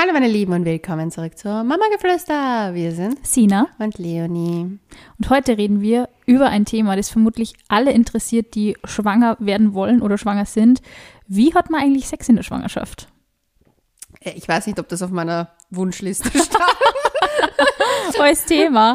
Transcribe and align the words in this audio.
Hallo 0.00 0.12
meine 0.12 0.28
Lieben 0.28 0.52
und 0.52 0.64
willkommen 0.64 1.10
zurück 1.10 1.36
zur 1.36 1.64
Mama 1.64 1.84
Geflüster. 1.92 2.72
Wir 2.74 2.92
sind 2.92 3.26
Sina 3.26 3.66
und 3.78 3.98
Leonie. 3.98 4.78
und 5.18 5.30
heute 5.30 5.58
reden 5.58 5.80
wir 5.80 6.08
über 6.24 6.46
ein 6.48 6.64
Thema, 6.64 6.94
das 6.96 7.10
vermutlich 7.10 7.54
alle 7.68 7.90
interessiert, 7.92 8.54
die 8.54 8.76
schwanger 8.84 9.36
werden 9.40 9.74
wollen 9.74 10.00
oder 10.00 10.16
schwanger 10.16 10.44
sind. 10.46 10.82
Wie 11.26 11.52
hat 11.54 11.70
man 11.70 11.80
eigentlich 11.80 12.06
Sex 12.08 12.28
in 12.28 12.36
der 12.36 12.42
Schwangerschaft? 12.44 13.08
Äh, 14.20 14.30
Ich 14.36 14.46
weiß 14.46 14.66
nicht, 14.68 14.78
ob 14.78 14.88
das 14.88 15.02
auf 15.02 15.10
meiner 15.10 15.50
Wunschliste 15.70 16.30
stand. 16.38 16.64
Als 18.20 18.44
Thema. 18.46 18.94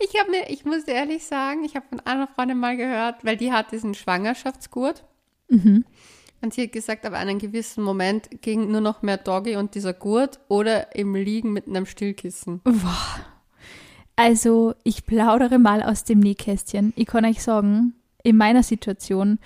Ich 0.00 0.18
habe 0.20 0.30
ne, 0.30 0.48
ich 0.48 0.64
muss 0.64 0.84
ehrlich 0.84 1.24
sagen, 1.24 1.64
ich 1.64 1.74
habe 1.76 1.86
von 1.88 2.00
einer 2.00 2.26
Freundin 2.28 2.58
mal 2.58 2.76
gehört, 2.76 3.24
weil 3.24 3.36
die 3.36 3.52
hat 3.52 3.72
diesen 3.72 3.94
Schwangerschaftsgurt. 3.94 5.04
Und 6.42 6.52
sie 6.52 6.64
hat 6.64 6.72
gesagt, 6.72 7.06
ab 7.06 7.12
einem 7.12 7.38
gewissen 7.38 7.84
Moment 7.84 8.42
ging 8.42 8.70
nur 8.70 8.80
noch 8.80 9.02
mehr 9.02 9.16
Doggy 9.16 9.56
und 9.56 9.76
dieser 9.76 9.94
Gurt 9.94 10.40
oder 10.48 10.94
im 10.94 11.14
Liegen 11.14 11.52
mit 11.52 11.68
einem 11.68 11.86
Stillkissen. 11.86 12.60
Also, 14.16 14.74
ich 14.82 15.06
plaudere 15.06 15.58
mal 15.58 15.82
aus 15.82 16.04
dem 16.04 16.20
Nähkästchen. 16.20 16.92
Ich 16.96 17.06
kann 17.06 17.24
euch 17.24 17.42
sagen, 17.42 17.94
in 18.22 18.36
meiner 18.36 18.62
Situation, 18.62 19.38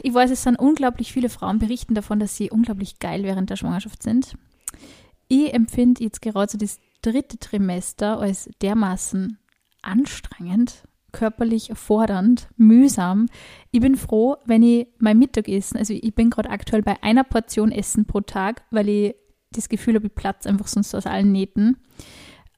ich 0.00 0.12
weiß, 0.12 0.30
es 0.30 0.42
sind 0.42 0.58
unglaublich 0.58 1.12
viele 1.12 1.28
Frauen 1.28 1.58
berichten 1.58 1.94
davon, 1.94 2.20
dass 2.20 2.36
sie 2.36 2.50
unglaublich 2.50 2.98
geil 2.98 3.22
während 3.22 3.48
der 3.48 3.56
Schwangerschaft 3.56 4.02
sind. 4.02 4.36
Ich 5.28 5.54
empfinde 5.54 6.04
jetzt 6.04 6.20
gerade 6.20 6.50
so 6.50 6.58
das 6.58 6.78
dritte 7.00 7.38
Trimester 7.38 8.18
als 8.18 8.50
dermaßen 8.60 9.38
anstrengend, 9.80 10.82
körperlich 11.12 11.70
fordernd, 11.74 12.48
mühsam. 12.56 13.26
Ich 13.70 13.80
bin 13.80 13.96
froh, 13.96 14.36
wenn 14.46 14.62
ich 14.62 14.88
mein 14.98 15.18
Mittagessen, 15.18 15.76
also 15.76 15.92
ich 15.94 16.14
bin 16.14 16.30
gerade 16.30 16.50
aktuell 16.50 16.82
bei 16.82 17.02
einer 17.02 17.24
Portion 17.24 17.70
Essen 17.70 18.06
pro 18.06 18.20
Tag, 18.22 18.62
weil 18.70 18.88
ich 18.88 19.14
das 19.50 19.68
Gefühl 19.68 19.94
habe, 19.96 20.06
ich 20.06 20.14
platze 20.14 20.48
einfach 20.48 20.66
sonst 20.66 20.94
aus 20.94 21.06
allen 21.06 21.30
Nähten. 21.32 21.76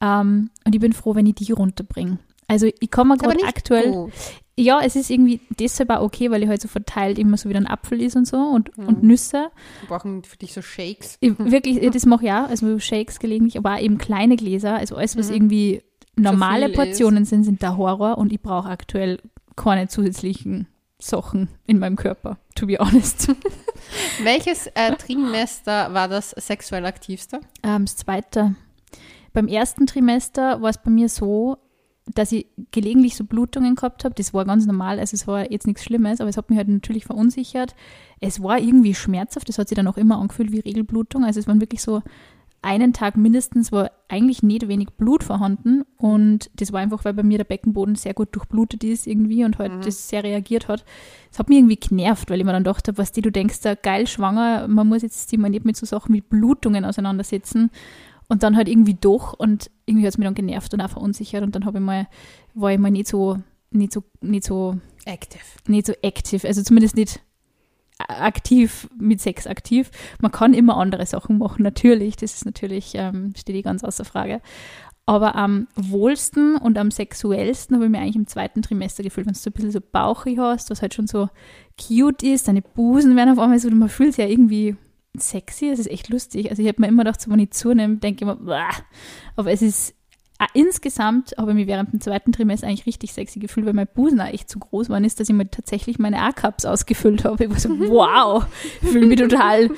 Ähm, 0.00 0.50
und 0.64 0.74
ich 0.74 0.80
bin 0.80 0.92
froh, 0.92 1.14
wenn 1.14 1.26
ich 1.26 1.34
die 1.34 1.52
runterbringe. 1.52 2.18
Also 2.46 2.66
ich 2.78 2.90
komme 2.90 3.16
gerade 3.16 3.42
aktuell, 3.46 3.90
gut. 3.90 4.12
ja, 4.56 4.80
es 4.82 4.96
ist 4.96 5.10
irgendwie 5.10 5.40
deshalb 5.58 5.88
auch 5.90 6.02
okay, 6.02 6.30
weil 6.30 6.42
ich 6.42 6.48
halt 6.48 6.60
so 6.60 6.68
verteilt 6.68 7.18
immer 7.18 7.36
so 7.38 7.48
wieder 7.48 7.58
ein 7.58 7.66
Apfel 7.66 8.02
ist 8.02 8.16
und 8.16 8.26
so 8.26 8.36
und, 8.36 8.76
Mhm. 8.76 8.86
und 8.88 9.02
Nüsse. 9.02 9.50
Wir 9.80 9.88
brauchen 9.88 10.22
für 10.24 10.36
dich 10.36 10.52
so 10.52 10.60
Shakes. 10.60 11.16
Ich, 11.20 11.38
wirklich, 11.38 11.76
ja, 11.82 11.88
das 11.90 12.04
mache 12.06 12.26
ich 12.26 12.30
auch, 12.32 12.48
also 12.48 12.78
Shakes 12.78 13.18
gelegentlich, 13.18 13.56
aber 13.56 13.74
auch 13.74 13.80
eben 13.80 13.96
kleine 13.98 14.36
Gläser, 14.36 14.74
also 14.76 14.94
alles, 14.96 15.16
was 15.16 15.28
Mhm. 15.30 15.34
irgendwie 15.36 15.82
normale 16.16 16.68
Portionen 16.70 17.24
sind, 17.24 17.44
sind 17.44 17.62
der 17.62 17.76
Horror 17.76 18.18
und 18.18 18.32
ich 18.32 18.40
brauche 18.40 18.68
aktuell 18.68 19.20
keine 19.56 19.88
zusätzlichen 19.88 20.66
Sachen 20.98 21.48
in 21.66 21.78
meinem 21.78 21.96
Körper, 21.96 22.38
to 22.54 22.66
be 22.66 22.78
honest. 22.78 23.28
Welches 24.22 24.68
äh, 24.68 24.94
Trimester 24.96 25.92
war 25.92 26.08
das 26.08 26.30
sexuell 26.30 26.86
aktivste? 26.86 27.40
Ähm, 27.62 27.84
das 27.84 27.96
zweite. 27.96 28.54
Beim 29.32 29.48
ersten 29.48 29.86
Trimester 29.86 30.62
war 30.62 30.70
es 30.70 30.78
bei 30.78 30.90
mir 30.90 31.08
so, 31.08 31.58
dass 32.06 32.32
ich 32.32 32.46
gelegentlich 32.70 33.16
so 33.16 33.24
Blutungen 33.24 33.74
gehabt 33.74 34.04
habe. 34.04 34.14
Das 34.14 34.32
war 34.32 34.44
ganz 34.44 34.66
normal, 34.66 34.98
also 35.00 35.14
es 35.14 35.26
war 35.26 35.50
jetzt 35.50 35.66
nichts 35.66 35.84
Schlimmes, 35.84 36.20
aber 36.20 36.30
es 36.30 36.36
hat 36.36 36.50
mich 36.50 36.58
halt 36.58 36.68
natürlich 36.68 37.04
verunsichert. 37.04 37.74
Es 38.20 38.42
war 38.42 38.58
irgendwie 38.58 38.94
schmerzhaft, 38.94 39.48
das 39.48 39.58
hat 39.58 39.68
sich 39.68 39.76
dann 39.76 39.88
auch 39.88 39.96
immer 39.96 40.18
angefühlt 40.18 40.52
wie 40.52 40.60
Regelblutung. 40.60 41.24
Also 41.24 41.40
es 41.40 41.48
waren 41.48 41.60
wirklich 41.60 41.82
so 41.82 42.02
einen 42.64 42.94
Tag 42.94 43.16
mindestens 43.16 43.72
war 43.72 43.90
eigentlich 44.08 44.42
nicht 44.42 44.66
wenig 44.68 44.88
Blut 44.96 45.22
vorhanden 45.22 45.82
und 45.98 46.50
das 46.54 46.72
war 46.72 46.80
einfach, 46.80 47.04
weil 47.04 47.12
bei 47.12 47.22
mir 47.22 47.36
der 47.36 47.44
Beckenboden 47.44 47.94
sehr 47.94 48.14
gut 48.14 48.34
durchblutet 48.34 48.82
ist 48.84 49.06
irgendwie 49.06 49.44
und 49.44 49.58
halt 49.58 49.84
das 49.84 50.08
sehr 50.08 50.24
reagiert 50.24 50.66
hat. 50.66 50.84
Es 51.30 51.38
hat 51.38 51.50
mich 51.50 51.58
irgendwie 51.58 51.76
genervt, 51.76 52.30
weil 52.30 52.38
ich 52.38 52.46
mir 52.46 52.52
dann 52.52 52.64
dachte, 52.64 52.96
was 52.96 53.12
die, 53.12 53.20
du 53.20 53.30
denkst, 53.30 53.60
da 53.60 53.74
geil 53.74 54.06
schwanger, 54.06 54.66
man 54.66 54.88
muss 54.88 55.02
jetzt 55.02 55.28
sich 55.28 55.38
mal 55.38 55.50
nicht 55.50 55.66
mit 55.66 55.76
so 55.76 55.84
Sachen 55.84 56.14
wie 56.14 56.22
Blutungen 56.22 56.86
auseinandersetzen 56.86 57.70
und 58.28 58.42
dann 58.42 58.56
halt 58.56 58.68
irgendwie 58.68 58.94
doch 58.94 59.34
und 59.34 59.70
irgendwie 59.84 60.06
hat 60.06 60.14
es 60.14 60.18
mich 60.18 60.26
dann 60.26 60.34
genervt 60.34 60.72
und 60.72 60.80
auch 60.80 60.90
verunsichert 60.90 61.42
und 61.42 61.54
dann 61.54 61.66
habe 61.66 61.78
ich 61.78 61.84
mal, 61.84 62.08
war 62.54 62.72
ich 62.72 62.78
mal 62.78 62.90
nicht 62.90 63.08
so, 63.08 63.38
nicht 63.70 63.92
so, 63.92 64.04
nicht 64.22 64.44
so, 64.44 64.78
Active. 65.04 65.42
nicht 65.68 65.86
so 65.86 65.92
aktiv, 66.02 66.46
also 66.46 66.62
zumindest 66.62 66.96
nicht 66.96 67.20
aktiv 68.08 68.88
mit 68.98 69.20
Sex 69.20 69.46
aktiv. 69.46 69.90
Man 70.20 70.32
kann 70.32 70.54
immer 70.54 70.76
andere 70.76 71.06
Sachen 71.06 71.38
machen, 71.38 71.62
natürlich. 71.62 72.16
Das 72.16 72.34
ist 72.34 72.46
natürlich, 72.46 72.92
ähm, 72.94 73.32
steht 73.36 73.56
eh 73.56 73.62
ganz 73.62 73.84
außer 73.84 74.04
Frage. 74.04 74.40
Aber 75.06 75.34
am 75.36 75.68
wohlsten 75.76 76.56
und 76.56 76.78
am 76.78 76.90
sexuellsten 76.90 77.76
habe 77.76 77.84
ich 77.84 77.90
mir 77.90 77.98
eigentlich 77.98 78.16
im 78.16 78.26
zweiten 78.26 78.62
Trimester 78.62 79.02
gefühlt, 79.02 79.26
wenn 79.26 79.34
du 79.34 79.38
so 79.38 79.50
ein 79.50 79.52
bisschen 79.52 79.70
so 79.70 79.80
bauchig 79.80 80.38
hast, 80.38 80.70
was 80.70 80.80
halt 80.80 80.94
schon 80.94 81.06
so 81.06 81.28
cute 81.78 82.22
ist, 82.22 82.48
deine 82.48 82.62
Busen 82.62 83.14
werden 83.14 83.30
auf 83.30 83.38
einmal 83.38 83.58
so, 83.58 83.68
man 83.70 83.90
fühlt 83.90 84.14
sich 84.14 84.24
ja 84.24 84.30
irgendwie 84.30 84.76
sexy, 85.16 85.68
es 85.68 85.78
ist 85.78 85.90
echt 85.90 86.08
lustig. 86.08 86.50
Also 86.50 86.62
ich 86.62 86.68
habe 86.68 86.80
mir 86.80 86.88
immer 86.88 87.04
gedacht, 87.04 87.20
so, 87.20 87.30
wenn 87.30 87.38
ich 87.38 87.50
zunehme, 87.50 87.96
denke 87.96 88.24
ich 88.24 88.26
mir, 88.26 88.38
aber 89.36 89.50
es 89.52 89.60
ist 89.60 89.94
insgesamt 90.52 91.34
habe 91.38 91.52
ich 91.52 91.56
mich 91.56 91.66
während 91.66 91.92
dem 91.92 92.00
zweiten 92.00 92.32
Trimester 92.32 92.66
eigentlich 92.66 92.86
richtig 92.86 93.12
sexy 93.12 93.38
gefühlt, 93.38 93.66
weil 93.66 93.72
mein 93.72 93.86
Busen 93.86 94.20
auch 94.20 94.26
echt 94.26 94.50
zu 94.50 94.58
groß 94.58 94.88
war, 94.88 95.00
ist, 95.02 95.20
dass 95.20 95.28
ich 95.28 95.34
mir 95.34 95.50
tatsächlich 95.50 95.98
meine 95.98 96.20
A-Cups 96.20 96.64
ausgefüllt 96.64 97.24
habe. 97.24 97.44
Ich 97.44 97.50
war 97.50 97.58
so, 97.58 97.68
wow, 97.78 98.46
ich 98.82 98.88
fühle 98.88 99.06
mich 99.06 99.18
total, 99.20 99.70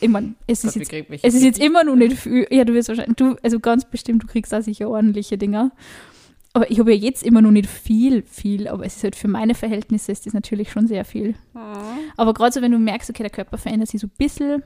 ich 0.00 0.08
meine, 0.08 0.34
es 0.46 0.64
ist 0.64 0.76
jetzt 0.76 0.92
es 1.22 1.34
ist 1.34 1.42
jetzt 1.42 1.58
immer 1.58 1.84
noch 1.84 1.96
nicht 1.96 2.18
viel. 2.18 2.46
Ja, 2.50 2.64
du 2.64 2.74
wirst 2.74 2.88
wahrscheinlich, 2.88 3.16
du, 3.16 3.36
also 3.42 3.60
ganz 3.60 3.84
bestimmt, 3.84 4.22
du 4.22 4.26
kriegst 4.26 4.54
auch 4.54 4.62
sicher 4.62 4.88
ordentliche 4.88 5.38
Dinger. 5.38 5.72
Aber 6.52 6.70
ich 6.70 6.78
habe 6.78 6.94
ja 6.94 7.00
jetzt 7.00 7.24
immer 7.24 7.42
noch 7.42 7.50
nicht 7.50 7.68
viel, 7.68 8.22
viel, 8.22 8.68
aber 8.68 8.86
es 8.86 8.96
ist 8.96 9.04
halt 9.04 9.16
für 9.16 9.26
meine 9.26 9.56
Verhältnisse 9.56 10.12
ist 10.12 10.26
das 10.26 10.34
natürlich 10.34 10.70
schon 10.70 10.86
sehr 10.86 11.04
viel. 11.04 11.34
Aber 12.16 12.32
gerade 12.32 12.52
so, 12.52 12.62
wenn 12.62 12.70
du 12.70 12.78
merkst, 12.78 13.10
okay, 13.10 13.24
der 13.24 13.30
Körper 13.30 13.58
verändert 13.58 13.88
sich 13.88 14.00
so 14.00 14.06
ein 14.06 14.12
bisschen 14.16 14.62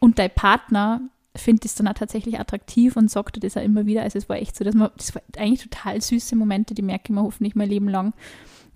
und 0.00 0.18
dein 0.18 0.30
Partner 0.30 1.00
findet 1.36 1.64
das 1.64 1.74
dann 1.74 1.88
auch 1.88 1.94
tatsächlich 1.94 2.38
attraktiv 2.38 2.96
und 2.96 3.10
sagt 3.10 3.36
dir 3.36 3.40
das 3.40 3.56
auch 3.56 3.62
immer 3.62 3.86
wieder. 3.86 4.02
Also 4.02 4.18
es 4.18 4.28
war 4.28 4.36
echt 4.36 4.56
so, 4.56 4.64
dass 4.64 4.74
man, 4.74 4.90
das 4.96 5.14
war 5.14 5.22
eigentlich 5.36 5.62
total 5.62 6.00
süße 6.00 6.36
Momente, 6.36 6.74
die 6.74 6.82
merke 6.82 7.04
ich 7.06 7.10
mir 7.10 7.22
hoffentlich 7.22 7.54
mein 7.54 7.68
Leben 7.68 7.88
lang. 7.88 8.14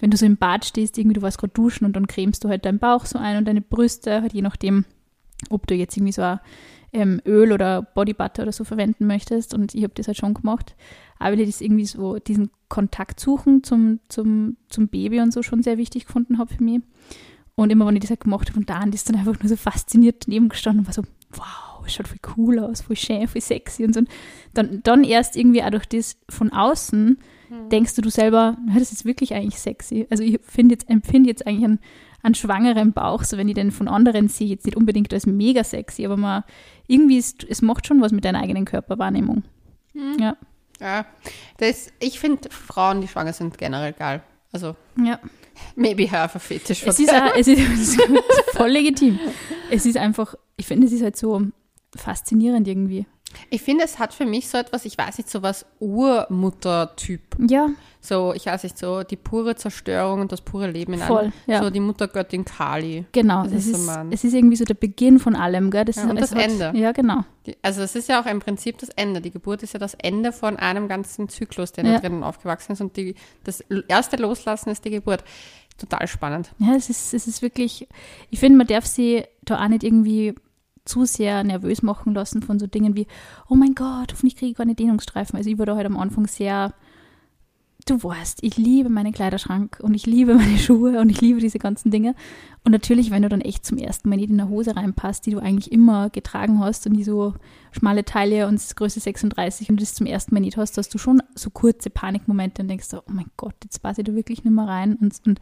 Wenn 0.01 0.11
du 0.11 0.17
so 0.17 0.27
im 0.27 0.37
Bad 0.37 0.65
stehst, 0.65 0.99
irgendwie 0.99 1.15
du 1.15 1.23
warst 1.23 1.39
gerade 1.39 1.53
duschen 1.53 1.85
und 1.85 1.95
dann 1.95 2.07
cremst 2.07 2.45
du 2.45 2.49
halt 2.49 2.65
deinen 2.65 2.79
Bauch 2.79 3.07
so 3.07 3.19
ein 3.19 3.37
und 3.37 3.47
deine 3.47 3.61
Brüste, 3.61 4.23
halt 4.23 4.33
je 4.33 4.43
nachdem, 4.43 4.85
ob 5.51 5.67
du 5.67 5.75
jetzt 5.75 5.97
irgendwie 5.97 6.13
so 6.13 6.23
ein 6.23 6.41
ähm, 6.93 7.21
Öl 7.27 7.53
oder 7.53 7.83
Bodybutter 7.83 8.43
oder 8.43 8.53
so 8.53 8.65
verwenden 8.65 9.07
möchtest. 9.07 9.55
Und 9.55 9.75
ich 9.75 9.83
habe 9.83 9.95
das 9.95 10.07
halt 10.07 10.17
schon 10.17 10.35
gemacht. 10.35 10.75
Aber 11.19 11.35
ich 11.35 11.47
das 11.47 11.61
irgendwie 11.61 11.87
so, 11.87 12.19
diesen 12.19 12.51
Kontakt 12.69 13.21
suchen 13.21 13.63
zum, 13.65 14.01
zum, 14.09 14.57
zum 14.69 14.89
Baby 14.89 15.21
und 15.21 15.33
so 15.33 15.43
schon 15.43 15.63
sehr 15.63 15.79
wichtig 15.79 16.07
gefunden 16.07 16.39
habe 16.39 16.55
für 16.55 16.63
mich. 16.63 16.81
Und 17.55 17.71
immer, 17.71 17.87
wenn 17.87 17.97
ich 17.97 18.03
das 18.03 18.11
halt 18.11 18.21
gemacht 18.21 18.49
habe, 18.49 18.61
und 18.61 18.71
da 18.71 18.85
ist 18.85 19.09
dann 19.09 19.17
einfach 19.17 19.41
nur 19.41 19.49
so 19.49 19.57
fasziniert 19.57 20.27
daneben 20.27 20.49
gestanden 20.49 20.81
und 20.81 20.87
war 20.87 20.95
so, 20.95 21.03
wow, 21.33 21.78
es 21.89 21.95
schaut 21.95 22.09
voll 22.09 22.19
cool 22.37 22.59
aus, 22.59 22.83
voll 22.83 22.97
schön, 22.97 23.27
voll 23.29 23.41
sexy 23.41 23.85
und 23.85 23.95
so. 23.95 24.03
Dann, 24.55 24.81
dann 24.83 25.05
erst 25.05 25.37
irgendwie 25.37 25.63
auch 25.63 25.71
durch 25.71 25.87
das 25.87 26.17
von 26.29 26.53
außen 26.53 27.19
denkst 27.71 27.95
du 27.95 28.03
du 28.03 28.11
selber, 28.11 28.57
na, 28.67 28.79
das 28.79 28.93
ist 28.93 29.05
wirklich 29.05 29.35
eigentlich 29.35 29.59
sexy. 29.59 30.07
Also 30.11 30.23
ich 30.23 30.39
finde 30.43 30.75
jetzt, 30.75 30.89
empfinde 30.89 31.29
jetzt 31.29 31.47
eigentlich 31.47 31.65
einen, 31.65 31.79
einen 32.23 32.35
schwangeren 32.35 32.93
Bauch, 32.93 33.25
so 33.25 33.37
wenn 33.37 33.49
ich 33.49 33.55
den 33.55 33.71
von 33.71 33.89
anderen 33.89 34.29
sehe, 34.29 34.49
jetzt 34.49 34.67
nicht 34.67 34.77
unbedingt 34.77 35.13
als 35.13 35.27
mega 35.27 35.65
sexy, 35.65 36.05
aber 36.05 36.17
man, 36.17 36.45
irgendwie 36.87 37.19
ist, 37.19 37.45
es 37.45 37.63
macht 37.63 37.87
schon 37.87 38.01
was 38.01 38.13
mit 38.13 38.25
deiner 38.25 38.41
eigenen 38.41 38.65
Körperwahrnehmung. 38.65 39.45
Ja, 40.19 40.37
Ja, 40.81 41.07
das, 41.59 41.89
ich 41.99 42.21
finde 42.21 42.51
Frauen, 42.51 43.01
die 43.01 43.09
schwanger 43.09 43.33
sind, 43.33 43.59
generell 43.59 43.93
geil. 43.93 44.23
Also, 44.53 44.77
ja. 45.03 45.19
maybe 45.77 46.09
fetish 46.09 46.83
for 46.83 46.91
Es 46.91 46.99
ist, 46.99 47.13
auch, 47.13 47.35
es 47.37 47.49
ist, 47.49 47.61
es 47.61 47.97
ist 47.97 48.01
voll 48.53 48.71
legitim. 48.71 49.19
Es 49.71 49.85
ist 49.85 49.97
einfach, 49.97 50.35
ich 50.57 50.67
finde, 50.67 50.87
es 50.87 50.93
ist 50.93 51.03
halt 51.03 51.17
so 51.17 51.43
faszinierend 51.97 52.67
irgendwie. 52.69 53.07
Ich 53.51 53.61
finde, 53.61 53.85
es 53.85 53.99
hat 53.99 54.15
für 54.15 54.25
mich 54.25 54.49
so 54.49 54.57
etwas, 54.57 54.87
ich 54.87 54.97
weiß 54.97 55.19
nicht, 55.19 55.29
so 55.29 55.43
was 55.43 55.67
Urmutter-Typ. 55.81 57.21
Ja, 57.49 57.69
So, 58.01 58.33
ich 58.33 58.47
weiß 58.47 58.63
nicht, 58.63 58.79
so 58.79 59.03
die 59.03 59.17
pure 59.17 59.55
Zerstörung 59.57 60.21
und 60.23 60.33
das 60.33 60.41
pure 60.41 60.71
Leben 60.71 60.95
in 60.95 61.01
Voll, 61.01 61.19
einem. 61.25 61.33
ja. 61.47 61.63
So 61.63 61.69
die 61.69 61.81
Muttergöttin 61.81 62.45
Kali. 62.45 63.05
genau. 63.13 63.43
Das 63.43 63.53
Es 63.53 63.67
ist 63.67 63.85
so 63.87 63.93
es 64.11 64.25
ist 64.25 64.33
irgendwie 64.35 64.57
so 64.57 64.65
der 64.65 64.75
Beginn 64.75 65.19
von 65.19 65.37
allem, 65.37 65.71
gell? 65.71 65.85
Das 65.85 65.97
Ja, 65.97 66.05
ist, 66.05 66.11
und 66.11 66.21
das 66.21 66.33
Ende. 66.33 66.73
Ja, 66.75 66.93
genau. 66.93 67.21
Die, 67.45 67.57
also 67.61 67.83
es 67.83 67.95
ist 67.97 68.09
ja 68.09 68.23
auch 68.23 68.27
im 68.27 68.41
Prinzip 68.41 68.79
das 68.79 68.89
Ende. 68.91 69.21
Die 69.21 69.31
Geburt 69.31 69.63
ist 69.63 69.75
ja 69.75 69.79
das 69.81 69.95
Ende 69.95 70.33
von 70.33 70.57
einem 70.57 70.89
ganzen 70.89 71.29
Zyklus, 71.29 71.73
der 71.73 71.85
da 71.85 71.91
Ja. 71.93 72.01
drinnen 72.01 72.23
aufgewachsen 72.23 72.73
ist. 72.73 72.81
Und 72.81 72.97
die, 72.97 73.15
das 73.45 73.61
erste 73.89 74.17
Loslassen 74.17 74.71
ist 74.71 74.85
die 74.85 74.91
Geburt. 74.91 75.23
Total 75.77 76.09
spannend. 76.09 76.51
Ja, 76.59 76.75
es 76.77 76.89
ist, 76.91 77.13
es 77.15 77.27
ist 77.29 77.43
wirklich, 77.43 77.87
ich 78.31 78.41
finde, 78.41 78.59
man 78.59 78.67
darf 78.67 78.87
sie 78.87 79.25
da 79.43 79.63
auch 79.63 79.69
nicht 79.69 79.85
irgendwie 79.85 80.35
zu 80.89 81.05
sehr 81.05 81.45
nervös 81.45 81.83
machen 81.83 82.15
lassen 82.15 82.43
von 82.43 82.59
so 82.59 82.67
Dingen 82.67 82.97
wie, 82.97 83.07
oh 83.49 83.55
mein 83.55 83.75
Gott, 83.75 84.13
hoffentlich 84.13 84.37
kriege 84.37 84.53
ich 84.53 84.57
keine 84.57 84.75
Dehnungsstreifen. 84.75 85.37
Also 85.37 85.51
ich 85.51 85.59
war 85.59 85.67
da 85.67 85.77
halt 85.77 85.87
am 85.87 85.97
Anfang 85.97 86.27
sehr, 86.27 86.75
du 87.87 88.03
weißt, 88.03 88.43
ich 88.43 88.57
liebe 88.57 88.89
meinen 88.89 89.13
Kleiderschrank 89.13 89.79
und 89.81 89.95
ich 89.95 90.07
liebe 90.07 90.35
meine 90.35 90.59
Schuhe 90.59 91.01
und 91.01 91.11
ich 91.11 91.21
liebe 91.21 91.41
diese 91.41 91.59
ganzen 91.59 91.91
Dinge. 91.91 92.15
Und 92.65 92.73
natürlich, 92.73 93.11
wenn 93.11 93.23
du 93.23 93.29
dann 93.29 93.41
echt 93.41 93.65
zum 93.65 93.79
ersten 93.79 94.09
Mal 94.09 94.17
nicht 94.17 94.31
in 94.31 94.41
eine 94.41 94.51
Hose 94.51 94.77
reinpasst, 94.77 95.27
die 95.27 95.31
du 95.31 95.39
eigentlich 95.39 95.73
immer 95.73 96.11
getragen 96.11 96.59
hast 96.61 96.87
und 96.87 96.95
die 96.95 97.05
so 97.05 97.35
schmale 97.73 98.05
Taille 98.05 98.47
und 98.49 98.61
Größe 98.77 99.01
36 99.01 99.71
und 99.71 99.81
das 99.81 99.95
zum 99.95 100.07
ersten 100.07 100.35
Mal 100.35 100.41
nicht 100.41 100.57
hast, 100.57 100.77
hast 100.77 100.93
du 100.93 100.99
schon 100.99 101.23
so 101.35 101.51
kurze 101.51 101.91
Panikmomente 101.91 102.63
und 102.63 102.69
denkst 102.69 102.89
so, 102.89 102.99
oh 102.99 103.13
mein 103.13 103.31
Gott, 103.37 103.55
jetzt 103.63 103.81
passe 103.81 104.01
ich 104.01 104.07
da 104.07 104.15
wirklich 104.15 104.45
nicht 104.45 104.55
mehr 104.55 104.67
rein. 104.67 104.97
Und, 104.97 105.15
und, 105.27 105.41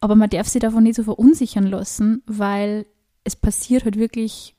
aber 0.00 0.16
man 0.16 0.30
darf 0.30 0.48
sich 0.48 0.60
davon 0.60 0.82
nicht 0.82 0.96
so 0.96 1.04
verunsichern 1.04 1.66
lassen, 1.66 2.22
weil 2.26 2.86
es 3.24 3.36
passiert 3.36 3.84
halt 3.84 3.96
wirklich 3.96 4.55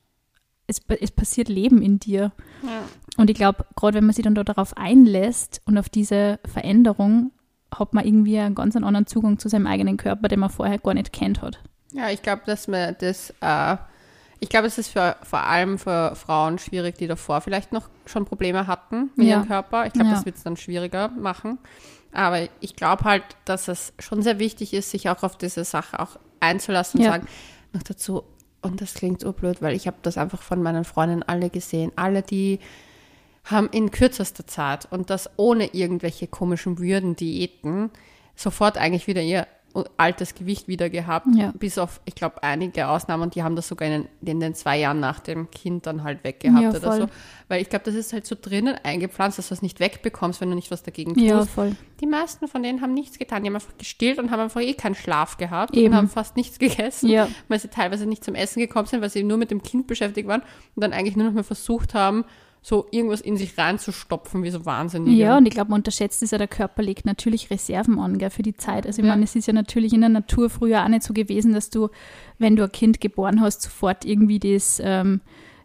es, 0.68 0.82
es 1.02 1.12
passiert 1.12 1.50
Leben 1.50 1.82
in 1.82 2.00
dir. 2.00 2.32
Ja. 2.64 2.84
Und 3.18 3.30
ich 3.30 3.36
glaube, 3.36 3.66
gerade 3.76 3.96
wenn 3.98 4.06
man 4.06 4.14
sich 4.14 4.24
dann 4.24 4.36
da 4.36 4.44
darauf 4.44 4.76
einlässt 4.78 5.62
und 5.66 5.78
auf 5.78 5.90
diese 5.90 6.40
Veränderung, 6.46 7.32
hat 7.74 7.94
man 7.94 8.06
irgendwie 8.06 8.38
einen 8.40 8.56
ganz 8.56 8.76
anderen 8.76 9.08
Zugang 9.08 9.40
zu 9.40 9.50
seinem 9.50 9.68
eigenen 9.68 9.98
Körper, 9.98 10.28
den 10.28 10.40
man 10.40 10.50
vorher 10.50 10.78
gar 10.78 10.94
nicht 10.94 11.12
kennt 11.12 11.42
hat. 11.42 11.60
Ja, 11.94 12.10
ich 12.10 12.22
glaube, 12.22 12.44
dass 12.46 12.68
man 12.68 12.96
das, 13.00 13.34
äh, 13.42 13.78
ich 14.40 14.50
glaube, 14.50 14.68
es 14.68 14.78
ist 14.78 14.90
für, 14.90 15.16
vor 15.24 15.40
allem 15.44 15.78
für 15.78 16.16
Frauen 16.16 16.60
schwierig, 16.60 16.98
die 16.98 17.08
davor 17.08 17.42
vielleicht 17.42 17.72
noch 17.74 17.90
schon 18.06 18.26
Probleme 18.26 18.68
hatten 18.68 19.10
mit 19.16 19.28
Ja. 19.28 19.38
ihrem 19.38 19.48
Körper. 19.48 19.86
Ich 19.86 19.94
glaube, 19.94 20.10
Ja. 20.10 20.16
das 20.16 20.26
wird 20.26 20.38
es 20.38 20.44
dann 20.44 20.58
schwieriger 20.58 21.10
machen. 21.10 21.58
Aber 22.14 22.48
ich 22.62 22.76
glaube 22.76 23.04
halt, 23.04 23.24
dass 23.46 23.68
es 23.68 23.94
schon 24.00 24.22
sehr 24.22 24.40
wichtig 24.40 24.74
ist, 24.74 24.92
sich 24.92 25.10
auch 25.10 25.24
auf 25.24 25.38
diese 25.38 25.64
Sache 25.66 26.00
auch 26.00 26.18
einzulassen 26.40 27.00
und 27.00 27.06
Ja. 27.06 27.12
sagen, 27.14 27.28
noch 27.74 27.84
dazu, 27.84 28.24
und 28.62 28.82
das 28.82 28.94
klingt 28.94 29.22
so 29.22 29.34
blöd, 29.34 29.62
weil 29.62 29.76
ich 29.76 29.88
habe 29.88 29.98
das 30.02 30.18
einfach 30.18 30.42
von 30.42 30.62
meinen 30.62 30.84
Freundinnen 30.84 31.24
alle 31.24 31.50
gesehen. 31.50 31.92
Alle, 31.96 32.22
die 32.22 32.60
haben 33.46 33.70
in 33.72 33.92
kürzester 33.92 34.46
Zeit 34.46 34.88
und 34.92 35.10
das 35.10 35.30
ohne 35.38 35.74
irgendwelche 35.74 36.28
komischen 36.28 36.80
Würden, 36.80 37.16
Diäten, 37.16 37.92
sofort 38.36 38.78
eigentlich 38.78 39.08
wieder 39.08 39.22
ihr 39.22 39.48
altes 39.98 40.34
Gewicht 40.34 40.68
wieder 40.68 40.90
gehabt. 40.90 41.28
Ja. 41.36 41.54
Bis 41.58 41.78
auf, 41.78 42.02
ich 42.06 42.16
glaube, 42.16 42.42
einige 42.42 42.88
Ausnahmen 42.88 43.22
und 43.24 43.36
die 43.36 43.44
haben 43.44 43.56
das 43.56 43.68
sogar 43.68 43.88
in, 43.88 44.08
den- 44.22 44.28
in 44.28 44.40
den 44.40 44.56
zwei 44.56 44.80
Jahren 44.80 45.00
nach 45.00 45.20
dem 45.20 45.52
Kind 45.52 45.86
dann 45.86 46.04
halt 46.04 46.24
weggehabt 46.24 46.64
Ja, 46.64 46.70
oder 46.72 46.98
so. 47.02 47.08
Weil 47.48 47.62
ich 47.62 47.70
glaube, 47.70 47.86
das 47.86 47.94
ist 47.94 48.12
halt 48.12 48.26
so 48.26 48.36
drinnen 48.40 48.76
eingepflanzt, 48.84 49.38
dass 49.38 49.50
du 49.50 49.54
es 49.54 49.62
nicht 49.62 49.80
wegbekommst, 49.80 50.42
wenn 50.42 50.50
du 50.50 50.56
nicht 50.56 50.72
was 50.72 50.82
dagegen 50.82 51.14
tust. 51.14 51.26
Ja, 51.26 51.46
voll. 51.46 51.76
Die 52.02 52.08
meisten 52.08 52.48
von 52.48 52.64
denen 52.64 52.82
haben 52.82 52.94
nichts 52.94 53.20
getan. 53.20 53.44
Die 53.44 53.50
haben 53.50 53.56
einfach 53.56 53.78
gestillt 53.78 54.18
und 54.18 54.32
haben 54.32 54.40
einfach 54.40 54.62
eh 54.62 54.74
keinen 54.74 54.96
Schlaf 54.96 55.38
gehabt 55.38 55.76
Eben. 55.76 55.88
und 55.90 55.96
haben 55.96 56.10
fast 56.10 56.36
nichts 56.38 56.58
gegessen, 56.60 57.10
Ja. 57.10 57.28
weil 57.48 57.60
sie 57.60 57.68
teilweise 57.68 58.06
nicht 58.08 58.24
zum 58.24 58.34
Essen 58.36 58.60
gekommen 58.60 58.88
sind, 58.88 59.02
weil 59.02 59.10
sie 59.12 59.24
nur 59.24 59.38
mit 59.38 59.52
dem 59.52 59.62
Kind 59.62 59.86
beschäftigt 59.86 60.28
waren 60.28 60.42
und 60.76 60.82
dann 60.84 60.94
eigentlich 60.94 61.16
nur 61.16 61.28
noch 61.28 61.34
mal 61.34 61.44
versucht 61.44 61.94
haben, 61.94 62.26
so 62.70 62.86
irgendwas 62.92 63.22
in 63.22 63.38
sich 63.38 63.58
reinzustopfen, 63.58 64.44
wie 64.44 64.50
so 64.50 64.66
wahnsinnig. 64.66 65.18
Ja, 65.18 65.38
und 65.38 65.46
ich 65.46 65.54
glaube, 65.54 65.70
man 65.72 65.80
unterschätzt 65.80 66.22
es 66.22 66.32
ja, 66.32 66.38
der 66.38 66.50
Körper 66.50 66.84
legt 66.84 67.06
natürlich 67.06 67.50
Reserven 67.50 67.98
an, 67.98 68.18
gell, 68.18 68.30
für 68.30 68.42
die 68.44 68.58
Zeit. 68.58 68.86
Also 68.86 69.00
ich 69.02 69.06
Ja. 69.08 69.14
meine, 69.14 69.24
es 69.24 69.38
ist 69.38 69.48
ja 69.48 69.54
natürlich 69.54 69.94
in 69.94 70.02
der 70.02 70.10
Natur 70.10 70.50
früher 70.50 70.84
auch 70.84 70.88
nicht 70.90 71.04
so 71.04 71.14
gewesen, 71.14 71.54
dass 71.54 71.70
du, 71.70 71.88
wenn 72.40 72.58
du 72.58 72.64
ein 72.64 72.72
Kind 72.74 73.00
geboren 73.00 73.40
hast, 73.40 73.62
sofort 73.62 74.04
irgendwie 74.04 74.40
das, 74.40 74.82
ähm, 74.84 75.22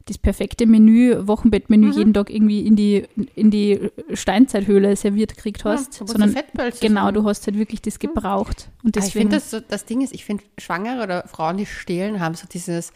das 0.07 0.17
perfekte 0.17 0.65
Menü, 0.67 1.17
Wochenbettmenü 1.27 1.87
Mhm. 1.89 1.93
jeden 1.93 2.15
Tag 2.15 2.31
irgendwie 2.31 2.65
in 2.65 2.77
die, 2.77 3.05
in 3.35 3.51
die 3.51 3.81
Steinzeithöhle 4.15 4.95
serviert 4.95 5.35
gekriegt 5.37 5.65
hast, 5.65 5.95
so 5.95 6.07
sondern 6.07 6.35
genau, 6.81 7.11
du 7.11 7.25
hast 7.25 7.47
halt 7.47 7.59
wirklich 7.59 7.83
das 7.83 7.99
gebraucht. 7.99 8.71
Und 8.85 8.97
Aber 8.97 9.05
ich 9.07 9.13
deswegen, 9.13 9.31
finde, 9.31 9.45
das, 9.51 9.65
das 9.69 9.85
Ding 9.87 10.01
ist, 10.03 10.15
ich 10.15 10.25
finde, 10.25 10.45
Schwangere 10.59 11.03
oder 11.03 11.25
Frauen, 11.27 11.57
die 11.57 11.67
stillen, 11.67 12.21
haben 12.21 12.35
so 12.37 12.47
dieses, 12.47 12.93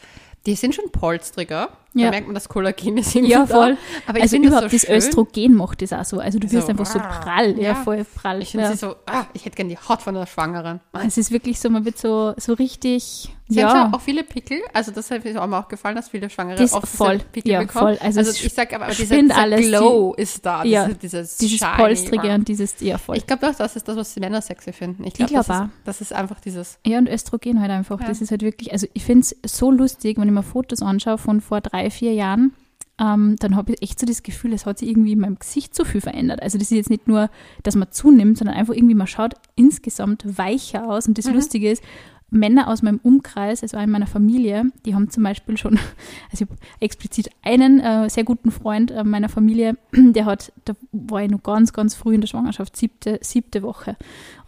die 0.46 0.54
sind 0.54 0.74
schon 0.76 0.90
polstriger. 0.92 1.70
Da 1.96 2.02
Ja. 2.04 2.10
merkt 2.10 2.26
man, 2.26 2.34
das 2.34 2.48
Kollagen 2.48 2.98
ist 2.98 3.14
irgendwie 3.14 3.32
ja, 3.32 3.46
da. 3.46 3.54
voll. 3.54 3.76
Aber 4.06 4.18
ich 4.18 4.22
also 4.24 4.36
überhaupt 4.36 4.64
das, 4.64 4.72
das, 4.72 4.80
so 4.82 4.86
schön. 4.88 4.96
Östrogen 4.96 5.54
macht 5.54 5.82
das 5.82 5.92
auch 5.92 6.04
so. 6.04 6.18
Also 6.20 6.38
du 6.38 6.50
wirst 6.52 6.66
So, 6.66 6.70
einfach 6.72 6.86
so 6.86 6.98
ah, 6.98 7.20
prall, 7.22 7.56
ja, 7.56 7.62
ja. 7.62 7.74
voll 7.74 8.04
prall. 8.14 8.42
Ich 8.42 8.50
finde 8.50 8.66
ja. 8.66 8.76
so, 8.76 8.96
ah, 9.06 9.24
ich 9.32 9.44
hätte 9.44 9.56
gerne 9.56 9.70
die 9.70 9.78
Haut 9.88 10.02
von 10.02 10.16
einer 10.16 10.26
Schwangeren. 10.26 10.80
Es 11.06 11.16
ist 11.18 11.30
wirklich 11.30 11.58
so, 11.58 11.70
man 11.70 11.84
wird 11.84 11.98
so, 11.98 12.34
so 12.36 12.52
richtig, 12.54 13.30
Sie 13.48 13.64
haben 13.64 13.76
ja. 13.76 13.82
schon 13.84 13.94
auch 13.94 14.00
viele 14.00 14.24
Pickel, 14.24 14.58
also 14.72 14.90
das 14.90 15.08
hat 15.08 15.24
mir 15.24 15.40
auch 15.40 15.46
mal 15.46 15.60
aufgefallen, 15.60 15.94
dass 15.94 16.08
viele 16.08 16.28
Schwangere 16.28 16.56
Das 16.58 16.72
oft 16.72 16.88
voll, 16.88 17.20
Pickel 17.30 17.52
ja, 17.52 17.60
bekommen. 17.60 17.94
voll. 17.96 17.98
Also 18.04 18.18
Also, 18.18 18.32
ich 18.44 18.52
sag 18.52 18.74
aber, 18.74 18.86
aber 18.86 18.94
dieser, 18.94 19.22
dieser 19.22 19.36
alles, 19.36 19.60
die- 19.60 19.68
Glow 19.68 20.14
ist 20.14 20.44
da, 20.44 20.64
Ja, 20.64 20.86
diese, 20.86 20.98
dieses, 20.98 21.36
dieses 21.36 21.58
shiny, 21.60 21.76
Polstrige 21.76 22.24
wow. 22.28 22.34
und 22.34 22.48
dieses, 22.48 22.74
ja 22.80 22.98
voll. 22.98 23.16
Ich 23.16 23.24
glaube 23.26 23.48
auch, 23.48 23.54
das 23.54 23.76
ist 23.76 23.86
das, 23.86 23.96
was 23.96 24.12
die 24.14 24.18
Männer 24.20 24.42
sexy 24.42 24.72
finden. 24.72 25.04
Ich 25.04 25.14
glaube, 25.14 25.30
glaub 25.32 25.46
das, 25.46 25.60
ist, 25.60 25.70
das 25.84 26.00
ist 26.00 26.12
einfach 26.12 26.40
dieses, 26.40 26.78
Ja, 26.84 26.98
und 26.98 27.08
Östrogen 27.08 27.60
halt 27.60 27.70
einfach. 27.70 28.00
Ja. 28.00 28.08
Das 28.08 28.20
ist 28.20 28.32
halt 28.32 28.42
wirklich, 28.42 28.72
also 28.72 28.88
ich 28.94 29.04
finde 29.04 29.20
es 29.20 29.36
so 29.56 29.70
lustig, 29.70 30.18
wenn 30.18 30.26
ich 30.26 30.34
mir 30.34 30.42
Fotos 30.42 30.82
anschaue 30.82 31.16
von 31.18 31.40
vor 31.40 31.60
drei, 31.60 31.85
vier 31.90 32.14
Jahren, 32.14 32.52
ähm, 32.98 33.36
dann 33.38 33.56
habe 33.56 33.72
ich 33.72 33.82
echt 33.82 34.00
so 34.00 34.06
das 34.06 34.22
Gefühl, 34.22 34.52
es 34.52 34.64
hat 34.64 34.78
sich 34.78 34.88
irgendwie 34.88 35.12
in 35.12 35.20
meinem 35.20 35.38
Gesicht 35.38 35.74
so 35.74 35.84
viel 35.84 36.00
verändert. 36.00 36.42
Also 36.42 36.56
das 36.56 36.70
ist 36.70 36.76
jetzt 36.76 36.90
nicht 36.90 37.08
nur, 37.08 37.28
dass 37.62 37.76
man 37.76 37.88
zunimmt, 37.90 38.38
sondern 38.38 38.56
einfach 38.56 38.74
irgendwie, 38.74 38.94
man 38.94 39.06
schaut 39.06 39.34
insgesamt 39.54 40.38
weicher 40.38 40.88
aus. 40.88 41.06
Und 41.06 41.18
das 41.18 41.26
Mhm. 41.26 41.34
Lustige 41.34 41.70
ist, 41.70 41.82
Männer 42.30 42.68
aus 42.68 42.82
meinem 42.82 42.98
Umkreis, 43.02 43.62
also 43.62 43.76
auch 43.76 43.82
in 43.82 43.90
meiner 43.90 44.06
Familie, 44.06 44.64
die 44.84 44.94
haben 44.94 45.10
zum 45.10 45.22
Beispiel 45.22 45.56
schon, 45.56 45.74
also 46.32 46.32
ich 46.32 46.40
habe 46.42 46.56
explizit 46.80 47.30
einen 47.42 47.80
äh, 47.80 48.10
sehr 48.10 48.24
guten 48.24 48.50
Freund 48.50 48.90
äh, 48.90 49.04
meiner 49.04 49.28
Familie, 49.28 49.76
der 49.92 50.24
hat, 50.24 50.52
da 50.64 50.74
war 50.92 51.22
ich 51.22 51.30
noch 51.30 51.42
ganz, 51.42 51.72
ganz 51.72 51.94
früh 51.94 52.14
in 52.14 52.20
der 52.22 52.28
Schwangerschaft, 52.28 52.76
siebte, 52.76 53.18
siebte 53.22 53.62
Woche. 53.62 53.96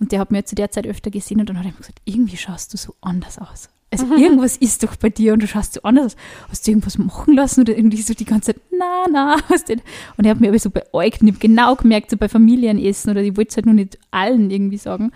Und 0.00 0.10
der 0.10 0.20
hat 0.20 0.30
mir 0.30 0.44
zu 0.44 0.54
der 0.54 0.70
Zeit 0.70 0.86
öfter 0.86 1.10
gesehen 1.10 1.38
und 1.40 1.48
dann 1.48 1.58
hat 1.58 1.66
er 1.66 1.72
mir 1.72 1.78
gesagt, 1.78 2.00
irgendwie 2.04 2.36
schaust 2.36 2.72
du 2.72 2.78
so 2.78 2.94
anders 3.00 3.38
aus. 3.38 3.68
Also 3.90 4.04
irgendwas 4.16 4.58
ist 4.58 4.82
doch 4.82 4.96
bei 4.96 5.08
dir 5.08 5.32
und 5.32 5.42
du 5.42 5.46
schaust 5.46 5.72
so 5.74 5.82
anders 5.82 6.06
aus. 6.06 6.16
Hast 6.50 6.66
du 6.66 6.72
irgendwas 6.72 6.98
machen 6.98 7.34
lassen 7.34 7.62
oder 7.62 7.74
irgendwie 7.74 8.02
so 8.02 8.12
die 8.12 8.26
ganze 8.26 8.52
Zeit, 8.52 8.62
na, 8.70 9.06
na, 9.10 9.36
hast 9.48 9.70
du? 9.70 9.76
Und 10.16 10.24
er 10.24 10.32
hat 10.32 10.40
mir 10.40 10.48
aber 10.48 10.58
so 10.58 10.68
beäugt 10.68 11.22
und 11.22 11.28
ich 11.28 11.34
habe 11.34 11.40
genau 11.40 11.74
gemerkt, 11.74 12.10
so 12.10 12.18
bei 12.18 12.28
Familienessen 12.28 13.10
oder 13.10 13.22
ich 13.22 13.36
wollte 13.36 13.50
es 13.50 13.56
halt 13.56 13.64
nur 13.66 13.74
nicht 13.74 13.98
allen 14.10 14.50
irgendwie 14.50 14.76
sagen. 14.76 15.10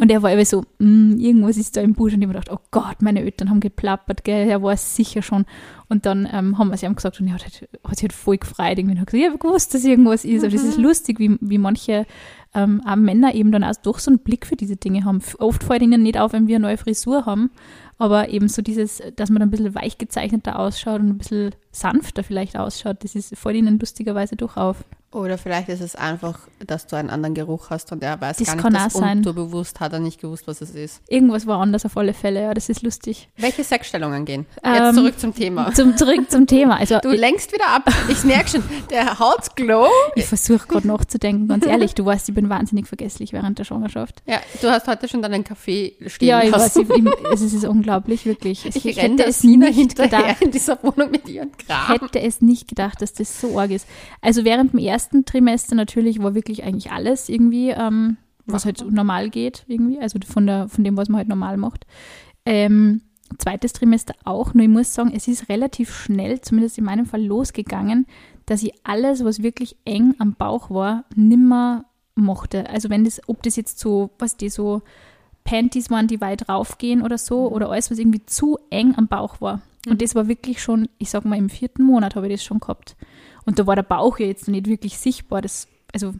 Und 0.00 0.10
er 0.10 0.22
war 0.22 0.32
aber 0.32 0.44
so, 0.44 0.64
"Mm, 0.78 1.18
irgendwas 1.18 1.56
ist 1.56 1.76
da 1.76 1.82
im 1.82 1.94
Busch 1.94 2.14
und 2.14 2.20
ich 2.20 2.28
habe 2.28 2.38
gedacht, 2.38 2.50
oh 2.52 2.62
Gott, 2.72 3.00
meine 3.00 3.20
Eltern 3.20 3.48
haben 3.48 3.60
geplappert, 3.60 4.24
gell, 4.24 4.48
er 4.48 4.60
war 4.60 4.72
es 4.72 4.96
sicher 4.96 5.22
schon. 5.22 5.44
Und 5.88 6.04
dann 6.04 6.28
ähm, 6.32 6.58
haben 6.58 6.68
wir 6.68 6.74
es 6.74 6.82
ihm 6.82 6.96
gesagt 6.96 7.20
und 7.20 7.28
er 7.28 7.34
hat, 7.34 7.44
halt, 7.44 7.68
hat 7.84 7.94
sich 7.96 8.02
halt 8.02 8.12
voll 8.12 8.38
gefreut. 8.38 8.76
Irgendwie 8.76 8.94
und 8.96 9.00
hat 9.00 9.06
gesagt, 9.06 9.22
ich 9.22 9.28
habe 9.28 9.38
gewusst, 9.38 9.72
dass 9.72 9.84
irgendwas 9.84 10.24
ist. 10.24 10.42
Aber 10.42 10.52
das 10.52 10.64
ist 10.64 10.78
lustig, 10.78 11.20
wie, 11.20 11.36
wie 11.40 11.58
manche 11.58 12.06
ähm, 12.54 12.82
Männer 12.96 13.34
eben 13.34 13.52
dann 13.52 13.62
auch 13.62 13.76
doch 13.82 14.00
so 14.00 14.10
einen 14.10 14.18
Blick 14.18 14.46
für 14.46 14.56
diese 14.56 14.76
Dinge 14.76 15.04
haben. 15.04 15.20
Oft 15.38 15.62
fällt 15.62 15.82
ihnen 15.82 16.02
nicht 16.02 16.18
auf, 16.18 16.32
wenn 16.32 16.48
wir 16.48 16.56
eine 16.56 16.66
neue 16.66 16.76
Frisur 16.76 17.24
haben, 17.26 17.50
aber 17.98 18.28
eben 18.28 18.48
so 18.48 18.62
dieses, 18.62 19.02
dass 19.16 19.30
man 19.30 19.42
ein 19.42 19.50
bisschen 19.50 19.74
weich 19.74 19.98
gezeichneter 19.98 20.58
ausschaut 20.58 21.00
und 21.00 21.08
ein 21.08 21.18
bisschen 21.18 21.54
sanfter 21.76 22.22
vielleicht 22.24 22.56
ausschaut, 22.56 22.98
das 23.04 23.14
ist 23.14 23.36
fällt 23.36 23.56
ihnen 23.56 23.78
lustigerweise 23.78 24.36
doch 24.36 24.56
auf. 24.56 24.76
oder 25.12 25.38
vielleicht 25.38 25.68
ist 25.70 25.80
es 25.80 25.94
einfach, 25.96 26.38
dass 26.66 26.86
du 26.86 26.96
einen 26.96 27.08
anderen 27.10 27.34
Geruch 27.34 27.70
hast 27.70 27.90
und 27.92 28.02
er 28.02 28.20
weiß 28.20 28.36
Das 28.38 28.46
gar 28.48 28.54
nicht, 28.56 28.62
kann 28.62 28.74
dass 28.74 28.94
auch 28.94 29.00
sein. 29.00 29.18
unterbewusst 29.18 29.80
hat 29.80 29.92
er 29.94 30.00
nicht 30.00 30.20
gewusst, 30.20 30.46
was 30.46 30.60
es 30.60 30.74
ist. 30.74 31.00
Irgendwas 31.08 31.46
war 31.46 31.60
anders 31.60 31.86
auf 31.86 31.96
alle 31.96 32.12
Fälle, 32.12 32.42
ja, 32.42 32.52
das 32.54 32.68
ist 32.68 32.82
lustig. 32.82 33.28
Welche 33.36 33.64
Sexstellungen 33.64 34.24
gehen? 34.26 34.44
Ähm, 34.62 34.74
Jetzt 34.74 34.94
zurück 34.96 35.18
zum 35.18 35.34
Thema. 35.34 35.72
Zum, 35.72 35.96
zurück 35.96 36.30
zum 36.30 36.46
Thema. 36.46 36.76
Also 36.80 36.98
Du 37.00 37.10
lenkst 37.12 37.52
wieder 37.52 37.68
ab. 37.68 37.88
Ich 38.08 38.24
merke 38.24 38.48
schon, 38.50 38.62
der 38.90 39.18
Hautglow. 39.18 39.88
ich 40.16 40.26
versuche 40.26 40.66
gerade 40.66 40.86
nachzudenken, 40.86 41.48
ganz 41.48 41.64
ehrlich, 41.66 41.94
du 41.94 42.04
weißt, 42.04 42.28
ich 42.28 42.34
bin 42.34 42.48
wahnsinnig 42.50 42.86
vergesslich 42.86 43.32
während 43.32 43.58
der 43.58 43.64
Schwangerschaft. 43.64 44.22
Ja, 44.26 44.40
du 44.60 44.68
hast 44.70 44.86
heute 44.86 45.08
schon 45.08 45.22
deinen 45.22 45.44
Kaffee 45.44 45.94
stehen 46.06 46.28
Ja, 46.28 46.42
ich 46.42 46.50
lassen. 46.50 46.88
weiß, 46.88 46.96
ich, 46.98 47.04
ich, 47.04 47.32
es 47.32 47.52
ist 47.54 47.64
unglaublich, 47.64 48.26
wirklich. 48.26 48.66
Ich, 48.66 48.84
ich 48.84 48.96
renne 48.98 49.24
es 49.24 49.42
nicht 49.44 49.74
hinterher 49.74 50.08
gedacht. 50.20 50.42
in 50.42 50.50
dieser 50.50 50.82
Wohnung 50.82 51.10
mit 51.10 51.26
ihren 51.28 51.52
Kram. 51.66 51.86
hätte 51.88 52.20
es 52.20 52.40
nicht 52.40 52.68
gedacht, 52.68 53.00
dass 53.02 53.12
das 53.12 53.40
so 53.40 53.58
arg 53.58 53.70
ist. 53.70 53.86
Also 54.20 54.44
während 54.44 54.72
dem 54.72 54.80
ersten 54.80 55.24
Trimester 55.24 55.74
natürlich 55.74 56.22
war 56.22 56.34
wirklich 56.34 56.64
eigentlich 56.64 56.92
alles 56.92 57.28
irgendwie, 57.28 57.70
ähm, 57.70 58.16
was 58.46 58.64
halt 58.64 58.88
normal 58.90 59.30
geht, 59.30 59.64
irgendwie, 59.66 60.00
also 60.00 60.18
von, 60.26 60.46
der, 60.46 60.68
von 60.68 60.84
dem, 60.84 60.96
was 60.96 61.08
man 61.08 61.18
halt 61.18 61.28
normal 61.28 61.56
macht. 61.56 61.86
Ähm, 62.44 63.02
zweites 63.38 63.72
Trimester 63.72 64.14
auch, 64.24 64.54
nur 64.54 64.64
ich 64.64 64.70
muss 64.70 64.94
sagen, 64.94 65.12
es 65.14 65.28
ist 65.28 65.48
relativ 65.48 65.94
schnell, 65.94 66.40
zumindest 66.40 66.78
in 66.78 66.84
meinem 66.84 67.06
Fall, 67.06 67.24
losgegangen, 67.24 68.06
dass 68.46 68.62
ich 68.62 68.72
alles, 68.84 69.24
was 69.24 69.42
wirklich 69.42 69.76
eng 69.84 70.14
am 70.18 70.34
Bauch 70.34 70.70
war, 70.70 71.04
nimmer 71.14 71.86
mochte. 72.14 72.68
Also 72.70 72.88
wenn 72.88 73.04
das, 73.04 73.20
ob 73.26 73.42
das 73.42 73.56
jetzt 73.56 73.78
so, 73.78 74.10
was 74.18 74.36
die 74.36 74.48
so 74.48 74.82
Panties 75.44 75.90
waren, 75.90 76.06
die 76.06 76.20
weit 76.20 76.48
raufgehen 76.48 77.02
oder 77.02 77.18
so, 77.18 77.48
oder 77.50 77.70
alles, 77.70 77.90
was 77.90 77.98
irgendwie 77.98 78.24
zu 78.24 78.58
eng 78.70 78.94
am 78.96 79.08
Bauch 79.08 79.40
war. 79.40 79.60
Und 79.86 80.02
das 80.02 80.14
war 80.14 80.28
wirklich 80.28 80.62
schon, 80.62 80.88
ich 80.98 81.10
sag 81.10 81.24
mal, 81.24 81.38
im 81.38 81.48
vierten 81.48 81.84
Monat 81.84 82.16
habe 82.16 82.26
ich 82.26 82.34
das 82.34 82.44
schon 82.44 82.60
gehabt. 82.60 82.96
Und 83.44 83.58
da 83.58 83.66
war 83.66 83.76
der 83.76 83.82
Bauch 83.82 84.18
ja 84.18 84.26
jetzt 84.26 84.48
noch 84.48 84.52
nicht 84.52 84.66
wirklich 84.66 84.98
sichtbar. 84.98 85.40
Das, 85.40 85.68
also, 85.94 86.14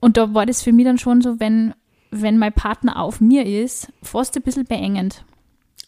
und 0.00 0.16
da 0.16 0.34
war 0.34 0.46
das 0.46 0.62
für 0.62 0.72
mich 0.72 0.86
dann 0.86 0.98
schon 0.98 1.20
so, 1.20 1.38
wenn, 1.38 1.74
wenn 2.10 2.38
mein 2.38 2.52
Partner 2.52 3.00
auf 3.00 3.20
mir 3.20 3.44
ist, 3.44 3.92
fast 4.02 4.36
ein 4.36 4.42
bisschen 4.42 4.64
beengend. 4.64 5.24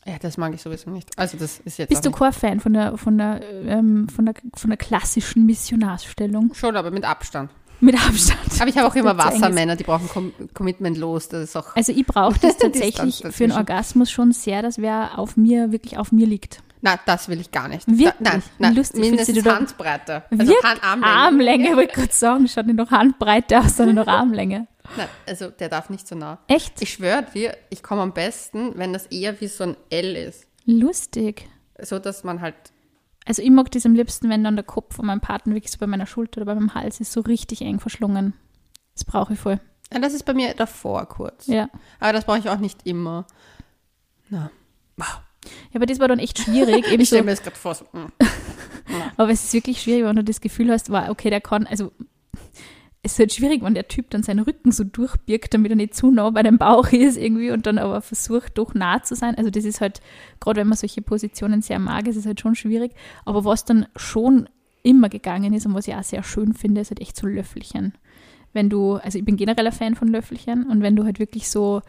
Ja, 0.07 0.17
das 0.21 0.37
mag 0.37 0.55
ich 0.55 0.63
sowieso 0.63 0.91
nicht. 0.91 1.11
Also 1.19 1.37
das 1.37 1.61
ist 1.61 1.79
jetzt 1.79 1.89
Bist 1.91 2.07
du 2.07 2.11
kein 2.11 2.33
Fan 2.33 2.61
von 2.61 2.73
der, 2.73 2.97
von 2.97 3.19
der, 3.19 3.43
ähm, 3.67 4.09
von 4.09 4.25
der, 4.25 4.35
von 4.55 4.71
der 4.71 4.79
klassischen 4.79 5.45
Missionarsstellung? 5.45 6.55
schon, 6.55 6.77
aber 6.77 6.91
mit 6.91 7.05
Abstand. 7.05 7.51
Mit 7.81 7.95
Abstand. 7.95 8.39
Aber 8.59 8.69
ich 8.69 8.77
habe 8.77 8.89
auch 8.89 8.95
immer. 8.95 9.17
Wassermänner, 9.19 9.77
die 9.77 9.85
brauchen 9.85 10.09
Com 10.09 10.33
Commitment 10.55 10.97
los. 10.97 11.29
Das 11.29 11.45
ist 11.45 11.57
auch. 11.57 11.77
Also 11.77 11.93
ich 11.93 12.07
brauche 12.07 12.39
das 12.43 12.57
tatsächlich 12.57 13.23
für 13.31 13.45
einen. 13.45 13.53
Orgasmus 13.53 14.11
schon 14.11 14.33
sehr, 14.33 14.63
dass 14.63 14.79
wer 14.79 15.19
auf 15.19 15.37
mir, 15.37 15.73
wirklich 15.73 15.99
auf 15.99 16.11
mir 16.11 16.27
liegt. 16.27 16.63
Na, 16.81 16.99
das 17.07 17.29
will 17.29 17.41
ich 17.41 17.51
gar 17.51 17.69
nicht. 17.69 17.87
Wirklich? 17.89 18.13
Da, 18.21 18.31
nein, 18.31 18.43
nein, 18.59 18.75
Lustig, 18.75 19.01
mindestens 19.01 19.43
du 19.43 19.53
Handbreite. 19.53 20.23
Also? 20.31 20.55
Hand, 20.63 20.85
Armlänge. 20.85 21.13
Armlänge, 21.13 21.77
wollte 21.77 21.83
ich 21.91 21.95
gerade 21.95 22.13
sagen, 22.13 22.49
schaut 22.49 22.67
nicht 22.67 22.77
noch 22.77 22.91
Handbreite 22.91 23.59
aus, 23.59 23.77
sondern 23.77 23.97
noch 23.97 24.07
Armlänge. 24.07 24.69
Nein, 24.97 25.09
also 25.27 25.51
der 25.51 25.69
darf 25.69 25.91
nicht 25.91 26.07
so 26.07 26.15
nah. 26.15 26.39
Echt? 26.47 26.81
Ich 26.81 26.93
schwöre 26.95 27.25
dir, 27.35 27.57
ich 27.71 27.83
komme 27.83 28.03
am 28.03 28.13
besten, 28.13 28.73
wenn 28.77 28.93
das 28.93 29.07
eher 29.07 29.41
wie 29.41 29.49
so 29.49 29.65
ein 29.65 29.77
L 29.91 30.17
ist. 30.17 30.47
Lustig. 30.65 31.49
So, 31.81 31.99
dass 31.99 32.25
man 32.25 32.41
halt 32.41 32.55
Also 33.27 33.43
ich 33.43 33.51
mag 33.51 33.71
das 33.73 33.85
am 33.85 33.95
liebsten, 33.95 34.31
wenn 34.31 34.45
dann 34.45 34.57
der 34.57 34.65
Kopf 34.65 34.97
von 34.97 35.07
meinem 35.07 35.21
Partner 35.21 35.55
wirklich 35.55 35.73
so 35.73 35.79
bei 35.79 35.87
meiner 35.87 36.07
Schulter 36.07 36.39
oder 36.39 36.47
bei 36.47 36.55
meinem 36.55 36.75
Hals 36.75 37.01
ist, 37.01 37.13
so 37.13 37.21
richtig 37.21 37.63
eng 37.63 37.81
verschlungen. 37.81 38.35
Das 38.95 39.05
brauche 39.05 39.35
ich 39.35 39.39
voll. 39.39 39.61
Ja, 39.93 40.01
das 40.01 40.13
ist 40.15 40.25
bei 40.25 40.35
mir 40.35 40.55
davor 40.55 41.07
kurz. 41.07 41.47
Ja. 41.47 41.69
Aber 42.01 42.13
das 42.13 42.25
brauche 42.25 42.39
ich 42.39 42.49
auch 42.49 42.59
nicht 42.59 42.87
immer. 42.87 43.27
Na. 44.29 44.51
Wow. 44.97 45.21
Ja, 45.73 45.77
aber 45.77 45.87
das 45.87 45.99
war 46.01 46.09
dann 46.09 46.19
echt 46.19 46.39
schwierig. 46.39 46.87
Eben 46.93 47.03
Ich 47.03 47.09
so, 47.09 47.17
stelle 47.17 47.25
mir 47.25 47.33
das 47.33 47.43
gerade 47.43 47.57
vor. 47.57 47.75
So, 47.75 47.85
mm. 47.93 48.13
Aber 49.17 49.31
es 49.31 49.45
ist 49.45 49.53
wirklich 49.53 49.83
schwierig, 49.83 50.05
wenn 50.05 50.17
du 50.17 50.25
das 50.25 50.41
Gefühl 50.41 50.71
hast, 50.71 50.91
wow, 50.91 51.09
okay, 51.09 51.31
der 51.31 51.41
kann, 51.41 51.67
also 51.67 51.93
es 53.03 53.13
ist 53.13 53.19
halt 53.19 53.33
schwierig, 53.33 53.63
wenn 53.63 53.75
der 53.75 53.89
Typ 53.89 54.11
dann 54.11 54.23
seinen 54.23 54.41
Rücken 54.41 54.73
so 54.73 54.85
durchbirgt, 54.85 55.55
damit 55.55 55.71
er 55.71 55.77
nicht 55.77 55.95
zu 55.95 56.11
nah 56.11 56.31
bei 56.31 56.43
dem 56.43 56.59
Bauch 56.59 56.89
ist 56.93 57.17
irgendwie 57.17 57.51
und 57.51 57.67
dann 57.67 57.79
aber 57.79 58.01
versucht, 58.01 58.59
doch 58.59 58.75
nah 58.75 59.03
zu 59.03 59.15
sein. 59.15 59.37
Also 59.37 59.51
das 59.51 59.65
ist 59.65 59.81
halt, 59.81 60.01
gerade 60.41 60.61
wenn 60.61 60.69
man 60.69 60.77
solche 60.77 61.03
Positionen 61.03 61.63
sehr 61.63 61.79
mag, 61.79 62.07
ist 62.09 62.17
es 62.17 62.27
halt 62.27 62.41
schon 62.41 62.55
schwierig. 62.55 62.93
Aber 63.25 63.45
was 63.45 63.65
dann 63.65 63.87
schon 63.97 64.49
immer 64.83 65.09
gegangen 65.09 65.53
ist 65.53 65.67
und 65.67 65.75
was 65.75 65.89
ich 65.89 65.95
auch 65.95 66.03
sehr 66.03 66.23
schön 66.23 66.55
finde, 66.55 66.81
ist 66.81 66.91
halt 66.91 67.01
echt 67.01 67.17
so 67.17 67.27
Löffelchen. 67.27 67.95
Wenn 68.53 68.69
du, 68.69 68.95
also 68.95 69.19
ich 69.19 69.25
bin 69.25 69.37
generell 69.37 69.67
ein 69.67 69.73
Fan 69.73 69.95
von 69.95 70.09
Löffelchen 70.09 70.67
und 70.67 70.83
wenn 70.83 70.97
du 70.97 71.05
halt 71.05 71.19
wirklich 71.19 71.49
so 71.49 71.83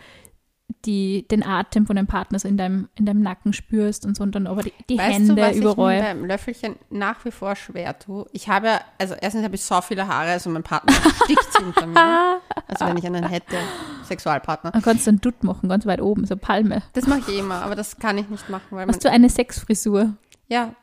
die, 0.85 1.27
den 1.27 1.43
Atem 1.43 1.85
von 1.85 1.95
deinem 1.95 2.07
Partner 2.07 2.39
so 2.39 2.47
in 2.47 2.57
deinem, 2.57 2.89
in 2.95 3.05
deinem 3.05 3.21
Nacken 3.21 3.53
spürst 3.53 4.05
und 4.05 4.15
so 4.15 4.23
und 4.23 4.33
dann 4.35 4.47
aber 4.47 4.63
die, 4.63 4.73
die 4.89 4.97
weißt 4.97 5.13
Hände 5.13 5.35
du, 5.35 5.57
überall. 5.57 5.97
Ich 5.97 6.03
beim 6.03 6.25
Löffelchen 6.25 6.75
nach 6.89 7.25
wie 7.25 7.31
vor 7.31 7.55
schwer 7.55 7.97
tue. 7.97 8.25
Ich 8.31 8.47
habe 8.49 8.67
ja, 8.67 8.81
also 8.97 9.15
erstens 9.19 9.43
habe 9.43 9.55
ich 9.55 9.63
so 9.63 9.81
viele 9.81 10.07
Haare, 10.07 10.31
also 10.31 10.49
mein 10.49 10.63
Partner 10.63 10.93
stickt 11.23 11.57
hinter 11.57 11.87
mir. 11.87 12.41
Also 12.67 12.85
wenn 12.85 12.97
ich 12.97 13.05
einen 13.05 13.27
hätte, 13.27 13.57
Sexualpartner. 14.05 14.71
Dann 14.71 14.81
kannst 14.81 15.05
du 15.05 15.11
einen 15.11 15.21
Dutt 15.21 15.43
machen, 15.43 15.69
ganz 15.69 15.85
weit 15.85 16.01
oben, 16.01 16.25
so 16.25 16.35
Palme. 16.35 16.83
Das 16.93 17.07
mache 17.07 17.19
ich 17.19 17.29
eh 17.29 17.39
immer, 17.39 17.63
aber 17.63 17.75
das 17.75 17.97
kann 17.97 18.17
ich 18.17 18.29
nicht 18.29 18.49
machen, 18.49 18.65
weil 18.71 18.85
man, 18.85 18.95
Hast 18.95 19.03
du 19.03 19.09
eine 19.09 19.29
Sexfrisur? 19.29 20.13
ja, 20.47 20.73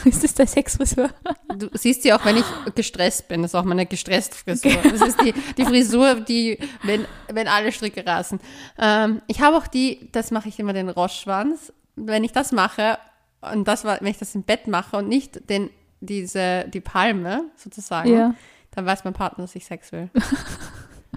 Ist 0.04 0.24
das 0.24 0.34
deine 0.34 0.48
Sexfrisur? 0.48 1.10
du 1.56 1.68
siehst 1.74 2.04
ja 2.04 2.18
auch, 2.18 2.24
wenn 2.24 2.36
ich 2.36 2.44
gestresst 2.74 3.28
bin, 3.28 3.42
das 3.42 3.52
ist 3.52 3.54
auch 3.54 3.64
meine 3.64 3.86
gestresst 3.86 4.34
Frisur. 4.34 4.72
Das 4.82 5.00
ist 5.00 5.20
die, 5.20 5.32
die 5.56 5.64
Frisur, 5.64 6.16
die, 6.16 6.58
wenn, 6.82 7.04
wenn 7.28 7.48
alle 7.48 7.72
Stricke 7.72 8.04
rasen. 8.06 8.40
Ähm, 8.78 9.20
ich 9.26 9.40
habe 9.40 9.56
auch 9.56 9.66
die, 9.66 10.08
das 10.12 10.30
mache 10.30 10.48
ich 10.48 10.58
immer 10.58 10.72
den 10.72 10.88
Roschschwanz. 10.88 11.72
Wenn 11.96 12.24
ich 12.24 12.32
das 12.32 12.52
mache, 12.52 12.98
und 13.40 13.66
das 13.68 13.84
war, 13.84 13.98
wenn 14.00 14.06
ich 14.08 14.18
das 14.18 14.34
im 14.34 14.42
Bett 14.42 14.66
mache 14.68 14.96
und 14.96 15.08
nicht 15.08 15.48
den, 15.50 15.70
diese, 16.00 16.66
die 16.68 16.80
Palme 16.80 17.44
sozusagen, 17.56 18.12
Ja. 18.12 18.34
dann 18.72 18.86
weiß 18.86 19.04
mein 19.04 19.12
Partner, 19.14 19.44
dass 19.44 19.54
ich 19.54 19.64
Sex 19.66 19.92
will. 19.92 20.10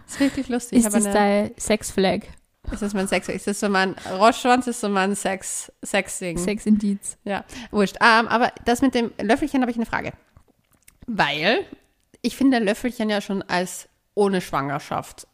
Das 0.06 0.16
ist 0.16 0.20
wirklich 0.20 0.50
lustig. 0.50 0.80
Ist 0.80 0.94
das 0.94 1.06
eine, 1.06 1.13
dein 1.13 1.52
Sexflag? 1.58 2.28
Ist 2.72 2.82
das 2.82 2.93
mein 2.93 3.08
Sex? 3.08 3.29
Ist 3.29 3.48
das 3.48 3.60
so 3.60 3.70
mein 3.70 3.96
Roschschwanz? 4.17 4.67
Ist 4.67 4.82
so 4.82 4.89
mein 4.89 5.15
Sex, 5.15 5.72
Sex-Ding? 5.84 6.38
Sexindiz. 6.38 7.17
Ja, 7.24 7.43
wurscht. 7.72 7.98
Ähm, 8.01 8.27
aber 8.27 8.51
das 8.65 8.82
mit 8.82 8.96
dem 8.96 9.12
Löffelchen 9.22 9.62
habe 9.62 9.72
ich 9.72 9.77
eine 9.77 9.86
Frage. 9.86 10.13
Weil 11.08 11.65
ich 12.22 12.36
finde 12.36 12.60
Löffelchen 12.60 13.10
ja 13.10 13.22
schon 13.22 13.41
als 13.43 13.89
ohne 14.15 14.41
Schwangerschaft 14.41 15.27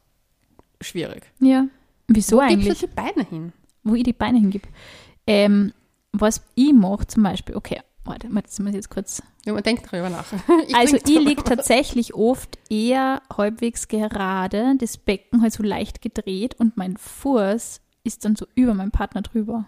schwierig. 0.81 1.24
Ja. 1.39 1.67
Wieso 2.07 2.38
Wo 2.38 2.41
eigentlich? 2.41 2.65
gibst 2.65 2.81
du 2.83 2.88
die 2.88 2.93
Beine 2.93 3.27
hin? 3.29 3.53
wo 3.83 3.95
ich 3.95 4.03
die 4.03 4.13
Beine 4.13 4.39
hingib. 4.39 4.67
Ähm, 5.27 5.74
was 6.12 6.43
ich 6.55 6.74
mache 6.74 7.07
zum 7.07 7.24
Beispiel, 7.24 7.55
okay, 7.55 7.81
warte, 8.06 8.27
jetzt 8.34 8.60
muss 8.60 8.70
ich 8.70 8.75
jetzt 8.75 8.89
kurz. 8.89 9.22
Ja, 9.46 9.53
man 9.53 9.63
denkt 9.63 9.86
darüber 9.91 10.10
nach. 10.10 10.25
Ich 10.68 10.75
also 10.75 10.98
ich 10.98 11.06
liege 11.06 11.44
tatsächlich 11.44 12.13
oft 12.13 12.58
eher 12.70 13.22
halbwegs 13.36 13.88
gerade, 13.88 14.75
das 14.77 14.98
Becken 14.98 15.41
halt 15.41 15.53
so 15.53 15.63
leicht 15.63 16.01
gedreht 16.01 16.56
und 16.60 16.77
mein 16.77 16.98
Fuß 16.98 17.82
ist 18.03 18.25
dann 18.25 18.36
so 18.36 18.46
über 18.56 18.74
meinem 18.74 18.91
Partner 18.91 19.22
drüber. 19.22 19.65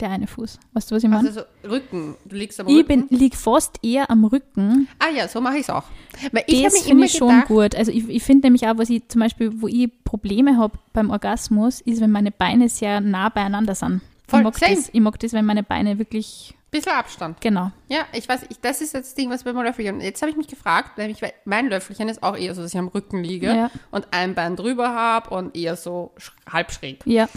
Der 0.00 0.08
eine 0.10 0.26
Fuß. 0.26 0.58
Weißt 0.72 0.90
du, 0.90 0.94
was 0.94 1.04
ich 1.04 1.10
meine? 1.10 1.28
Also 1.28 1.42
so 1.62 1.68
Rücken. 1.68 2.16
Du 2.24 2.34
liegst 2.34 2.58
am 2.58 2.68
ich 2.68 2.74
Rücken. 2.76 3.08
bin, 3.08 3.18
lieg 3.18 3.36
fast 3.36 3.78
eher 3.84 4.10
am 4.10 4.24
Rücken. 4.24 4.88
ah 4.98 5.10
ja, 5.14 5.28
so 5.28 5.42
mache 5.42 5.56
ich 5.56 5.62
es 5.62 5.70
auch. 5.70 5.84
Weil 6.32 6.44
ich 6.46 6.62
das 6.62 6.78
finde 6.80 7.04
ich 7.04 7.12
schon 7.12 7.42
gut. 7.42 7.74
Also 7.74 7.92
ich, 7.92 8.08
ich 8.08 8.22
finde 8.22 8.46
nämlich 8.46 8.66
auch, 8.66 8.78
was 8.78 8.88
ich 8.88 9.06
zum 9.08 9.20
Beispiel, 9.20 9.60
wo 9.60 9.68
ich 9.68 9.90
Probleme 10.04 10.56
habe 10.56 10.78
beim 10.94 11.10
Orgasmus, 11.10 11.82
ist, 11.82 12.00
wenn 12.00 12.10
meine 12.10 12.30
Beine 12.30 12.70
sehr 12.70 13.02
nah 13.02 13.28
beieinander 13.28 13.74
sind. 13.74 14.00
Voll, 14.26 14.40
ich, 14.40 14.44
mag 14.44 14.58
same. 14.58 14.74
das, 14.76 14.88
ich 14.90 15.00
mag 15.00 15.18
das, 15.18 15.32
wenn 15.34 15.44
meine 15.44 15.62
Beine 15.62 15.98
wirklich, 15.98 16.54
bisschen 16.70 16.92
Abstand. 16.92 17.40
genau. 17.40 17.72
Ja, 17.88 18.06
ich 18.12 18.28
weiß, 18.28 18.42
ich, 18.48 18.60
das 18.60 18.80
ist 18.80 18.94
jetzt 18.94 19.08
das 19.08 19.14
Ding, 19.14 19.30
was 19.30 19.44
bei 19.44 19.52
meinem 19.52 19.64
Löffelchen. 19.66 20.00
Jetzt 20.00 20.22
habe 20.22 20.30
ich 20.30 20.36
mich 20.36 20.46
gefragt, 20.46 20.98
nämlich, 20.98 21.20
weil 21.22 21.32
mein 21.44 21.68
Löffelchen 21.68 22.08
ist 22.08 22.22
auch 22.22 22.36
eher 22.36 22.54
so, 22.54 22.62
dass 22.62 22.72
ich 22.72 22.78
am 22.78 22.88
Rücken 22.88 23.22
liege 23.24 23.48
Ja. 23.48 23.70
und 23.90 24.06
ein 24.12 24.34
Bein 24.34 24.56
drüber 24.56 24.90
habe 24.94 25.30
und 25.34 25.56
eher 25.56 25.76
so 25.76 26.12
halb 26.50 26.70
schräg. 26.72 27.00
Ja. 27.06 27.28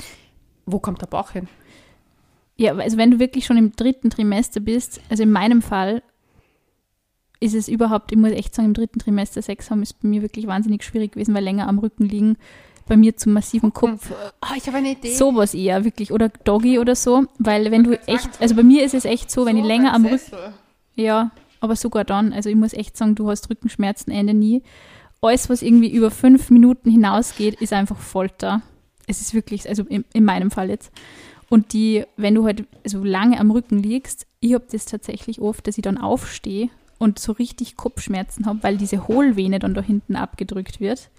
Wo 0.66 0.80
kommt 0.80 1.02
der 1.02 1.08
Bauch 1.08 1.32
hin? 1.32 1.48
Ja, 2.56 2.76
also 2.76 2.98
wenn 2.98 3.10
du 3.12 3.20
wirklich 3.20 3.46
schon 3.46 3.58
im 3.58 3.76
dritten 3.76 4.10
Trimester 4.12 4.60
bist, 4.60 5.02
also 5.10 5.24
in 5.24 5.32
meinem 5.32 5.62
Fall 5.62 6.04
ist 7.40 7.56
es 7.56 7.68
überhaupt, 7.68 8.12
ich 8.12 8.18
muss 8.18 8.32
echt 8.32 8.54
sagen, 8.56 8.68
im 8.70 8.74
dritten 8.74 9.00
Trimester 9.00 9.42
Sex 9.42 9.70
haben 9.72 9.82
ist 9.82 10.00
bei 10.02 10.08
mir 10.08 10.22
wirklich 10.22 10.48
wahnsinnig 10.48 10.84
schwierig 10.84 11.14
gewesen, 11.14 11.34
weil 11.34 11.44
länger 11.44 11.68
am 11.68 11.80
Rücken 11.80 12.06
liegen 12.06 12.38
bei 12.88 12.98
mir 12.98 13.16
zum 13.16 13.34
massiven 13.34 13.74
Kopf. 13.74 14.12
Oh, 14.42 14.56
ich 14.56 14.68
habe 14.68 14.78
eine 14.78 14.92
Idee. 14.92 15.14
Sowas 15.14 15.54
eher 15.54 15.84
wirklich 15.86 16.12
oder 16.12 16.30
Doggy 16.30 16.80
oder 16.80 16.96
so, 16.96 17.26
weil 17.40 17.72
wenn 17.72 17.84
du 17.84 18.00
echt, 18.08 18.30
also 18.42 18.56
bei 18.56 18.64
mir 18.64 18.84
ist 18.84 18.94
es 18.94 19.06
echt 19.06 19.32
so, 19.32 19.46
wenn 19.46 19.58
ich 19.58 19.66
länger 19.66 19.94
am 19.94 20.06
Rücken, 20.06 20.54
ja, 20.96 21.32
aber 21.60 21.76
sogar 21.76 22.04
dann, 22.04 22.34
also 22.34 22.50
ich 22.50 22.56
muss 22.56 22.74
echt 22.74 22.98
sagen, 22.98 23.16
du 23.16 23.30
hast 23.30 23.50
Rückenschmerzen, 23.50 24.12
Ende 24.12 24.34
nie. 24.34 24.64
Alles, 25.22 25.50
was 25.50 25.62
irgendwie 25.62 25.90
über 25.90 26.12
fünf 26.12 26.50
Minuten 26.50 26.92
hinausgeht, 26.92 27.62
ist 27.62 27.72
einfach 27.72 27.98
Folter. 27.98 28.62
Es 29.08 29.22
ist 29.22 29.34
wirklich, 29.34 29.68
also 29.70 29.84
in, 29.84 30.04
in 30.14 30.26
meinem 30.26 30.52
Fall 30.52 30.70
jetzt. 30.70 30.92
Und 31.50 31.72
die, 31.72 32.04
wenn 32.18 32.36
du 32.36 32.46
halt 32.46 32.66
so 32.84 33.04
lange 33.04 33.40
am 33.40 33.52
Rücken 33.52 33.82
liegst, 33.82 34.28
ich 34.40 34.54
habe 34.54 34.66
das 34.70 34.86
tatsächlich 34.86 35.40
oft, 35.40 35.66
dass 35.68 35.78
ich 35.78 35.84
dann 35.84 35.98
aufstehe 35.98 36.70
und 37.04 37.20
so 37.20 37.34
richtig 37.34 37.76
Kopfschmerzen 37.76 38.46
habe, 38.46 38.64
weil 38.64 38.78
diese 38.78 39.08
Hohlvene 39.08 39.60
dann 39.60 39.74
da 39.74 39.82
hinten 39.82 40.16
abgedrückt 40.16 40.80
wird. 40.80 41.10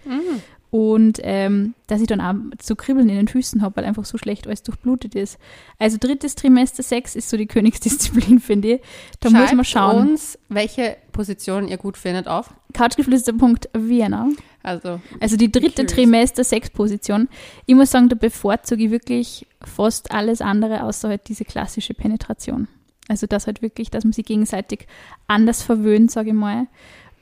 Und 0.71 1.21
ähm, 1.23 1.75
dass 1.87 2.01
ich 2.01 2.09
dann 2.09 2.21
auch 2.21 2.35
so 2.61 2.75
Kribbeln 2.75 3.09
in 3.09 3.15
den 3.15 3.29
Füßen 3.29 3.63
habe, 3.63 3.77
weil 3.77 3.85
einfach 3.85 4.05
so 4.05 4.19
schlecht 4.19 4.49
alles 4.49 4.65
durchblutet 4.65 5.15
ist. 5.15 5.39
Also 5.79 5.99
drittes 6.01 6.35
Trimester 6.35 6.83
Sex 6.83 7.15
ist 7.15 7.31
so 7.31 7.37
die 7.37 7.47
Königsdisziplin, 7.55 8.41
finde 8.41 8.75
ich. 8.75 8.81
Da 9.21 9.31
muss 9.31 9.53
man 9.53 9.65
schauen. 9.65 10.09
uns, 10.09 10.37
welche 10.49 10.97
Position 11.13 11.69
ihr 11.69 11.77
gut 11.77 11.97
findet, 11.97 12.27
auf. 12.27 12.53
Couchgeflüster.vienna. 12.73 14.31
Also, 14.65 15.01
Also 15.21 15.37
die 15.37 15.53
dritte. 15.53 15.87
Trimester 15.87 16.43
Sexposition. 16.43 17.29
Ich 17.67 17.77
muss 17.77 17.93
sagen, 17.93 18.09
da 18.09 18.17
bevorzuge 18.17 18.87
ich 18.87 18.91
wirklich 18.91 19.47
fast 19.63 20.11
alles 20.11 20.41
andere, 20.41 20.83
außer 20.83 21.09
halt 21.09 21.29
diese 21.29 21.45
klassische 21.45 21.95
Penetration. 21.95 22.67
Also 23.09 23.27
das 23.27 23.47
halt 23.47 23.63
wirklich, 23.63 23.91
dass 23.91 24.05
man 24.05 24.13
sich 24.13 24.25
gegenseitig 24.25 24.87
anders 25.27 25.63
verwöhnt, 25.63 26.11
sage 26.11 26.31
ich 26.31 26.35
mal. 26.35 26.67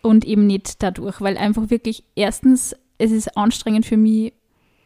Und 0.00 0.24
eben 0.24 0.46
nicht 0.46 0.82
dadurch, 0.82 1.20
weil 1.20 1.36
einfach 1.36 1.70
wirklich 1.70 2.04
erstens, 2.14 2.74
es 2.98 3.10
ist 3.10 3.36
anstrengend 3.36 3.86
für 3.86 3.96
mich, 3.96 4.32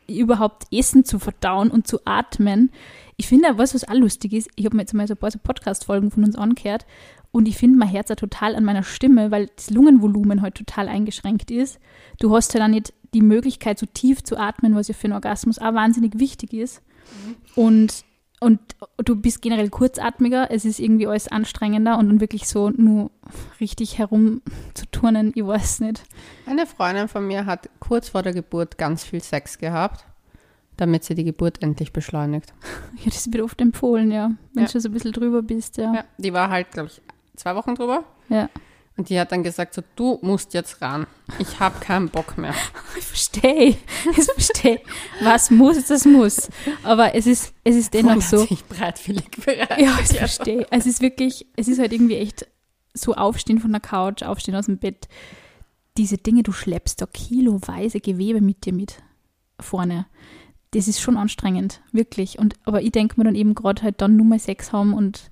überhaupt 0.09 0.65
Essen 0.73 1.05
zu 1.05 1.19
verdauen 1.19 1.71
und 1.71 1.87
zu 1.87 1.99
atmen. 2.05 2.71
Ich 3.17 3.27
finde 3.27 3.51
auch, 3.51 3.59
was, 3.59 3.75
was 3.75 3.89
auch 3.89 3.95
lustig 3.95 4.33
ist, 4.33 4.49
ich 4.57 4.65
habe 4.65 4.77
mir 4.77 4.83
jetzt 4.83 4.95
mal 4.95 5.07
so 5.07 5.15
ein 5.15 5.19
paar 5.19 5.31
so 5.31 5.39
Podcast-Folgen 5.43 6.11
von 6.11 6.25
uns 6.25 6.37
angehört 6.37 6.87
und 7.37 7.47
ich 7.49 7.59
finde, 7.59 7.77
mein 7.77 7.89
Herz 7.89 8.11
auch 8.11 8.17
total 8.17 8.55
an 8.55 8.65
meiner 8.65 8.83
Stimme, 8.83 9.31
weil 9.31 9.51
das 9.57 9.69
Lungenvolumen 9.69 10.41
halt 10.41 10.55
total 10.55 10.89
eingeschränkt 10.89 11.51
ist. 11.51 11.79
Du 12.19 12.35
hast 12.35 12.55
halt 12.55 12.65
auch 12.65 12.69
nicht 12.69 12.95
die 13.13 13.21
Möglichkeit, 13.21 13.79
so 13.79 13.85
tief 13.85 14.25
zu 14.25 14.39
atmen, 14.39 14.75
was 14.75 14.89
ja 14.89 14.95
für 14.95 15.05
einen 15.05 15.13
Orgasmus 15.13 15.59
auch 15.59 15.75
wahnsinnig 15.75 16.19
wichtig 16.19 16.55
ist. 16.55 16.81
Und, 17.55 18.06
und 18.41 18.61
du 18.99 19.17
bist 19.17 19.41
generell 19.43 19.71
kurzatmiger, 19.71 20.51
es 20.51 20.65
ist 20.65 20.79
irgendwie 20.79 21.07
alles 21.07 21.29
anstrengender 21.29 21.99
und 21.99 22.09
dann 22.09 22.21
wirklich 22.21 22.47
so 22.49 22.71
nur 22.71 23.11
richtig 23.61 23.99
herum 23.99 24.43
zu 24.75 24.85
turnen, 24.91 25.33
ich 25.35 25.47
weiß 25.47 25.81
nicht. 25.81 26.03
eine 26.47 26.67
Freundin 26.67 27.09
von 27.09 27.27
mir 27.27 27.47
hat 27.47 27.69
kurz 27.81 28.11
vor 28.11 28.23
der 28.23 28.33
Geburt 28.35 28.77
ganz 28.79 29.05
viel 29.05 29.23
Sex 29.23 29.59
gehabt, 29.59 30.05
damit 30.77 31.05
sie 31.05 31.15
die 31.15 31.25
Geburt 31.25 31.63
endlich 31.63 31.93
beschleunigt. 31.93 32.53
Ja, 32.99 33.11
das 33.11 33.31
wird 33.33 33.43
oft 33.43 33.61
empfohlen, 33.61 34.11
ja. 34.11 34.31
Wenn 34.55 34.65
Ja. 34.65 34.71
du 34.71 34.81
so 34.81 34.89
ein 34.89 34.93
bisschen 34.93 35.13
drüber 35.13 35.43
bist, 35.43 35.77
ja. 35.77 35.95
Ja, 35.95 36.05
die 36.19 36.33
war 36.33 36.49
halt, 36.51 36.71
glaube 36.73 36.89
ich, 36.89 37.01
zwei 37.37 37.55
Wochen 37.55 37.75
drüber. 37.75 38.05
Ja. 38.29 38.49
Und 38.97 39.11
die 39.11 39.21
hat 39.21 39.31
dann 39.31 39.43
gesagt, 39.43 39.75
so, 39.75 39.83
du 39.95 40.19
musst 40.23 40.55
jetzt 40.55 40.81
ran. 40.81 41.07
Ich 41.39 41.61
habe 41.61 41.81
keinen 41.81 42.09
Bock 42.09 42.39
mehr. 42.39 42.55
Ich 42.99 43.05
verstehe, 43.05 43.77
ich 44.17 44.25
verstehe. 44.25 44.81
Was 45.23 45.51
muss, 45.51 45.87
das 45.87 46.07
muss. 46.07 46.49
Aber 46.83 47.15
es 47.15 47.27
ist, 47.27 47.53
es 47.63 47.77
ist 47.77 47.93
dennoch 47.93 48.23
so. 48.23 48.39
sich 48.39 48.65
breitwillig 48.65 49.31
bereit. 49.45 49.79
Ja, 49.79 49.99
ich 50.01 50.17
verstehe. 50.17 50.67
Es 50.71 50.87
ist 50.87 51.03
wirklich, 51.03 51.47
es 51.57 51.69
ist 51.69 51.79
halt 51.79 51.93
irgendwie 51.93 52.17
echt 52.17 52.47
so 52.95 53.15
aufstehen 53.15 53.59
von 53.59 53.71
der 53.71 53.83
Couch, 53.83 54.23
aufstehen 54.23 54.57
aus 54.57 54.67
dem 54.67 54.79
Bett. 54.79 55.09
Diese 55.99 56.17
Dinge, 56.17 56.43
du 56.43 56.53
schleppst 56.53 57.03
da 57.03 57.07
kiloweise 57.07 58.01
Gewebe 58.01 58.41
mit 58.41 58.65
dir 58.65 58.73
mit 58.73 59.03
vorne. 59.61 60.07
Das 60.71 60.89
ist 60.89 61.01
schon 61.01 61.19
anstrengend, 61.19 61.83
wirklich. 61.93 62.39
Und, 62.39 62.55
aber 62.65 62.83
ich 62.83 62.93
denke 62.93 63.15
mir 63.19 63.25
dann 63.25 63.35
eben 63.35 63.55
gerade 63.55 63.83
halt 63.83 64.01
dann 64.01 64.17
nur 64.17 64.27
mal 64.27 64.39
Sex 64.39 64.73
haben 64.73 64.95
und 64.95 65.31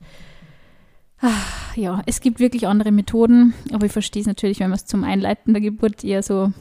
ah, 1.24 1.74
ja, 1.74 2.02
es 2.06 2.20
gibt 2.20 2.38
wirklich 2.38 2.66
andere 2.66 2.92
Methoden, 2.92 3.54
aber 3.72 3.86
ich 3.86 3.92
verstehe 3.92 4.20
es 4.20 4.26
natürlich, 4.26 4.60
wenn 4.60 4.70
man 4.70 4.76
es 4.76 4.86
zum 4.86 5.04
Einleiten 5.04 5.54
der 5.54 5.62
Geburt 5.62 6.04
eher 6.04 6.22
so 6.22 6.52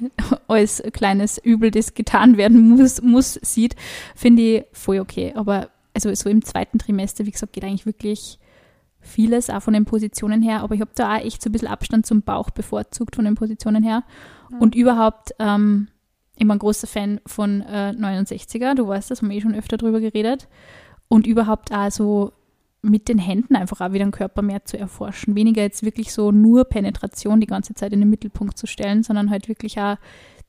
als 0.48 0.82
kleines 0.92 1.38
Übel, 1.38 1.70
das 1.70 1.94
getan 1.94 2.36
werden 2.36 2.70
muss, 2.70 3.02
muss 3.02 3.34
sieht, 3.42 3.76
finde 4.14 4.42
ich 4.42 4.64
voll 4.72 5.00
okay. 5.00 5.32
Aber 5.34 5.68
also 5.94 6.14
so 6.14 6.28
im 6.28 6.44
zweiten 6.44 6.78
Trimester, 6.78 7.26
wie 7.26 7.32
gesagt, 7.32 7.52
geht 7.52 7.64
eigentlich 7.64 7.86
wirklich 7.86 8.38
vieles, 9.00 9.50
auch 9.50 9.62
von 9.62 9.74
den 9.74 9.84
Positionen 9.84 10.42
her. 10.42 10.62
Aber 10.62 10.74
ich 10.74 10.80
habe 10.80 10.90
da 10.94 11.16
auch 11.16 11.20
echt 11.20 11.42
so 11.42 11.48
ein 11.48 11.52
bisschen 11.52 11.68
Abstand 11.68 12.06
zum 12.06 12.22
Bauch 12.22 12.50
bevorzugt 12.50 13.16
von 13.16 13.24
den 13.24 13.34
Positionen 13.34 13.82
her. 13.82 14.04
Und 14.58 14.74
überhaupt, 14.74 15.34
ähm, 15.38 15.88
ich 16.34 16.40
bin 16.40 16.50
ein 16.50 16.58
großer 16.58 16.86
Fan 16.86 17.20
von 17.26 17.62
äh, 17.62 17.94
69er, 17.96 18.74
du 18.74 18.86
weißt 18.86 19.10
das, 19.10 19.20
haben 19.20 19.30
wir 19.30 19.36
eh 19.36 19.40
schon 19.40 19.54
öfter 19.54 19.76
drüber 19.76 20.00
geredet. 20.00 20.48
Und 21.08 21.26
überhaupt 21.26 21.72
auch 21.72 21.90
so 21.90 22.32
mit 22.82 23.08
den 23.08 23.18
Händen 23.18 23.56
einfach 23.56 23.80
auch 23.80 23.92
wieder 23.92 24.04
den 24.04 24.12
Körper 24.12 24.42
mehr 24.42 24.64
zu 24.64 24.78
erforschen. 24.78 25.34
Weniger 25.34 25.62
jetzt 25.62 25.82
wirklich 25.82 26.12
so 26.12 26.30
nur 26.30 26.64
Penetration 26.64 27.40
die 27.40 27.46
ganze 27.46 27.74
Zeit 27.74 27.92
in 27.92 28.00
den 28.00 28.10
Mittelpunkt 28.10 28.56
zu 28.56 28.66
stellen, 28.66 29.02
sondern 29.02 29.30
halt 29.30 29.48
wirklich 29.48 29.80
auch 29.80 29.96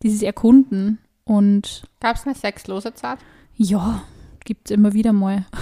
dieses 0.04 0.22
Erkunden 0.22 1.00
und. 1.24 1.84
Gab 2.00 2.16
es 2.16 2.26
eine 2.26 2.36
sexlose 2.36 2.94
Zeit? 2.94 3.20
Ja, 3.56 4.04
gibt 4.46 4.70
es 4.70 4.76
immer 4.76 4.94
wieder 4.94 5.14
mal. 5.14 5.46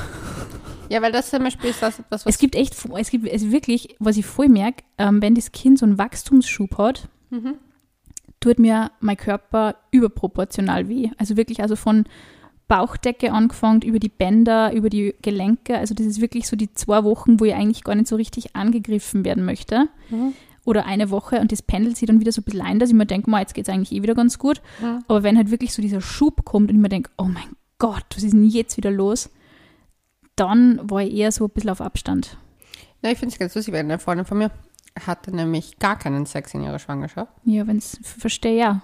Ja, 0.89 1.01
weil 1.01 1.11
das 1.11 1.29
zum 1.29 1.43
Beispiel 1.43 1.71
ist 1.71 1.81
das, 1.81 2.01
das 2.09 2.25
was. 2.25 2.33
Es 2.33 2.37
gibt 2.37 2.55
echt, 2.55 2.73
es 2.95 3.09
gibt 3.09 3.27
es 3.27 3.51
wirklich, 3.51 3.95
was 3.99 4.15
ich 4.15 4.25
voll 4.25 4.47
merke, 4.47 4.83
ähm, 4.97 5.21
wenn 5.21 5.35
das 5.35 5.51
Kind 5.51 5.79
so 5.79 5.85
einen 5.85 5.97
Wachstumsschub 5.97 6.77
hat, 6.77 7.09
mhm. 7.29 7.55
tut 8.39 8.57
mir 8.57 8.91
mein 9.01 9.17
Körper 9.17 9.75
überproportional 9.91 10.87
weh. 10.87 11.09
Also 11.17 11.35
wirklich, 11.35 11.61
also 11.61 11.75
von 11.75 12.05
Bauchdecke 12.67 13.31
angefangen, 13.31 13.81
über 13.81 13.99
die 13.99 14.09
Bänder, 14.09 14.73
über 14.73 14.89
die 14.89 15.15
Gelenke. 15.21 15.77
Also 15.77 15.93
das 15.93 16.05
ist 16.05 16.21
wirklich 16.21 16.47
so 16.47 16.55
die 16.55 16.73
zwei 16.73 17.03
Wochen, 17.03 17.39
wo 17.39 17.45
ich 17.45 17.53
eigentlich 17.53 17.83
gar 17.83 17.95
nicht 17.95 18.07
so 18.07 18.15
richtig 18.15 18.55
angegriffen 18.55 19.23
werden 19.25 19.45
möchte. 19.45 19.87
Mhm. 20.09 20.33
Oder 20.65 20.85
eine 20.85 21.09
Woche 21.09 21.39
und 21.39 21.53
das 21.53 21.61
pendelt 21.61 21.95
sich 21.95 22.07
dann 22.07 22.19
wieder 22.19 22.33
so 22.33 22.41
ein 22.41 22.43
bisschen 22.43 22.61
ein, 22.61 22.79
dass 22.79 22.89
ich 22.89 22.95
mir 22.95 23.05
denke, 23.05 23.31
jetzt 23.31 23.53
geht 23.53 23.69
es 23.69 23.73
eigentlich 23.73 23.93
eh 23.93 24.01
wieder 24.01 24.15
ganz 24.15 24.37
gut. 24.37 24.61
Mhm. 24.81 25.03
Aber 25.07 25.23
wenn 25.23 25.37
halt 25.37 25.49
wirklich 25.49 25.73
so 25.73 25.81
dieser 25.81 26.01
Schub 26.01 26.43
kommt 26.43 26.69
und 26.69 26.75
ich 26.75 26.81
mir 26.81 26.89
denke, 26.89 27.09
oh 27.17 27.23
mein 27.23 27.55
Gott, 27.79 28.05
was 28.15 28.23
ist 28.23 28.33
denn 28.33 28.49
jetzt 28.49 28.75
wieder 28.75 28.91
los? 28.91 29.29
Dann 30.35 30.79
war 30.83 31.01
ich 31.01 31.13
eher 31.13 31.31
so 31.31 31.45
ein 31.45 31.51
bisschen 31.51 31.69
auf 31.69 31.79
Abstand. 31.79 32.37
Ja, 33.01 33.11
ich 33.11 33.17
finde 33.17 33.33
es 33.33 33.39
ganz 33.39 33.55
lustig, 33.55 33.73
weil 33.73 33.79
eine 33.79 33.99
Freundin 33.99 34.25
von 34.25 34.39
mir 34.39 34.51
hatte 35.05 35.33
nämlich 35.33 35.79
gar 35.79 35.97
keinen 35.97 36.25
Sex 36.25 36.53
in 36.53 36.63
ihrer 36.63 36.79
Schwangerschaft. 36.79 37.31
Ja, 37.45 37.67
wenn 37.67 37.77
es 37.77 37.99
verstehe, 38.01 38.57
ja. 38.57 38.81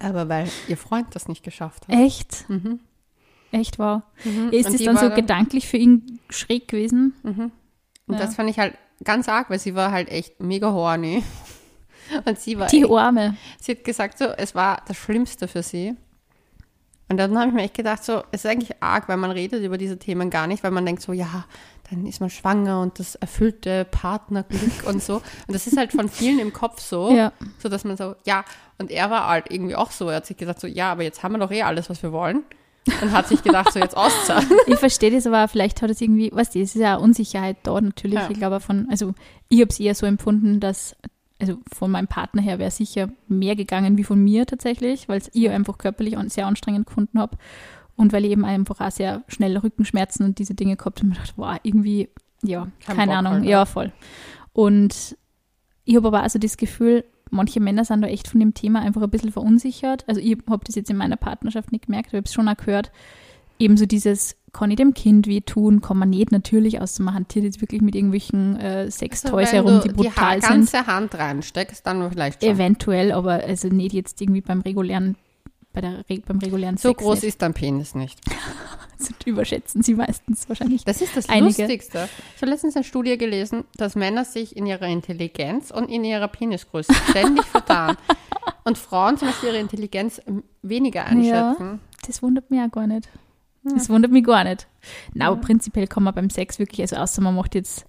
Aber 0.00 0.28
weil 0.28 0.48
ihr 0.68 0.76
Freund 0.76 1.08
das 1.14 1.28
nicht 1.28 1.44
geschafft 1.44 1.86
hat. 1.86 1.94
Echt? 1.94 2.48
Mhm. 2.48 2.80
Echt 3.52 3.78
wahr. 3.78 4.10
Mhm. 4.24 4.48
Ist 4.50 4.68
es 4.70 4.82
dann 4.82 4.96
so 4.96 5.08
dann, 5.08 5.14
gedanklich 5.14 5.68
für 5.68 5.76
ihn 5.76 6.18
schräg 6.30 6.68
gewesen? 6.68 7.14
Mhm. 7.22 7.52
Und 8.06 8.14
ja. 8.14 8.20
das 8.20 8.34
fand 8.34 8.50
ich 8.50 8.58
halt 8.58 8.74
ganz 9.04 9.28
arg, 9.28 9.50
weil 9.50 9.58
sie 9.58 9.74
war 9.74 9.92
halt 9.92 10.08
echt 10.08 10.40
mega 10.40 10.72
horny. 10.72 11.22
Und 12.24 12.38
sie 12.38 12.58
war. 12.58 12.66
Die 12.66 12.82
echt, 12.82 12.90
Arme. 12.90 13.36
Sie 13.60 13.72
hat 13.72 13.84
gesagt, 13.84 14.18
so, 14.18 14.24
es 14.24 14.54
war 14.54 14.82
das 14.88 14.96
Schlimmste 14.96 15.48
für 15.48 15.62
sie. 15.62 15.94
Und 17.08 17.18
dann 17.18 17.38
habe 17.38 17.48
ich 17.48 17.54
mir 17.54 17.62
echt 17.62 17.74
gedacht, 17.74 18.02
so, 18.02 18.22
es 18.32 18.44
ist 18.44 18.50
eigentlich 18.50 18.82
arg, 18.82 19.08
weil 19.08 19.18
man 19.18 19.30
redet 19.30 19.62
über 19.62 19.76
diese 19.76 19.98
Themen 19.98 20.30
gar 20.30 20.46
nicht, 20.46 20.64
weil 20.64 20.70
man 20.70 20.86
denkt 20.86 21.02
so, 21.02 21.12
ja, 21.12 21.44
dann 21.90 22.06
ist 22.06 22.20
man 22.20 22.30
schwanger 22.30 22.80
und 22.80 22.98
das 22.98 23.16
erfüllte 23.16 23.84
Partnerglück 23.84 24.84
und 24.86 25.02
so. 25.02 25.16
Und 25.16 25.54
das 25.54 25.66
ist 25.66 25.76
halt 25.76 25.92
von 25.92 26.08
vielen 26.08 26.38
im 26.38 26.54
Kopf 26.54 26.80
so, 26.80 27.10
ja. 27.14 27.32
so 27.58 27.68
dass 27.68 27.84
man 27.84 27.98
so, 27.98 28.14
ja, 28.24 28.44
und 28.78 28.90
er 28.90 29.10
war 29.10 29.28
halt 29.28 29.50
irgendwie 29.50 29.76
auch 29.76 29.90
so, 29.90 30.08
er 30.08 30.16
hat 30.16 30.26
sich 30.26 30.38
gesagt 30.38 30.60
so, 30.60 30.66
ja, 30.66 30.90
aber 30.90 31.02
jetzt 31.02 31.22
haben 31.22 31.32
wir 31.32 31.38
doch 31.38 31.50
eh 31.50 31.62
alles, 31.62 31.90
was 31.90 32.02
wir 32.02 32.12
wollen 32.12 32.44
und 33.00 33.12
hat 33.12 33.28
sich 33.28 33.42
gedacht, 33.42 33.72
so 33.72 33.78
jetzt 33.78 33.96
auszahlen. 33.96 34.48
ich 34.66 34.76
verstehe 34.76 35.10
das, 35.10 35.26
aber 35.26 35.46
vielleicht 35.48 35.82
hat 35.82 35.90
es 35.90 36.00
irgendwie, 36.00 36.30
was 36.32 36.50
die, 36.50 36.60
es 36.60 36.74
ist 36.74 36.80
ja 36.80 36.96
Unsicherheit 36.96 37.58
da 37.62 37.80
natürlich. 37.80 38.18
Ja. 38.18 38.30
Ich 38.30 38.38
glaube 38.38 38.60
von, 38.60 38.88
also 38.90 39.14
ich 39.48 39.60
habe 39.60 39.70
es 39.70 39.78
eher 39.78 39.94
so 39.94 40.06
empfunden, 40.06 40.58
dass, 40.60 40.96
also 41.40 41.58
von 41.72 41.90
meinem 41.90 42.08
Partner 42.08 42.42
her 42.42 42.58
wäre 42.58 42.70
sicher 42.70 43.08
mehr 43.28 43.56
gegangen 43.56 43.98
wie 43.98 44.04
von 44.04 44.22
mir 44.22 44.46
tatsächlich, 44.46 45.08
weil 45.08 45.18
es 45.18 45.30
ich 45.32 45.48
einfach 45.48 45.78
körperlich 45.78 46.16
sehr 46.28 46.46
anstrengend 46.46 46.86
gefunden 46.86 47.18
habe. 47.18 47.36
Und 47.94 48.12
weil 48.12 48.24
ich 48.24 48.32
eben 48.32 48.44
einfach 48.44 48.80
auch 48.80 48.90
sehr 48.90 49.22
schnell 49.28 49.56
Rückenschmerzen 49.56 50.24
und 50.24 50.38
diese 50.38 50.54
Dinge 50.54 50.76
gehabt 50.76 50.98
habe 50.98 51.06
und 51.06 51.10
mir 51.10 51.14
gedacht, 51.16 51.34
wow, 51.36 51.56
irgendwie, 51.62 52.08
ja, 52.42 52.68
Kein 52.84 52.96
keine 52.96 53.12
Bock 53.12 53.18
Ahnung, 53.18 53.32
halt, 53.34 53.44
ja, 53.44 53.64
voll. 53.66 53.92
Und 54.54 55.16
ich 55.84 55.96
habe 55.96 56.08
aber 56.08 56.22
also 56.22 56.38
das 56.38 56.56
Gefühl, 56.56 57.04
manche 57.32 57.60
Männer 57.60 57.84
sind 57.84 58.02
da 58.02 58.08
echt 58.08 58.28
von 58.28 58.40
dem 58.40 58.54
Thema 58.54 58.80
einfach 58.80 59.02
ein 59.02 59.10
bisschen 59.10 59.32
verunsichert. 59.32 60.04
Also 60.08 60.20
ich 60.20 60.38
habe 60.48 60.64
das 60.64 60.74
jetzt 60.74 60.90
in 60.90 60.96
meiner 60.96 61.16
Partnerschaft 61.16 61.72
nicht 61.72 61.86
gemerkt, 61.86 62.08
aber 62.08 62.18
ich 62.18 62.18
habe 62.18 62.28
es 62.28 62.32
schon 62.34 62.48
auch 62.48 62.56
gehört. 62.56 62.92
Ebenso 63.58 63.86
dieses, 63.86 64.36
kann 64.52 64.70
ich 64.70 64.76
dem 64.76 64.92
Kind 64.94 65.26
wehtun, 65.26 65.80
kann 65.80 65.96
man 65.96 66.10
nicht 66.10 66.32
natürlich, 66.32 66.80
außer 66.80 67.02
man 67.02 67.14
hantiert 67.14 67.44
jetzt 67.44 67.60
wirklich 67.60 67.80
mit 67.80 67.94
irgendwelchen 67.94 68.56
äh, 68.56 68.90
Sextoys 68.90 69.52
also 69.52 69.68
herum, 69.68 69.80
die 69.84 69.88
brutal 69.88 70.40
die 70.40 70.46
sind. 70.46 70.50
Wenn 70.50 70.60
du 70.60 70.66
die 70.66 70.72
ganze 70.72 70.86
Hand 70.86 71.14
reinsteckst, 71.14 71.86
dann 71.86 72.10
vielleicht 72.10 72.42
schon. 72.42 72.52
Eventuell, 72.52 73.12
aber 73.12 73.34
also 73.34 73.68
nicht 73.68 73.92
jetzt 73.92 74.20
irgendwie 74.20 74.40
beim 74.40 74.60
regulären 74.60 75.16
bei 75.72 75.80
der, 75.80 76.04
beim 76.26 76.38
regulären 76.38 76.76
So 76.76 76.90
Sex 76.90 77.02
groß 77.02 77.14
nicht. 77.16 77.28
ist 77.28 77.42
dein 77.42 77.54
Penis 77.54 77.94
nicht. 77.94 78.20
also 79.10 79.30
überschätzen 79.30 79.82
sie 79.82 79.94
meistens 79.94 80.48
wahrscheinlich. 80.48 80.84
Das 80.84 81.00
ist 81.00 81.16
das 81.16 81.28
einige. 81.28 81.62
Lustigste. 81.62 82.08
Ich 82.36 82.42
habe 82.42 82.50
letztens 82.50 82.76
eine 82.76 82.84
Studie 82.84 83.18
gelesen, 83.18 83.64
dass 83.76 83.94
Männer 83.94 84.24
sich 84.24 84.56
in 84.56 84.66
ihrer 84.66 84.86
Intelligenz 84.86 85.70
und 85.70 85.88
in 85.88 86.04
ihrer 86.04 86.28
Penisgröße 86.28 86.92
ständig 87.10 87.44
vertan. 87.46 87.96
Und 88.64 88.78
Frauen 88.78 89.16
zum 89.18 89.28
Beispiel 89.28 89.48
ihre 89.48 89.58
Intelligenz 89.58 90.22
weniger 90.62 91.04
einschätzen. 91.04 91.64
Ja, 91.64 91.78
das 92.06 92.22
wundert 92.22 92.48
mich 92.48 92.60
auch 92.60 92.70
gar 92.70 92.86
nicht. 92.86 93.08
Das 93.64 93.88
wundert 93.88 94.12
mich 94.12 94.24
gar 94.24 94.44
nicht. 94.44 94.68
Na, 95.14 95.28
aber 95.28 95.40
prinzipiell 95.40 95.86
kann 95.86 96.02
man 96.02 96.14
beim 96.14 96.30
Sex 96.30 96.58
wirklich, 96.58 96.80
also 96.80 96.96
außer 96.96 97.22
man 97.22 97.34
macht 97.34 97.54
jetzt 97.54 97.86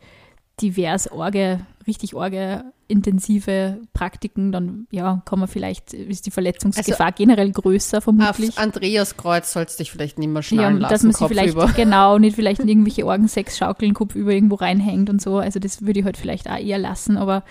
divers 0.62 1.12
Orge, 1.12 1.66
richtig 1.88 2.16
Orge 2.16 2.64
intensive 2.88 3.80
Praktiken, 3.94 4.52
dann 4.52 4.88
ja, 4.92 5.22
kann 5.26 5.40
man 5.40 5.48
vielleicht, 5.48 5.94
ist 5.94 6.26
die 6.26 6.32
Verletzungsgefahr 6.32 7.08
also, 7.08 7.16
generell 7.18 7.52
größer 7.52 8.02
vermutlich. 8.02 8.52
Auf 8.52 8.58
Andreas 8.58 9.18
Kreuz 9.18 9.52
sollst 9.52 9.80
du 9.80 9.84
dich 9.84 9.92
vielleicht 9.92 10.20
nicht 10.20 10.30
mehr 10.30 10.44
schnallen 10.44 10.76
ja, 10.76 10.82
lassen, 10.82 10.94
dass 10.94 11.04
man 11.04 11.14
sich 11.14 11.28
vielleicht, 11.28 11.54
über. 11.54 11.68
genau, 11.76 12.18
nicht 12.20 12.36
vielleicht 12.36 12.62
in 12.62 12.68
irgendwelche 12.68 13.06
Orgensex 13.06 13.58
schaukeln, 13.58 13.94
Kopf 13.94 14.16
über 14.16 14.32
irgendwo 14.32 14.56
reinhängt 14.56 15.10
und 15.10 15.22
so, 15.22 15.38
also 15.38 15.60
das 15.60 15.86
würde 15.86 16.00
ich 16.00 16.06
halt 16.06 16.18
vielleicht 16.18 16.50
auch 16.50 16.58
eher 16.58 16.78
lassen, 16.78 17.18
aber 17.18 17.44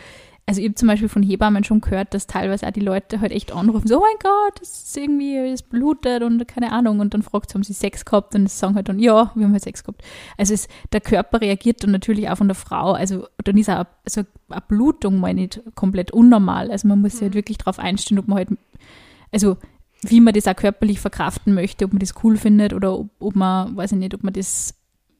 also 0.45 0.61
ich 0.61 0.67
habe 0.67 0.75
zum 0.75 0.89
Beispiel 0.89 1.09
von 1.09 1.23
Hebammen 1.23 1.63
schon 1.63 1.81
gehört, 1.81 2.15
dass 2.15 2.27
teilweise 2.27 2.67
auch 2.67 2.73
die 2.73 2.81
Leute 2.81 3.21
halt 3.21 3.31
echt 3.31 3.53
anrufen, 3.53 3.87
so, 3.87 3.99
oh 3.99 4.01
mein 4.01 4.19
Gott, 4.21 4.61
das 4.61 4.83
ist 4.85 4.97
irgendwie, 4.97 5.37
es 5.37 5.63
blutet 5.63 6.23
und 6.23 6.47
keine 6.49 6.73
Ahnung. 6.73 6.99
Und 6.99 7.15
dann 7.15 7.23
fragt 7.23 7.51
sie, 7.51 7.55
haben 7.55 7.63
sie 7.63 7.73
Sex 7.73 8.05
gehabt? 8.05 8.35
Und 8.35 8.49
sie 8.49 8.57
sagen 8.57 8.75
halt 8.75 8.89
dann, 8.89 8.99
ja, 8.99 9.31
wir 9.35 9.45
haben 9.45 9.53
halt 9.53 9.63
Sex 9.63 9.85
gehabt. 9.85 10.03
Also 10.37 10.53
es, 10.53 10.67
der 10.93 11.01
Körper 11.01 11.41
reagiert 11.41 11.85
dann 11.85 11.93
natürlich 11.93 12.29
auch 12.29 12.37
von 12.37 12.49
der 12.49 12.57
Frau. 12.57 12.93
Also 12.93 13.29
dann 13.45 13.57
ist 13.57 13.71
auch 13.71 13.87
also 14.05 14.23
eine 14.49 14.63
Blutung 14.67 15.21
mal 15.21 15.33
nicht 15.33 15.63
komplett 15.77 16.11
unnormal. 16.11 16.73
Also 16.73 16.89
man 16.89 17.01
muss 17.01 17.13
sich 17.13 17.23
halt 17.23 17.35
mhm. 17.35 17.39
wirklich 17.39 17.59
darauf 17.59 17.79
einstellen, 17.79 18.19
ob 18.19 18.27
man 18.27 18.39
halt, 18.39 18.49
also 19.31 19.57
wie 20.03 20.21
man 20.21 20.35
das 20.35 20.49
auch 20.49 20.57
körperlich 20.57 20.99
verkraften 20.99 21.55
möchte, 21.55 21.85
ob 21.85 21.93
man 21.93 22.01
das 22.01 22.15
cool 22.25 22.37
findet 22.37 22.73
oder 22.73 22.99
ob, 22.99 23.09
ob 23.21 23.37
man, 23.37 23.77
weiß 23.77 23.93
ich 23.93 23.99
nicht, 23.99 24.15
ob 24.15 24.25
man 24.25 24.33
das 24.33 24.75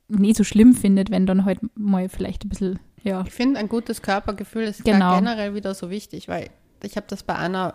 nicht 0.09 0.37
so 0.37 0.43
schlimm 0.43 0.75
findet, 0.75 1.11
wenn 1.11 1.27
dann 1.27 1.45
halt 1.45 1.61
mal 1.77 2.09
vielleicht 2.09 2.45
ein 2.45 2.49
bisschen 2.49 2.81
ja. 3.03 3.25
Ich 3.27 3.33
finde, 3.33 3.59
ein 3.59 3.69
gutes 3.69 4.03
Körpergefühl 4.03 4.65
ist 4.65 4.85
genau. 4.85 5.17
generell 5.17 5.55
wieder 5.55 5.75
so 5.75 5.91
wichtig, 5.91 6.29
weil 6.29 6.51
ich 6.83 6.97
habe 6.97 7.07
das 7.09 7.23
bei 7.23 7.35
einer 7.37 7.75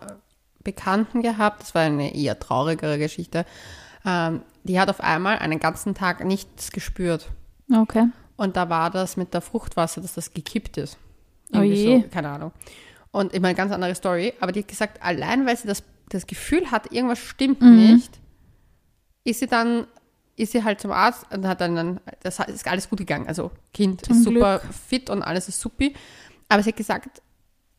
Bekannten 0.64 1.22
gehabt, 1.22 1.62
das 1.62 1.76
war 1.76 1.84
eine 1.84 2.14
eher 2.14 2.40
traurigere 2.40 2.98
Geschichte. 2.98 3.46
Ähm, 4.06 4.42
die 4.64 4.80
hat 4.80 4.90
auf 4.90 5.02
einmal 5.02 5.40
einen 5.40 5.60
ganzen 5.60 5.96
Tag 5.96 6.24
nichts 6.26 6.72
gespürt. 6.72 7.30
Okay. 7.74 8.08
Und 8.36 8.56
da 8.56 8.70
war 8.70 8.90
das 8.90 9.18
mit 9.18 9.34
der 9.34 9.42
Fruchtwasser, 9.42 10.02
dass 10.02 10.14
das 10.14 10.34
gekippt 10.34 10.78
ist. 10.78 10.98
Oh 11.54 11.58
Irgendwie 11.58 11.88
oh 11.88 11.96
je. 11.96 12.02
So, 12.02 12.08
keine 12.10 12.30
Ahnung. 12.30 12.52
Und 13.12 13.34
ich 13.34 13.42
meine, 13.42 13.56
ganz 13.56 13.72
andere 13.72 13.96
Story, 13.96 14.34
aber 14.40 14.52
die 14.52 14.60
hat 14.62 14.68
gesagt, 14.68 15.02
allein 15.02 15.46
weil 15.46 15.58
sie 15.58 15.68
das, 15.68 15.84
das 16.10 16.28
Gefühl 16.28 16.70
hat, 16.72 16.92
irgendwas 16.92 17.20
stimmt 17.20 17.62
mhm. 17.62 17.76
nicht, 17.76 18.20
ist 19.24 19.40
sie 19.40 19.48
dann 19.48 19.88
ist 20.38 20.52
sie 20.54 20.64
halt 20.64 20.80
zum 20.80 20.92
Arzt 20.92 21.26
und 21.34 21.46
hat 21.46 21.60
dann, 21.60 22.00
das 22.24 22.40
ist 22.40 22.68
alles 22.68 22.90
gut 22.90 23.00
gegangen. 23.00 23.28
Also 23.28 23.52
Kind 23.74 24.06
zum 24.06 24.18
ist 24.18 24.24
super 24.24 24.60
Glück. 24.60 24.74
fit 24.74 25.10
und 25.10 25.24
alles 25.24 25.50
ist 25.50 25.60
supi. 25.60 25.94
Aber 26.48 26.64
sie 26.64 26.70
hat 26.70 26.78
gesagt, 26.78 27.22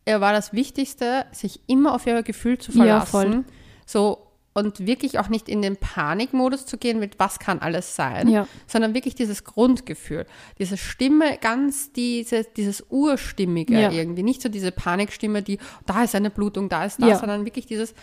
er 0.04 0.20
war 0.20 0.32
das 0.32 0.52
Wichtigste, 0.52 1.26
sich 1.32 1.60
immer 1.66 1.94
auf 1.94 2.06
ihr 2.06 2.22
Gefühl 2.22 2.58
zu 2.58 2.72
verlassen. 2.72 3.32
Ja, 3.32 3.44
so 3.86 4.24
und 4.54 4.86
wirklich 4.86 5.20
auch 5.20 5.28
nicht 5.28 5.48
in 5.48 5.62
den 5.62 5.76
Panikmodus 5.76 6.66
zu 6.66 6.78
gehen 6.78 6.98
mit 6.98 7.20
was 7.20 7.38
kann 7.38 7.60
alles 7.60 7.94
sein, 7.94 8.28
ja. 8.28 8.48
sondern 8.66 8.92
wirklich 8.92 9.14
dieses 9.14 9.44
Grundgefühl, 9.44 10.26
diese 10.58 10.76
Stimme, 10.76 11.38
ganz 11.40 11.92
diese, 11.92 12.42
dieses 12.56 12.84
Urstimmige 12.90 13.80
ja. 13.80 13.92
irgendwie, 13.92 14.24
nicht 14.24 14.42
so 14.42 14.48
diese 14.48 14.72
Panikstimme, 14.72 15.42
die 15.42 15.58
da 15.86 16.02
ist 16.02 16.16
eine 16.16 16.30
Blutung, 16.30 16.68
da 16.68 16.84
ist 16.84 17.00
das, 17.00 17.20
sondern 17.20 17.44
wirklich 17.44 17.66
dieses 17.66 17.94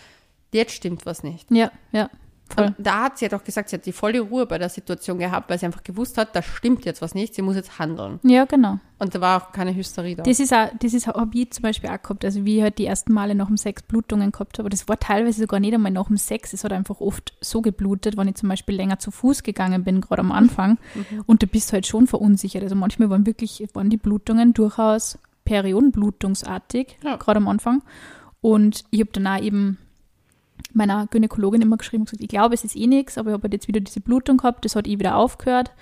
jetzt 0.54 0.72
stimmt 0.72 1.04
was 1.04 1.22
nicht. 1.22 1.50
Ja, 1.50 1.70
ja. 1.92 2.08
Voll. 2.48 2.66
Und 2.66 2.74
da 2.78 3.04
hat 3.04 3.18
sie 3.18 3.24
ja 3.24 3.28
doch 3.28 3.42
gesagt, 3.42 3.70
sie 3.70 3.76
hat 3.76 3.86
die 3.86 3.92
volle 3.92 4.20
Ruhe 4.20 4.46
bei 4.46 4.56
der 4.56 4.68
Situation 4.68 5.18
gehabt, 5.18 5.50
weil 5.50 5.58
sie 5.58 5.66
einfach 5.66 5.82
gewusst 5.82 6.16
hat, 6.16 6.36
da 6.36 6.42
stimmt 6.42 6.84
jetzt 6.84 7.02
was 7.02 7.14
nicht, 7.14 7.34
sie 7.34 7.42
muss 7.42 7.56
jetzt 7.56 7.78
handeln. 7.78 8.20
Ja, 8.22 8.44
genau. 8.44 8.78
Und 8.98 9.14
da 9.14 9.20
war 9.20 9.42
auch 9.42 9.52
keine 9.52 9.74
Hysterie 9.74 10.14
da. 10.14 10.22
Das 10.22 10.38
ist 10.38 10.54
auch, 10.54 10.68
das 10.78 10.94
ist 10.94 11.08
auch 11.08 11.26
ich 11.32 11.50
zum 11.50 11.62
Beispiel 11.62 11.90
auch 11.90 12.00
gehabt, 12.00 12.24
also 12.24 12.44
wie 12.44 12.58
ich 12.58 12.62
halt 12.62 12.78
die 12.78 12.86
ersten 12.86 13.12
Male 13.12 13.34
nach 13.34 13.48
dem 13.48 13.56
Sex 13.56 13.82
Blutungen 13.82 14.30
gehabt 14.30 14.58
habe, 14.58 14.70
das 14.70 14.88
war 14.88 14.98
teilweise 14.98 15.40
sogar 15.40 15.58
nicht 15.58 15.74
einmal 15.74 15.90
nach 15.90 16.06
dem 16.06 16.16
Sex, 16.16 16.52
es 16.52 16.62
hat 16.62 16.72
einfach 16.72 17.00
oft 17.00 17.34
so 17.40 17.62
geblutet, 17.62 18.16
wenn 18.16 18.28
ich 18.28 18.36
zum 18.36 18.48
Beispiel 18.48 18.76
länger 18.76 19.00
zu 19.00 19.10
Fuß 19.10 19.42
gegangen 19.42 19.82
bin, 19.82 20.00
gerade 20.00 20.20
am 20.20 20.32
Anfang, 20.32 20.78
mhm. 20.94 21.24
und 21.26 21.42
du 21.42 21.46
bist 21.46 21.72
halt 21.72 21.86
schon 21.86 22.06
verunsichert. 22.06 22.62
Also 22.62 22.76
manchmal 22.76 23.10
waren 23.10 23.26
wirklich, 23.26 23.66
waren 23.74 23.90
die 23.90 23.96
Blutungen 23.96 24.54
durchaus 24.54 25.18
periodenblutungsartig, 25.44 26.98
ja. 27.02 27.16
gerade 27.16 27.38
am 27.38 27.48
Anfang. 27.48 27.82
Und 28.40 28.84
ich 28.90 29.00
habe 29.00 29.10
dann 29.12 29.26
auch 29.26 29.40
eben 29.40 29.78
meiner 30.76 31.06
Gynäkologin 31.08 31.62
immer 31.62 31.76
geschrieben 31.76 32.02
und 32.02 32.10
gesagt, 32.10 32.22
ich 32.22 32.28
glaube, 32.28 32.54
es 32.54 32.64
ist 32.64 32.76
eh 32.76 32.86
nichts, 32.86 33.18
aber 33.18 33.30
ich 33.30 33.34
habe 33.34 33.44
halt 33.44 33.52
jetzt 33.54 33.68
wieder 33.68 33.80
diese 33.80 34.00
Blutung 34.00 34.36
gehabt, 34.36 34.64
das 34.64 34.76
hat 34.76 34.86
eh 34.86 34.98
wieder 34.98 35.16
aufgehört. 35.16 35.72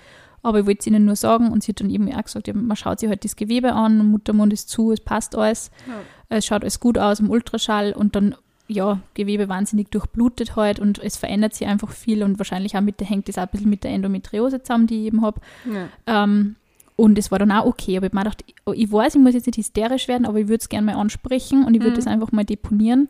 Aber 0.41 0.59
ich 0.59 0.65
wollte 0.67 0.79
es 0.81 0.87
ihnen 0.87 1.05
nur 1.05 1.15
sagen 1.15 1.51
und 1.51 1.63
sie 1.63 1.71
hat 1.71 1.79
dann 1.79 1.89
eben 1.89 2.11
auch 2.13 2.23
gesagt, 2.23 2.47
ja, 2.47 2.53
man 2.53 2.77
schaut 2.77 2.99
sich 2.99 3.09
halt 3.09 3.23
das 3.23 3.35
Gewebe 3.35 3.73
an, 3.73 4.09
Muttermund 4.09 4.53
ist 4.53 4.69
zu, 4.69 4.91
es 4.91 4.99
passt 4.99 5.35
alles, 5.35 5.71
ja. 5.87 5.93
es 6.29 6.45
schaut 6.45 6.61
alles 6.61 6.79
gut 6.79 6.97
aus 6.97 7.19
im 7.19 7.29
Ultraschall 7.31 7.93
und 7.93 8.15
dann, 8.15 8.35
ja, 8.67 8.99
Gewebe 9.15 9.49
wahnsinnig 9.49 9.89
durchblutet 9.89 10.55
halt 10.55 10.79
und 10.79 10.99
es 11.03 11.17
verändert 11.17 11.55
sich 11.55 11.67
einfach 11.67 11.91
viel 11.91 12.21
und 12.23 12.37
wahrscheinlich 12.37 12.75
auch 12.77 12.81
mit 12.81 12.99
der, 12.99 13.07
hängt 13.07 13.27
das 13.27 13.37
auch 13.37 13.43
ein 13.43 13.49
bisschen 13.51 13.69
mit 13.69 13.83
der 13.83 13.91
Endometriose 13.91 14.61
zusammen, 14.61 14.87
die 14.87 15.01
ich 15.01 15.05
eben 15.07 15.21
habe. 15.23 15.41
Ja. 15.65 16.23
Ähm, 16.23 16.55
Und 16.97 17.17
es 17.17 17.29
war 17.29 17.39
dann 17.39 17.51
auch 17.51 17.65
okay. 17.65 17.97
Aber 17.97 18.05
ich 18.05 18.13
habe 18.13 18.17
mir 18.17 18.23
gedacht, 18.23 18.45
ich 18.73 18.91
weiß, 18.91 19.15
ich 19.15 19.21
muss 19.21 19.33
jetzt 19.33 19.47
nicht 19.47 19.57
hysterisch 19.57 20.07
werden, 20.07 20.25
aber 20.25 20.39
ich 20.39 20.47
würde 20.47 20.61
es 20.61 20.69
gerne 20.69 20.85
mal 20.85 20.95
ansprechen 20.95 21.65
und 21.65 21.73
ich 21.73 21.81
würde 21.81 21.91
mhm. 21.91 21.95
das 21.95 22.07
einfach 22.07 22.31
mal 22.31 22.45
deponieren. 22.45 23.09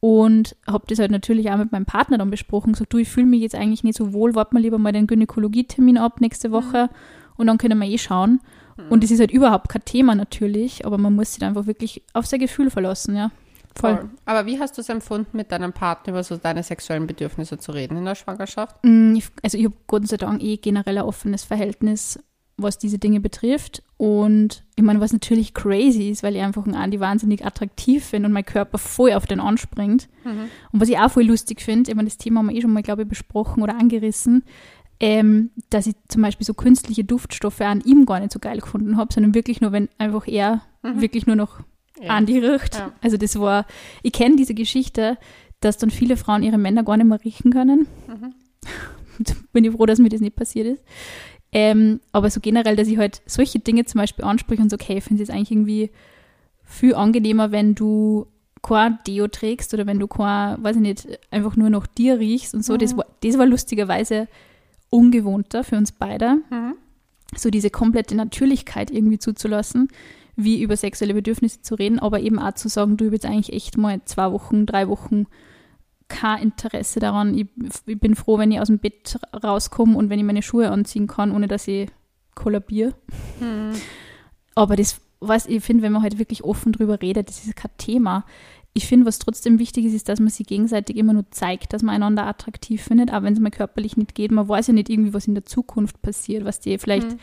Und 0.00 0.56
habe 0.66 0.84
das 0.88 0.98
halt 0.98 1.10
natürlich 1.10 1.50
auch 1.50 1.56
mit 1.56 1.72
meinem 1.72 1.86
Partner 1.86 2.18
dann 2.18 2.30
besprochen. 2.30 2.72
Gesagt, 2.72 2.92
du, 2.92 2.98
ich 2.98 3.08
fühle 3.08 3.26
mich 3.26 3.40
jetzt 3.40 3.54
eigentlich 3.54 3.82
nicht 3.82 3.96
so 3.96 4.12
wohl, 4.12 4.34
warte 4.34 4.54
mal 4.54 4.60
lieber 4.60 4.78
mal 4.78 4.92
den 4.92 5.06
Gynäkologietermin 5.06 5.98
ab 5.98 6.20
nächste 6.20 6.52
Woche 6.52 6.84
mhm. 6.84 7.32
und 7.36 7.46
dann 7.46 7.58
können 7.58 7.78
wir 7.78 7.88
eh 7.88 7.98
schauen. 7.98 8.40
Mhm. 8.76 8.84
Und 8.90 9.02
das 9.02 9.10
ist 9.10 9.20
halt 9.20 9.30
überhaupt 9.30 9.68
kein 9.68 9.84
Thema 9.84 10.14
natürlich, 10.14 10.84
aber 10.86 10.98
man 10.98 11.14
muss 11.14 11.34
sich 11.34 11.42
einfach 11.42 11.66
wirklich 11.66 12.02
auf 12.12 12.26
sein 12.26 12.40
Gefühl 12.40 12.70
verlassen, 12.70 13.16
ja. 13.16 13.30
Voll. 13.74 13.96
Voll. 13.96 14.10
Aber 14.24 14.46
wie 14.46 14.58
hast 14.58 14.76
du 14.76 14.80
es 14.80 14.88
empfunden, 14.88 15.36
mit 15.36 15.52
deinem 15.52 15.72
Partner 15.72 16.14
über 16.14 16.24
so 16.24 16.36
deine 16.36 16.62
sexuellen 16.62 17.06
Bedürfnisse 17.06 17.58
zu 17.58 17.72
reden 17.72 17.96
in 17.98 18.04
der 18.04 18.14
Schwangerschaft? 18.14 18.76
Mm, 18.82 19.18
also 19.42 19.58
ich 19.58 19.64
habe 19.64 19.76
Gott 19.86 20.08
sei 20.08 20.16
Dank 20.16 20.42
eh 20.42 20.56
generell 20.56 20.98
ein 20.98 21.04
offenes 21.04 21.44
Verhältnis, 21.44 22.18
was 22.56 22.78
diese 22.78 22.98
Dinge 22.98 23.20
betrifft. 23.20 23.82
Und 23.98 24.64
ich 24.76 24.82
meine, 24.82 25.00
was 25.00 25.12
natürlich 25.12 25.54
crazy 25.54 26.10
ist, 26.10 26.22
weil 26.22 26.36
ich 26.36 26.42
einfach 26.42 26.64
einen 26.64 26.74
Andi 26.74 27.00
wahnsinnig 27.00 27.44
attraktiv 27.44 28.04
finde 28.04 28.26
und 28.26 28.32
mein 28.32 28.44
Körper 28.44 28.78
voll 28.78 29.12
auf 29.12 29.26
den 29.26 29.40
anspringt. 29.40 30.08
Mhm. 30.24 30.48
Und 30.72 30.80
was 30.80 30.88
ich 30.88 30.98
auch 30.98 31.10
voll 31.10 31.24
lustig 31.24 31.60
finde, 31.60 31.90
ich 31.90 31.96
meine, 31.96 32.08
das 32.08 32.18
Thema 32.18 32.40
haben 32.40 32.48
wir 32.48 32.56
eh 32.56 32.62
schon 32.62 32.72
mal, 32.72 32.82
glaube 32.82 33.02
ich, 33.02 33.08
besprochen 33.08 33.62
oder 33.62 33.78
angerissen, 33.78 34.44
ähm, 35.00 35.50
dass 35.68 35.86
ich 35.86 35.94
zum 36.08 36.22
Beispiel 36.22 36.46
so 36.46 36.54
künstliche 36.54 37.04
Duftstoffe 37.04 37.60
an 37.60 37.82
ihm 37.82 38.06
gar 38.06 38.20
nicht 38.20 38.32
so 38.32 38.38
geil 38.38 38.60
gefunden 38.60 38.96
habe, 38.96 39.12
sondern 39.12 39.34
wirklich 39.34 39.60
nur, 39.60 39.72
wenn 39.72 39.88
einfach 39.98 40.26
er 40.26 40.62
mhm. 40.82 41.00
wirklich 41.02 41.26
nur 41.26 41.36
noch 41.36 41.60
ja. 42.00 42.10
Andi 42.10 42.38
riecht. 42.38 42.76
Ja. 42.76 42.92
Also 43.02 43.16
das 43.16 43.38
war, 43.38 43.66
ich 44.02 44.12
kenne 44.12 44.36
diese 44.36 44.54
Geschichte, 44.54 45.18
dass 45.60 45.78
dann 45.78 45.90
viele 45.90 46.16
Frauen 46.16 46.42
ihre 46.42 46.58
Männer 46.58 46.82
gar 46.84 46.96
nicht 46.96 47.06
mehr 47.06 47.22
riechen 47.22 47.52
können. 47.52 47.86
Mhm. 48.08 48.34
Bin 49.52 49.64
ich 49.64 49.72
froh, 49.72 49.86
dass 49.86 49.98
mir 49.98 50.08
das 50.08 50.20
nicht 50.20 50.36
passiert 50.36 50.66
ist. 50.66 50.82
Ähm, 51.58 52.00
aber 52.12 52.28
so 52.28 52.40
generell, 52.40 52.76
dass 52.76 52.86
ich 52.86 52.98
halt 52.98 53.22
solche 53.24 53.58
Dinge 53.58 53.86
zum 53.86 53.98
Beispiel 54.02 54.26
anspreche 54.26 54.60
und 54.60 54.68
so, 54.68 54.74
okay, 54.74 54.98
ich 54.98 55.04
finde 55.04 55.22
es 55.22 55.30
eigentlich 55.30 55.52
irgendwie 55.52 55.90
viel 56.64 56.94
angenehmer, 56.94 57.50
wenn 57.50 57.74
du 57.74 58.26
kein 58.60 58.98
Deo 59.06 59.26
trägst 59.26 59.72
oder 59.72 59.86
wenn 59.86 59.98
du 59.98 60.06
kein, 60.06 60.62
weiß 60.62 60.76
ich 60.76 60.82
nicht, 60.82 61.08
einfach 61.30 61.56
nur 61.56 61.70
noch 61.70 61.86
dir 61.86 62.18
riechst 62.18 62.52
und 62.52 62.62
so. 62.62 62.74
Mhm. 62.74 62.78
Das, 62.80 62.96
war, 62.98 63.06
das 63.22 63.38
war 63.38 63.46
lustigerweise 63.46 64.28
ungewohnter 64.90 65.64
für 65.64 65.78
uns 65.78 65.92
beide. 65.92 66.42
Mhm. 66.50 66.74
So 67.34 67.48
diese 67.48 67.70
komplette 67.70 68.14
Natürlichkeit 68.14 68.90
irgendwie 68.90 69.18
zuzulassen, 69.18 69.88
wie 70.36 70.60
über 70.60 70.76
sexuelle 70.76 71.14
Bedürfnisse 71.14 71.62
zu 71.62 71.74
reden, 71.76 71.98
aber 71.98 72.20
eben 72.20 72.38
auch 72.38 72.52
zu 72.52 72.68
sagen, 72.68 72.98
du, 72.98 73.06
ich 73.06 73.12
jetzt 73.12 73.24
eigentlich 73.24 73.54
echt 73.54 73.78
mal 73.78 74.02
zwei 74.04 74.30
Wochen, 74.30 74.66
drei 74.66 74.88
Wochen 74.88 75.24
kein 76.08 76.42
Interesse 76.42 77.00
daran. 77.00 77.36
Ich, 77.36 77.46
ich, 77.86 77.98
bin 77.98 78.14
froh, 78.14 78.38
wenn 78.38 78.52
ich 78.52 78.60
aus 78.60 78.68
dem 78.68 78.78
Bett 78.78 79.18
rauskomme 79.42 79.96
und 79.96 80.10
wenn 80.10 80.18
ich 80.18 80.24
meine 80.24 80.42
Schuhe 80.42 80.70
anziehen 80.70 81.06
kann, 81.06 81.32
ohne 81.32 81.48
dass 81.48 81.68
ich 81.68 81.88
kollabiere. 82.34 82.94
Mhm. 83.40 83.72
Aber 84.54 84.76
das, 84.76 85.00
was 85.20 85.46
ich 85.46 85.62
finde, 85.64 85.82
wenn 85.82 85.92
man 85.92 86.02
halt 86.02 86.18
wirklich 86.18 86.44
offen 86.44 86.72
drüber 86.72 87.00
redet, 87.02 87.28
das 87.28 87.44
ist 87.44 87.56
kein 87.56 87.70
Thema 87.78 88.24
ich 88.76 88.86
finde, 88.86 89.06
was 89.06 89.18
trotzdem 89.18 89.58
wichtig 89.58 89.86
ist, 89.86 89.94
ist, 89.94 90.08
dass 90.10 90.20
man 90.20 90.28
sich 90.28 90.46
gegenseitig 90.46 90.98
immer 90.98 91.14
nur 91.14 91.24
zeigt, 91.30 91.72
dass 91.72 91.82
man 91.82 91.94
einander 91.94 92.26
attraktiv 92.26 92.82
findet, 92.82 93.10
auch 93.10 93.22
wenn 93.22 93.32
es 93.32 93.40
mal 93.40 93.50
körperlich 93.50 93.96
nicht 93.96 94.14
geht. 94.14 94.30
Man 94.30 94.50
weiß 94.50 94.66
ja 94.66 94.74
nicht 94.74 94.90
irgendwie, 94.90 95.14
was 95.14 95.26
in 95.26 95.34
der 95.34 95.46
Zukunft 95.46 96.02
passiert, 96.02 96.44
was 96.44 96.60
die 96.60 96.76
vielleicht 96.76 97.12
mhm. 97.12 97.18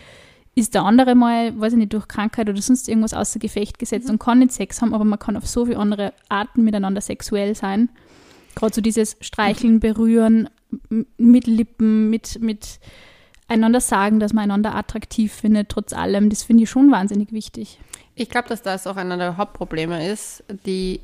ist 0.55 0.73
der 0.73 0.83
andere 0.83 1.13
mal, 1.13 1.59
weiß 1.59 1.73
ich 1.73 1.79
nicht, 1.79 1.93
durch 1.93 2.07
Krankheit 2.07 2.49
oder 2.49 2.59
sonst 2.59 2.89
irgendwas 2.89 3.13
außer 3.13 3.37
Gefecht 3.37 3.77
gesetzt 3.77 4.07
mhm. 4.07 4.13
und 4.13 4.19
kann 4.19 4.39
nicht 4.39 4.51
Sex 4.51 4.81
haben, 4.81 4.95
aber 4.95 5.05
man 5.05 5.19
kann 5.19 5.37
auf 5.37 5.45
so 5.45 5.67
viele 5.67 5.77
andere 5.77 6.13
Arten 6.27 6.63
miteinander 6.63 7.01
sexuell 7.01 7.53
sein. 7.53 7.89
Gerade 8.55 8.73
so 8.73 8.81
dieses 8.81 9.17
Streicheln, 9.21 9.79
Berühren, 9.79 10.49
mit 11.17 11.47
Lippen, 11.47 12.09
mit, 12.09 12.41
mit 12.41 12.79
einander 13.47 13.81
sagen, 13.81 14.19
dass 14.19 14.33
man 14.33 14.45
einander 14.45 14.75
attraktiv 14.75 15.31
findet, 15.31 15.69
trotz 15.69 15.93
allem, 15.93 16.29
das 16.29 16.43
finde 16.43 16.63
ich 16.63 16.69
schon 16.69 16.91
wahnsinnig 16.91 17.31
wichtig. 17.31 17.79
Ich 18.15 18.29
glaube, 18.29 18.49
dass 18.49 18.61
das 18.61 18.87
auch 18.87 18.95
einer 18.95 19.17
der 19.17 19.37
Hauptprobleme 19.37 20.11
ist, 20.11 20.43
die 20.65 21.01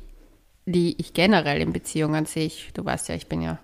die 0.66 0.94
ich 0.98 1.12
generell 1.12 1.60
in 1.60 1.72
Beziehungen 1.72 2.26
sehe. 2.26 2.46
Ich, 2.46 2.70
du 2.74 2.84
weißt 2.84 3.08
ja, 3.08 3.14
ich 3.14 3.26
bin 3.26 3.42
ja 3.42 3.58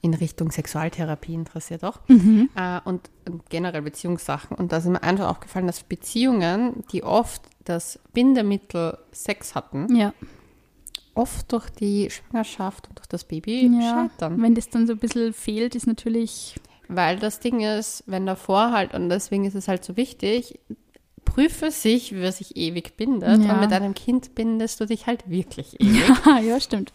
in 0.00 0.14
Richtung 0.14 0.50
Sexualtherapie 0.50 1.32
interessiert 1.32 1.82
auch. 1.82 1.98
Mhm. 2.08 2.50
Äh, 2.54 2.80
und, 2.84 3.08
und, 3.26 3.48
generell 3.48 3.82
Beziehungssachen. 3.82 4.56
Und 4.56 4.72
da 4.72 4.78
ist 4.78 4.86
mir 4.86 5.02
einfach 5.02 5.28
aufgefallen, 5.28 5.66
dass 5.66 5.82
Beziehungen, 5.82 6.84
die 6.92 7.02
oft 7.02 7.42
das 7.64 7.98
Bindemittel 8.12 8.98
Sex 9.12 9.54
hatten, 9.54 9.94
ja. 9.96 10.12
Oft 11.14 11.52
durch 11.52 11.70
die 11.70 12.10
Schwangerschaft 12.10 12.88
und 12.88 12.98
durch 12.98 13.06
das 13.06 13.24
Baby 13.24 13.70
ja, 13.72 14.08
scheitern. 14.08 14.40
Wenn 14.42 14.54
das 14.54 14.68
dann 14.68 14.86
so 14.86 14.94
ein 14.94 14.98
bisschen 14.98 15.32
fehlt, 15.32 15.74
ist 15.74 15.86
natürlich. 15.86 16.56
Weil 16.88 17.18
das 17.18 17.40
Ding 17.40 17.60
ist, 17.60 18.04
wenn 18.06 18.26
davor 18.26 18.72
halt, 18.72 18.94
und 18.94 19.08
deswegen 19.08 19.44
ist 19.44 19.54
es 19.54 19.68
halt 19.68 19.84
so 19.84 19.96
wichtig, 19.96 20.58
prüfe 21.24 21.70
sich, 21.70 22.14
wer 22.14 22.32
sich 22.32 22.56
ewig 22.56 22.96
bindet. 22.96 23.42
Ja. 23.42 23.54
Und 23.54 23.60
mit 23.60 23.72
einem 23.72 23.94
Kind 23.94 24.34
bindest 24.34 24.80
du 24.80 24.86
dich 24.86 25.06
halt 25.06 25.28
wirklich 25.28 25.74
ewig. 25.80 26.02
Ja, 26.26 26.38
ja, 26.38 26.60
stimmt. 26.60 26.92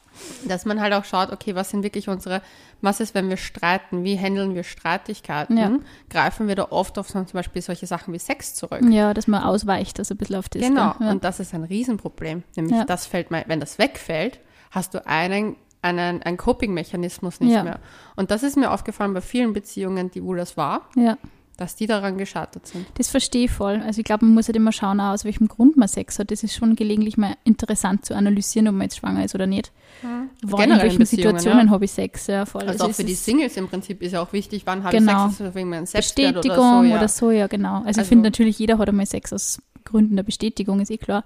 Dass 0.48 0.65
man 0.65 0.82
halt 0.82 0.94
auch 0.94 1.06
schaut, 1.06 1.32
okay, 1.32 1.56
was 1.56 1.70
sind 1.70 1.84
wirklich 1.84 2.10
unsere, 2.10 2.42
was 2.82 3.00
ist, 3.00 3.15
wenn 3.15 3.30
wir 3.30 3.38
streiten? 3.38 4.04
Wie 4.04 4.18
handeln 4.18 4.56
wir 4.56 4.63
Streitigkeiten? 4.63 5.58
Ja. 5.58 5.72
Greifen 6.10 6.48
wir 6.48 6.56
da 6.56 6.68
oft 6.70 6.98
auf 6.98 7.08
zum 7.08 7.26
Beispiel 7.32 7.62
solche 7.62 7.88
Sachen 7.88 8.13
wie 8.13 8.20
Sex 8.20 8.56
zurück? 8.56 8.82
Ja, 8.89 9.13
dass 9.13 9.28
man 9.28 9.44
ausweicht, 9.44 10.00
also 10.00 10.13
ein 10.13 10.18
bisschen 10.18 10.36
auf 10.36 10.50
das. 10.50 10.62
Genau, 10.62 10.94
ja. 11.00 11.12
und 11.12 11.24
das 11.24 11.39
ist 11.39 11.54
ein 11.54 11.63
Riesenproblem. 11.63 12.44
Nämlich, 12.56 12.84
das 12.86 13.06
fällt 13.06 13.32
mal, 13.32 13.44
wenn 13.48 13.60
das 13.60 13.78
wegfällt, 13.78 14.39
hast 14.72 14.94
du 14.94 15.06
einen 15.06 15.56
einen, 15.82 16.22
einen 16.24 16.36
Coping-Mechanismus 16.36 17.39
nicht 17.39 17.63
mehr. 17.63 17.80
Und 18.18 18.32
das 18.32 18.44
ist 18.44 18.58
mir 18.58 18.70
aufgefallen 18.70 19.13
bei 19.13 19.22
vielen 19.22 19.54
Beziehungen, 19.54 20.12
die 20.12 20.22
wo 20.22 20.36
das 20.36 20.58
war. 20.58 20.89
Ja 20.98 21.18
dass 21.60 21.76
die 21.76 21.88
daran 21.88 22.17
gescheitert 22.17 22.67
sind. 22.67 22.86
Das 22.95 23.10
verstehe 23.10 23.45
ich 23.45 23.52
voll. 23.52 23.82
Also 23.86 24.00
ich 24.00 24.06
glaube, 24.06 24.26
man 24.26 24.34
muss 24.34 24.48
halt 24.48 24.56
immer 24.56 24.72
schauen, 24.72 25.00
aus 25.00 25.26
welchem 25.26 25.48
Grund 25.48 25.78
man 25.78 25.88
Sex 25.88 26.19
hat. 26.19 26.32
Das 26.32 26.43
ist 26.43 26.56
schon 26.56 26.76
gelegentlich 26.76 27.17
mal 27.17 27.36
interessant 27.43 28.06
zu 28.06 28.15
analysieren, 28.15 28.67
ob 28.67 28.76
man 28.76 28.84
jetzt 28.84 28.98
schwanger 28.98 29.24
ist 29.26 29.36
oder 29.36 29.48
nicht. 29.48 29.72
Mhm. 30.02 30.30
Generell 30.48 30.78
in 30.78 30.84
welchen 30.84 31.06
Situationen 31.06 31.67
ja. 31.67 31.72
habe 31.72 31.86
ich 31.86 31.91
Sex, 31.91 32.28
ja 32.28 32.45
voll. 32.45 32.62
Also, 32.62 32.72
also 32.72 32.86
auch 32.86 32.95
für 32.95 33.04
die 33.04 33.15
Singles 33.15 33.58
im 33.58 33.67
Prinzip 33.67 34.02
ist 34.02 34.13
ja 34.13 34.22
auch 34.22 34.34
wichtig, 34.34 34.63
wann 34.65 34.84
habe 34.84 34.98
genau. 34.98 35.28
ich 35.28 35.36
Sex, 35.36 35.56
wegen 35.56 35.69
meinem 35.69 35.86
Bestätigung 35.86 36.52
oder 36.52 36.58
so, 36.58 36.84
ja. 36.84 36.98
oder 36.98 37.08
so, 37.08 37.32
ja 37.32 37.48
genau. 37.48 37.76
Also, 37.76 37.88
also 37.88 38.02
ich 38.02 38.08
finde 38.08 38.24
natürlich, 38.24 38.60
jeder 38.60 38.78
hat 38.78 38.88
einmal 38.88 39.06
Sex 39.06 39.34
aus 39.34 39.62
Gründen 39.84 40.15
der 40.15 40.24
Bestätigung, 40.24 40.80
ist 40.80 40.91
eh 40.91 40.98
klar. 40.98 41.24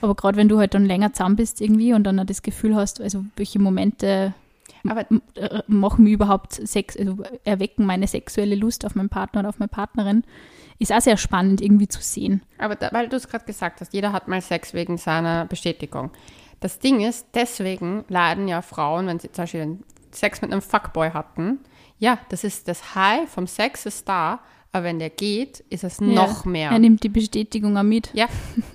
Aber 0.00 0.14
gerade 0.14 0.36
wenn 0.36 0.48
du 0.48 0.58
halt 0.58 0.74
dann 0.74 0.84
länger 0.84 1.12
zusammen 1.12 1.36
bist 1.36 1.60
irgendwie 1.60 1.94
und 1.94 2.04
dann 2.04 2.24
das 2.26 2.42
Gefühl 2.42 2.76
hast, 2.76 3.00
also 3.00 3.24
welche 3.36 3.58
Momente 3.58 4.34
aber 4.90 5.06
äh, 5.34 5.62
machen 5.66 6.04
mir 6.04 6.14
überhaupt 6.14 6.52
Sex, 6.52 6.96
also 6.96 7.22
erwecken 7.44 7.86
meine 7.86 8.06
sexuelle 8.06 8.54
Lust 8.54 8.84
auf 8.84 8.94
meinen 8.94 9.08
Partner 9.08 9.40
oder 9.40 9.48
auf 9.48 9.58
meine 9.58 9.68
Partnerin, 9.68 10.24
ist 10.78 10.92
auch 10.92 11.00
sehr 11.00 11.16
spannend 11.16 11.60
irgendwie 11.60 11.88
zu 11.88 12.00
sehen. 12.02 12.42
Aber 12.58 12.76
da, 12.76 12.90
weil 12.92 13.08
du 13.08 13.16
es 13.16 13.28
gerade 13.28 13.44
gesagt 13.44 13.80
hast, 13.80 13.92
jeder 13.92 14.12
hat 14.12 14.28
mal 14.28 14.40
Sex 14.40 14.74
wegen 14.74 14.98
seiner 14.98 15.46
Bestätigung. 15.46 16.10
Das 16.60 16.78
Ding 16.78 17.00
ist, 17.00 17.28
deswegen 17.34 18.04
leiden 18.08 18.48
ja 18.48 18.62
Frauen, 18.62 19.06
wenn 19.06 19.18
sie 19.18 19.30
zum 19.30 19.42
Beispiel 19.42 19.78
Sex 20.10 20.42
mit 20.42 20.52
einem 20.52 20.62
Fuckboy 20.62 21.10
hatten, 21.10 21.60
ja, 21.98 22.18
das 22.28 22.44
ist 22.44 22.68
das 22.68 22.94
High 22.94 23.28
vom 23.30 23.46
Sex 23.46 23.86
ist 23.86 24.08
da, 24.08 24.40
aber 24.76 24.84
wenn 24.84 24.98
der 24.98 25.08
geht, 25.08 25.60
ist 25.70 25.84
es 25.84 26.00
ja, 26.00 26.06
noch 26.06 26.44
mehr. 26.44 26.70
Er 26.70 26.78
nimmt 26.78 27.02
die 27.02 27.08
Bestätigung 27.08 27.78
auch 27.78 27.82
mit. 27.82 28.10
Ja. 28.12 28.26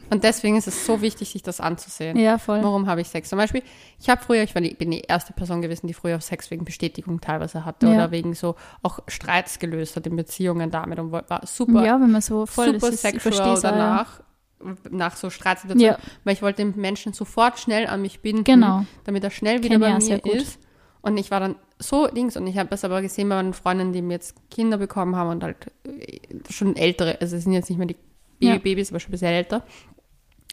Und 0.09 0.23
deswegen 0.23 0.57
ist 0.57 0.67
es 0.67 0.85
so 0.85 1.01
wichtig, 1.01 1.29
sich 1.29 1.43
das 1.43 1.61
anzusehen. 1.61 2.17
Ja, 2.17 2.39
voll. 2.39 2.63
Warum 2.63 2.87
habe 2.87 3.01
ich 3.01 3.07
Sex? 3.07 3.29
Zum 3.29 3.37
Beispiel, 3.37 3.61
ich 3.99 4.09
habe 4.09 4.21
früher, 4.21 4.41
ich 4.41 4.55
war 4.55 4.61
bin 4.61 4.91
die 4.91 5.01
erste 5.01 5.33
Person 5.33 5.61
gewesen, 5.61 5.85
die 5.85 5.93
früher 5.93 6.19
Sex 6.19 6.49
wegen 6.49 6.65
Bestätigung 6.65 7.21
teilweise 7.21 7.65
hatte 7.65 7.85
ja. 7.85 7.93
oder 7.93 8.11
wegen 8.11 8.33
so 8.33 8.55
auch 8.81 8.99
Streits 9.07 9.59
gelöst 9.59 9.95
hat 9.95 10.07
in 10.07 10.15
Beziehungen 10.15 10.71
damit 10.71 10.97
und 10.97 11.11
war 11.11 11.45
super. 11.45 11.85
Ja, 11.85 12.01
wenn 12.01 12.11
man 12.11 12.21
so 12.21 12.47
voll 12.47 12.73
super 12.73 12.89
ist, 12.89 13.01
sexual 13.01 13.59
danach. 13.61 14.19
Ja. 14.19 14.75
Nach 14.91 15.15
so 15.15 15.31
Streitsituationen, 15.31 15.97
ja. 15.97 15.97
weil 16.23 16.33
ich 16.33 16.43
wollte 16.43 16.63
den 16.63 16.79
Menschen 16.79 17.13
sofort 17.13 17.57
schnell 17.57 17.87
an 17.87 18.01
mich 18.03 18.19
binden, 18.21 18.43
genau. 18.43 18.85
damit 19.05 19.23
er 19.23 19.31
schnell 19.31 19.63
wieder 19.63 19.79
Kenn 19.79 19.81
bei 19.81 19.99
mir 19.99 20.23
ist. 20.35 20.59
Und 21.01 21.17
ich 21.17 21.31
war 21.31 21.39
dann 21.39 21.55
so 21.79 22.07
Dings 22.07 22.37
und 22.37 22.45
ich 22.45 22.57
habe 22.57 22.69
das 22.69 22.83
aber 22.83 23.01
gesehen 23.01 23.29
bei 23.29 23.35
meinen 23.35 23.53
Freunden, 23.53 23.91
die 23.91 24.01
mir 24.01 24.13
jetzt 24.13 24.35
Kinder 24.51 24.77
bekommen 24.77 25.15
haben 25.15 25.29
und 25.29 25.43
halt 25.43 25.57
äh, 25.83 26.19
schon 26.49 26.75
ältere, 26.75 27.19
also 27.21 27.35
es 27.35 27.43
sind 27.43 27.53
jetzt 27.53 27.69
nicht 27.69 27.79
mehr 27.79 27.87
die 27.87 27.97
Baby 28.39 28.59
Babys, 28.59 28.89
ja. 28.89 28.93
aber 28.93 28.99
schon 28.99 29.09
ein 29.09 29.11
bisschen 29.13 29.27
älter. 29.29 29.63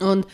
Und 0.01 0.27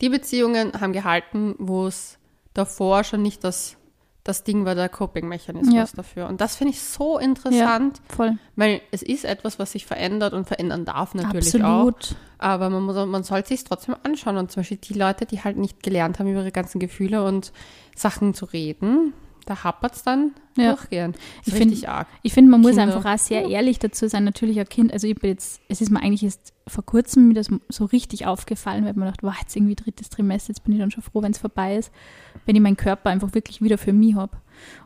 die 0.00 0.08
Beziehungen 0.08 0.72
haben 0.80 0.92
gehalten, 0.92 1.54
wo 1.58 1.86
es 1.86 2.18
davor 2.54 3.04
schon 3.04 3.22
nicht 3.22 3.44
das, 3.44 3.76
das 4.24 4.44
Ding 4.44 4.64
war, 4.64 4.74
der 4.74 4.88
Coping-Mechanismus 4.88 5.74
ja. 5.74 5.96
dafür. 5.96 6.28
Und 6.28 6.40
das 6.40 6.56
finde 6.56 6.72
ich 6.72 6.80
so 6.80 7.18
interessant, 7.18 7.98
ja, 7.98 8.14
voll. 8.14 8.38
weil 8.56 8.80
es 8.90 9.02
ist 9.02 9.24
etwas, 9.24 9.58
was 9.58 9.72
sich 9.72 9.86
verändert 9.86 10.32
und 10.32 10.46
verändern 10.46 10.84
darf 10.84 11.14
natürlich 11.14 11.54
Absolut. 11.54 12.16
auch. 12.38 12.44
Aber 12.44 12.68
man, 12.70 12.82
muss, 12.82 12.96
man 13.06 13.22
sollte 13.22 13.48
sich 13.48 13.64
trotzdem 13.64 13.94
anschauen. 14.02 14.36
Und 14.36 14.50
zum 14.50 14.60
Beispiel 14.60 14.78
die 14.78 14.94
Leute, 14.94 15.24
die 15.24 15.42
halt 15.42 15.56
nicht 15.56 15.82
gelernt 15.82 16.18
haben, 16.18 16.28
über 16.28 16.40
ihre 16.40 16.52
ganzen 16.52 16.80
Gefühle 16.80 17.24
und 17.24 17.52
Sachen 17.94 18.34
zu 18.34 18.46
reden, 18.46 19.12
da 19.46 19.64
hapert 19.64 19.94
es 19.94 20.02
dann 20.02 20.32
ja. 20.56 20.74
durchgehen. 20.74 21.14
ich 21.44 21.54
finde, 21.54 21.76
ich 22.22 22.32
finde, 22.32 22.50
man 22.50 22.60
muss 22.60 22.78
einfach 22.78 23.04
auch 23.04 23.18
sehr 23.18 23.48
ehrlich 23.48 23.78
dazu 23.78 24.08
sein. 24.08 24.24
Natürlich 24.24 24.58
ein 24.58 24.68
Kind, 24.68 24.92
also 24.92 25.06
ich 25.06 25.14
bin 25.14 25.30
jetzt, 25.30 25.60
es 25.68 25.80
ist 25.80 25.90
mir 25.90 26.00
eigentlich 26.00 26.22
erst 26.22 26.52
vor 26.68 26.84
kurzem 26.84 27.28
mir 27.28 27.34
das 27.34 27.48
so 27.68 27.84
richtig 27.86 28.26
aufgefallen, 28.26 28.84
weil 28.84 28.94
man 28.94 29.08
dachte, 29.08 29.26
wow, 29.26 29.34
jetzt 29.40 29.56
irgendwie 29.56 29.74
drittes 29.74 30.10
Trimester, 30.10 30.50
jetzt 30.50 30.64
bin 30.64 30.74
ich 30.74 30.80
dann 30.80 30.90
schon 30.90 31.02
froh, 31.02 31.22
wenn 31.22 31.32
es 31.32 31.38
vorbei 31.38 31.76
ist, 31.76 31.92
wenn 32.46 32.56
ich 32.56 32.62
meinen 32.62 32.76
Körper 32.76 33.10
einfach 33.10 33.34
wirklich 33.34 33.62
wieder 33.62 33.78
für 33.78 33.92
mich 33.92 34.14
habe. 34.14 34.36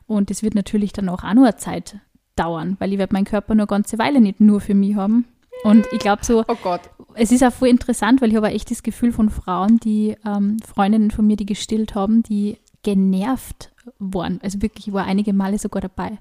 Und 0.06 0.30
das 0.30 0.42
wird 0.42 0.54
natürlich 0.54 0.92
dann 0.92 1.08
auch, 1.08 1.22
auch 1.22 1.34
nur 1.34 1.46
eine 1.46 1.56
Zeit 1.56 1.98
dauern, 2.36 2.76
weil 2.78 2.92
ich 2.92 2.98
werde 2.98 3.12
meinen 3.12 3.24
Körper 3.24 3.54
nur 3.54 3.64
eine 3.64 3.68
ganze 3.68 3.98
Weile 3.98 4.20
nicht 4.20 4.40
nur 4.40 4.60
für 4.60 4.74
mich 4.74 4.94
haben. 4.94 5.26
Und 5.64 5.86
ich 5.92 5.98
glaube 5.98 6.24
so, 6.24 6.44
Oh 6.48 6.56
Gott. 6.62 6.82
es 7.14 7.32
ist 7.32 7.42
auch 7.42 7.52
voll 7.52 7.68
interessant, 7.68 8.20
weil 8.20 8.30
ich 8.30 8.36
habe 8.36 8.48
auch 8.48 8.52
echt 8.52 8.70
das 8.70 8.82
Gefühl 8.82 9.12
von 9.12 9.30
Frauen, 9.30 9.78
die 9.78 10.16
ähm, 10.24 10.58
Freundinnen 10.64 11.10
von 11.10 11.26
mir, 11.26 11.36
die 11.36 11.46
gestillt 11.46 11.94
haben, 11.94 12.22
die 12.22 12.58
genervt 12.82 13.72
waren. 13.98 14.40
Also 14.42 14.62
wirklich, 14.62 14.88
ich 14.88 14.94
war 14.94 15.04
einige 15.04 15.32
Male 15.32 15.58
sogar 15.58 15.80
dabei. 15.80 16.18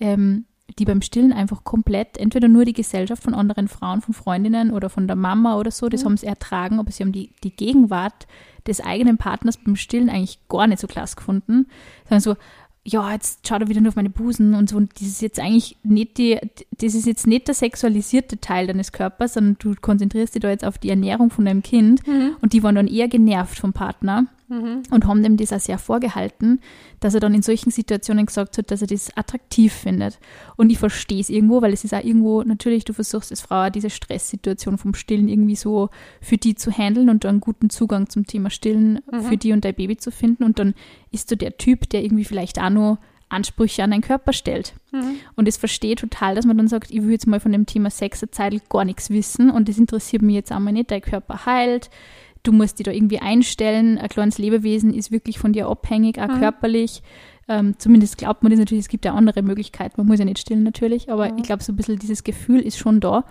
Ähm, 0.00 0.44
die 0.78 0.84
beim 0.84 1.02
Stillen 1.02 1.32
einfach 1.32 1.64
komplett, 1.64 2.18
entweder 2.18 2.46
nur 2.48 2.64
die 2.64 2.74
Gesellschaft 2.74 3.22
von 3.22 3.34
anderen 3.34 3.68
Frauen, 3.68 4.02
von 4.02 4.14
Freundinnen 4.14 4.70
oder 4.70 4.90
von 4.90 5.06
der 5.06 5.16
Mama 5.16 5.56
oder 5.56 5.70
so, 5.70 5.88
das 5.88 6.04
haben 6.04 6.16
sie 6.16 6.26
ertragen, 6.26 6.78
aber 6.78 6.92
sie 6.92 7.02
haben 7.02 7.12
die, 7.12 7.30
die 7.42 7.54
Gegenwart 7.54 8.26
des 8.66 8.80
eigenen 8.80 9.16
Partners 9.16 9.56
beim 9.56 9.76
Stillen 9.76 10.10
eigentlich 10.10 10.46
gar 10.48 10.66
nicht 10.66 10.80
so 10.80 10.86
klasse 10.86 11.16
gefunden. 11.16 11.66
Sondern 12.04 12.20
so, 12.20 12.36
ja, 12.84 13.12
jetzt 13.12 13.46
schaut 13.46 13.62
er 13.62 13.68
wieder 13.68 13.80
nur 13.80 13.90
auf 13.90 13.96
meine 13.96 14.10
Busen 14.10 14.54
und 14.54 14.68
so. 14.68 14.76
Und 14.76 14.92
das 15.00 15.08
ist 15.08 15.22
jetzt 15.22 15.40
eigentlich 15.40 15.76
nicht 15.82 16.18
die, 16.18 16.38
das 16.78 16.94
ist 16.94 17.06
jetzt 17.06 17.26
nicht 17.26 17.48
der 17.48 17.54
sexualisierte 17.54 18.38
Teil 18.38 18.66
deines 18.66 18.92
Körpers, 18.92 19.34
sondern 19.34 19.56
du 19.58 19.74
konzentrierst 19.80 20.34
dich 20.34 20.42
da 20.42 20.50
jetzt 20.50 20.64
auf 20.64 20.78
die 20.78 20.90
Ernährung 20.90 21.30
von 21.30 21.44
deinem 21.44 21.62
Kind. 21.62 22.02
Und 22.40 22.52
die 22.52 22.62
waren 22.62 22.74
dann 22.74 22.88
eher 22.88 23.08
genervt 23.08 23.58
vom 23.58 23.72
Partner 23.72 24.26
und 24.48 25.06
haben 25.06 25.22
dem 25.22 25.36
das 25.36 25.52
auch 25.52 25.60
sehr 25.60 25.78
vorgehalten, 25.78 26.60
dass 27.00 27.14
er 27.14 27.20
dann 27.20 27.34
in 27.34 27.42
solchen 27.42 27.70
Situationen 27.70 28.24
gesagt 28.24 28.56
hat, 28.56 28.70
dass 28.70 28.80
er 28.80 28.88
das 28.88 29.14
attraktiv 29.16 29.72
findet. 29.72 30.18
Und 30.56 30.70
ich 30.70 30.78
verstehe 30.78 31.20
es 31.20 31.28
irgendwo, 31.28 31.60
weil 31.60 31.72
es 31.72 31.84
ist 31.84 31.94
auch 31.94 32.02
irgendwo, 32.02 32.42
natürlich, 32.42 32.84
du 32.84 32.94
versuchst 32.94 33.30
als 33.30 33.42
Frau 33.42 33.66
auch 33.66 33.70
diese 33.70 33.90
Stresssituation 33.90 34.78
vom 34.78 34.94
Stillen 34.94 35.28
irgendwie 35.28 35.56
so 35.56 35.90
für 36.20 36.38
die 36.38 36.54
zu 36.54 36.70
handeln 36.70 37.10
und 37.10 37.26
einen 37.26 37.40
guten 37.40 37.68
Zugang 37.68 38.08
zum 38.08 38.26
Thema 38.26 38.48
Stillen 38.50 39.00
für 39.28 39.36
die 39.36 39.52
und 39.52 39.64
dein 39.64 39.74
Baby 39.74 39.98
zu 39.98 40.10
finden. 40.10 40.44
Und 40.44 40.58
dann 40.58 40.74
ist 41.10 41.30
du 41.30 41.36
der 41.36 41.58
Typ, 41.58 41.88
der 41.90 42.02
irgendwie 42.02 42.24
vielleicht 42.24 42.58
auch 42.58 42.70
nur 42.70 42.98
Ansprüche 43.30 43.84
an 43.84 43.90
deinen 43.90 44.00
Körper 44.00 44.32
stellt. 44.32 44.72
Und 45.36 45.46
das 45.46 45.58
verstehe 45.58 45.90
ich 45.90 46.00
total, 46.00 46.34
dass 46.34 46.46
man 46.46 46.56
dann 46.56 46.68
sagt, 46.68 46.90
ich 46.90 47.02
will 47.02 47.10
jetzt 47.10 47.26
mal 47.26 47.40
von 47.40 47.52
dem 47.52 47.66
Thema 47.66 47.90
Sex 47.90 48.22
eine 48.22 48.30
Zeit 48.30 48.68
gar 48.70 48.86
nichts 48.86 49.10
wissen 49.10 49.50
und 49.50 49.68
das 49.68 49.76
interessiert 49.76 50.22
mich 50.22 50.34
jetzt 50.34 50.50
einmal 50.50 50.72
nicht, 50.72 50.90
dein 50.90 51.02
Körper 51.02 51.44
heilt, 51.44 51.90
du 52.48 52.52
musst 52.54 52.78
dich 52.78 52.84
da 52.84 52.92
irgendwie 52.92 53.18
einstellen, 53.18 53.98
ein 53.98 54.08
kleines 54.08 54.38
Lebewesen 54.38 54.94
ist 54.94 55.12
wirklich 55.12 55.38
von 55.38 55.52
dir 55.52 55.68
abhängig, 55.68 56.18
auch 56.18 56.38
körperlich. 56.38 57.02
Ähm, 57.46 57.74
zumindest 57.76 58.16
glaubt 58.16 58.42
man 58.42 58.50
das 58.50 58.58
natürlich, 58.58 58.84
es 58.84 58.88
gibt 58.88 59.04
ja 59.04 59.12
andere 59.12 59.42
Möglichkeiten, 59.42 59.94
man 59.98 60.06
muss 60.06 60.18
ja 60.18 60.24
nicht 60.24 60.38
stillen 60.38 60.62
natürlich, 60.62 61.12
aber 61.12 61.36
ich 61.36 61.42
glaube, 61.42 61.62
so 61.62 61.72
ein 61.72 61.76
bisschen 61.76 61.98
dieses 61.98 62.24
Gefühl 62.24 62.60
ist 62.60 62.78
schon 62.78 63.00
da. 63.00 63.24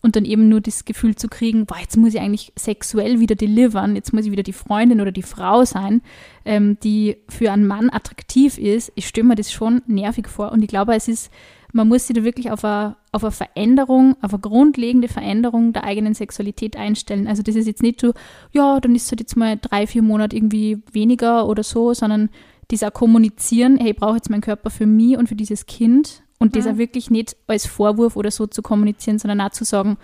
Und 0.00 0.16
dann 0.16 0.26
eben 0.26 0.50
nur 0.50 0.60
das 0.60 0.84
Gefühl 0.84 1.16
zu 1.16 1.28
kriegen, 1.28 1.64
boah, 1.64 1.78
jetzt 1.80 1.96
muss 1.96 2.12
ich 2.12 2.20
eigentlich 2.20 2.52
sexuell 2.56 3.20
wieder 3.20 3.36
delivern, 3.36 3.96
jetzt 3.96 4.12
muss 4.12 4.26
ich 4.26 4.32
wieder 4.32 4.42
die 4.42 4.52
Freundin 4.52 5.00
oder 5.00 5.12
die 5.12 5.22
Frau 5.22 5.64
sein, 5.64 6.02
ähm, 6.44 6.78
die 6.82 7.16
für 7.28 7.50
einen 7.52 7.66
Mann 7.66 7.88
attraktiv 7.90 8.58
ist. 8.58 8.92
Ich 8.96 9.08
stelle 9.08 9.26
mir 9.26 9.34
das 9.34 9.50
schon 9.50 9.80
nervig 9.86 10.28
vor. 10.28 10.52
Und 10.52 10.60
ich 10.60 10.68
glaube, 10.68 10.94
es 10.94 11.08
ist, 11.08 11.30
man 11.74 11.88
muss 11.88 12.06
sich 12.06 12.14
da 12.14 12.22
wirklich 12.22 12.52
auf 12.52 12.64
eine, 12.64 12.96
auf 13.10 13.24
eine 13.24 13.32
Veränderung, 13.32 14.16
auf 14.22 14.32
eine 14.32 14.40
grundlegende 14.40 15.08
Veränderung 15.08 15.72
der 15.72 15.82
eigenen 15.82 16.14
Sexualität 16.14 16.76
einstellen. 16.76 17.26
Also 17.26 17.42
das 17.42 17.56
ist 17.56 17.66
jetzt 17.66 17.82
nicht 17.82 18.00
so, 18.00 18.14
ja, 18.52 18.78
dann 18.78 18.94
ist 18.94 19.06
es 19.06 19.10
halt 19.10 19.20
jetzt 19.20 19.36
mal 19.36 19.58
drei, 19.60 19.88
vier 19.88 20.02
Monate 20.02 20.36
irgendwie 20.36 20.78
weniger 20.92 21.48
oder 21.48 21.64
so, 21.64 21.92
sondern 21.92 22.30
dieser 22.70 22.92
Kommunizieren, 22.92 23.76
hey, 23.76 23.90
ich 23.90 23.96
brauche 23.96 24.14
jetzt 24.14 24.30
meinen 24.30 24.40
Körper 24.40 24.70
für 24.70 24.86
mich 24.86 25.18
und 25.18 25.28
für 25.28 25.34
dieses 25.34 25.66
Kind 25.66 26.22
und 26.38 26.54
das 26.54 26.66
auch 26.68 26.78
wirklich 26.78 27.10
nicht 27.10 27.36
als 27.48 27.66
Vorwurf 27.66 28.16
oder 28.16 28.30
so 28.30 28.46
zu 28.46 28.62
kommunizieren, 28.62 29.18
sondern 29.18 29.40
auch 29.40 29.50
zu 29.50 29.64
sagen, 29.64 29.96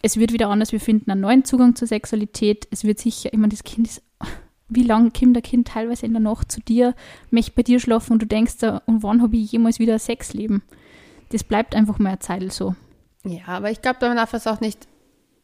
es 0.00 0.16
wird 0.16 0.32
wieder 0.32 0.48
anders, 0.48 0.70
wir 0.70 0.80
finden 0.80 1.10
einen 1.10 1.22
neuen 1.22 1.44
Zugang 1.44 1.74
zur 1.74 1.88
Sexualität, 1.88 2.68
es 2.70 2.84
wird 2.84 3.00
sicher, 3.00 3.30
ich 3.32 3.38
meine, 3.38 3.50
das 3.50 3.64
Kind 3.64 3.88
ist, 3.88 4.02
wie 4.68 4.84
lange 4.84 5.10
kommt 5.10 5.34
der 5.34 5.42
Kind 5.42 5.68
teilweise 5.68 6.06
in 6.06 6.12
der 6.12 6.20
Nacht 6.20 6.52
zu 6.52 6.60
dir, 6.60 6.94
möchte 7.30 7.52
bei 7.52 7.62
dir 7.62 7.80
schlafen 7.80 8.12
und 8.12 8.22
du 8.22 8.26
denkst, 8.26 8.58
da, 8.58 8.82
und 8.86 9.02
wann 9.02 9.22
habe 9.22 9.36
ich 9.36 9.50
jemals 9.50 9.80
wieder 9.80 9.94
ein 9.94 9.98
Sexleben? 9.98 10.62
Das 11.34 11.42
bleibt 11.42 11.74
einfach 11.74 11.98
mal 11.98 12.10
eine 12.10 12.18
Zeit 12.20 12.52
so. 12.52 12.76
Ja, 13.24 13.46
aber 13.48 13.68
ich 13.72 13.82
glaube, 13.82 14.06
man 14.06 14.16
darf 14.16 14.34
es 14.34 14.46
auch 14.46 14.60
nicht 14.60 14.86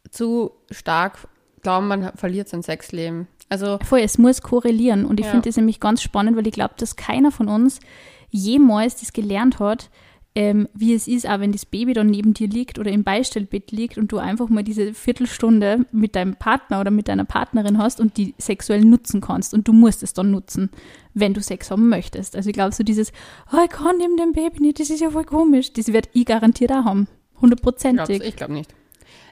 zu 0.09 0.51
stark 0.71 1.17
glauben, 1.63 1.89
man 1.89 2.13
verliert 2.15 2.47
sein 2.47 2.63
Sexleben. 2.63 3.27
Also, 3.49 3.77
Voll, 3.83 3.99
es 3.99 4.17
muss 4.17 4.41
korrelieren 4.41 5.03
und 5.03 5.19
ich 5.19 5.25
Ja. 5.25 5.33
finde 5.33 5.49
das 5.49 5.57
nämlich 5.57 5.81
ganz 5.81 6.01
spannend, 6.01 6.37
weil 6.37 6.47
ich 6.47 6.53
glaube, 6.53 6.75
dass 6.77 6.95
keiner 6.95 7.29
von 7.31 7.49
uns 7.49 7.81
jemals 8.29 9.01
das 9.01 9.11
gelernt 9.11 9.59
hat, 9.59 9.89
ähm, 10.33 10.69
wie 10.73 10.93
es 10.93 11.07
ist, 11.07 11.27
auch 11.27 11.41
wenn 11.41 11.51
das 11.51 11.65
Baby 11.65 11.93
dann 11.93 12.07
neben 12.07 12.33
dir 12.33 12.47
liegt 12.47 12.79
oder 12.79 12.89
im 12.89 13.03
Beistellbett 13.03 13.71
liegt 13.71 13.97
und 13.97 14.11
du 14.13 14.17
einfach 14.17 14.47
mal 14.47 14.63
diese 14.63 14.93
Viertelstunde 14.93 15.85
mit 15.91 16.15
deinem 16.15 16.37
Partner 16.37 16.79
oder 16.79 16.89
mit 16.89 17.09
deiner 17.09 17.25
Partnerin 17.25 17.77
hast 17.77 17.99
und 17.99 18.15
die 18.15 18.33
sexuell 18.37 18.81
nutzen 18.81 19.19
kannst 19.19 19.53
und 19.53 19.67
du 19.67 19.73
musst 19.73 20.03
es 20.03 20.13
dann 20.13 20.31
nutzen, 20.31 20.69
wenn 21.13 21.33
du 21.33 21.41
Sex 21.41 21.69
haben 21.69 21.89
möchtest. 21.89 22.37
Also 22.37 22.49
ich 22.49 22.53
glaube, 22.53 22.73
so 22.73 22.83
dieses, 22.83 23.11
oh, 23.51 23.57
ich 23.63 23.69
kann 23.71 23.97
neben 23.97 24.15
dem 24.15 24.31
Baby 24.31 24.61
nicht, 24.61 24.79
das 24.79 24.89
ist 24.89 25.01
ja 25.01 25.09
voll 25.11 25.25
komisch, 25.25 25.73
das 25.73 25.91
wird 25.91 26.07
ich 26.13 26.25
garantiert 26.25 26.71
auch 26.71 26.85
haben. 26.85 27.07
Hundertprozentig. 27.41 28.23
ich 28.23 28.35
glaube 28.37 28.53
nicht. 28.53 28.73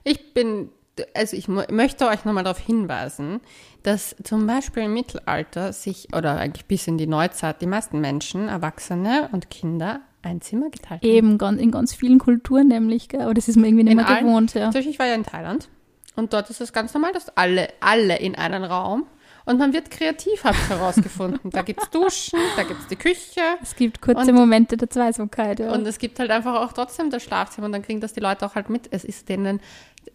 Ich 0.04 0.34
bin, 0.34 0.70
also 1.14 1.38
ich 1.38 1.48
möchte 1.48 2.08
euch 2.08 2.26
nochmal 2.26 2.44
darauf 2.44 2.60
hinweisen, 2.60 3.40
dass 3.84 4.18
zum 4.24 4.46
Beispiel 4.46 4.84
im 4.84 4.94
Mittelalter 4.94 5.72
sich, 5.72 6.14
oder 6.14 6.38
eigentlich 6.38 6.66
bis 6.66 6.88
in 6.88 6.98
die 6.98 7.08
Neuzeit, 7.08 7.62
die 7.62 7.68
meisten 7.68 8.02
Menschen, 8.02 8.50
Erwachsene 8.50 9.30
und 9.32 9.50
Kinder 9.50 10.02
ein 10.22 10.42
Zimmer 10.42 10.70
geteilt 10.70 11.02
haben. 11.02 11.10
Eben 11.10 11.60
in 11.60 11.72
ganz 11.72 11.94
vielen 11.94 12.20
Kulturen 12.20 12.68
nämlich, 12.68 13.08
gell? 13.10 13.22
aber 13.22 13.34
das 13.34 13.48
ist 13.48 13.56
mir 13.56 13.68
irgendwie 13.68 13.84
nicht 13.86 13.92
In 13.92 13.98
mehr 13.98 14.08
allen- 14.10 14.26
gewohnt. 14.26 14.54
Ja. 14.54 14.70
Beispiel, 14.72 14.92
ich 14.92 15.00
war 15.00 15.08
ja 15.08 15.16
in 15.16 15.24
Thailand 15.24 15.70
und 16.16 16.34
dort 16.34 16.50
ist 16.50 16.60
es 16.62 16.74
ganz 16.74 16.94
normal, 16.94 17.14
dass 17.14 17.30
alle, 17.38 17.70
alle 17.80 18.18
in 18.18 18.36
einen 18.36 18.64
Raum 18.64 19.06
und 19.46 19.58
man 19.58 19.72
wird 19.74 19.90
kreativ, 19.90 20.44
habe 20.44 20.58
ich 20.62 20.70
herausgefunden. 20.70 21.50
da 21.52 21.62
gibt 21.62 21.82
es 21.82 21.90
Duschen, 21.92 22.40
da 22.58 22.64
gibt 22.64 22.82
es 22.82 22.88
die 22.88 22.98
Küche 22.98 23.40
Es 23.62 23.76
gibt 23.76 24.02
kurze 24.02 24.30
Und- 24.32 24.34
Momente 24.36 24.76
der 24.78 24.90
Zweisamkeit. 24.90 25.60
Ja. 25.60 25.72
und 25.74 25.88
es 25.88 25.98
gibt 25.98 26.20
halt 26.20 26.32
einfach 26.32 26.56
auch 26.62 26.74
trotzdem 26.74 27.10
das 27.10 27.24
Schlafzimmer 27.24 27.66
und 27.68 27.72
dann 27.72 27.82
kriegen 27.82 28.02
das 28.02 28.14
die 28.14 28.20
Leute 28.20 28.46
auch 28.46 28.56
halt 28.56 28.70
mit. 28.70 28.88
Es 28.92 29.04
ist 29.06 29.30
denen 29.30 29.62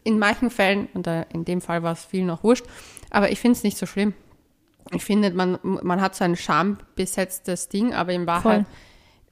in 0.02 0.18
manchen 0.18 0.50
Fällen, 0.50 0.88
und 0.92 1.06
äh, 1.06 1.24
in 1.32 1.44
dem 1.44 1.60
Fall 1.62 1.82
war 1.82 1.92
es 1.92 2.04
vielen 2.04 2.26
noch 2.26 2.42
wurscht, 2.44 2.64
aber 3.10 3.30
ich 3.32 3.40
finde 3.40 3.56
es 3.56 3.62
nicht 3.64 3.78
so 3.78 3.86
schlimm. 3.86 4.12
Ich 4.92 5.02
finde, 5.04 5.30
man, 5.30 5.58
man 5.62 6.00
hat 6.02 6.14
so 6.14 6.24
ein 6.24 6.36
schambesetztes 6.36 7.68
Ding, 7.70 7.94
aber 7.94 8.12
in 8.12 8.26
Wahrheit, 8.26 8.66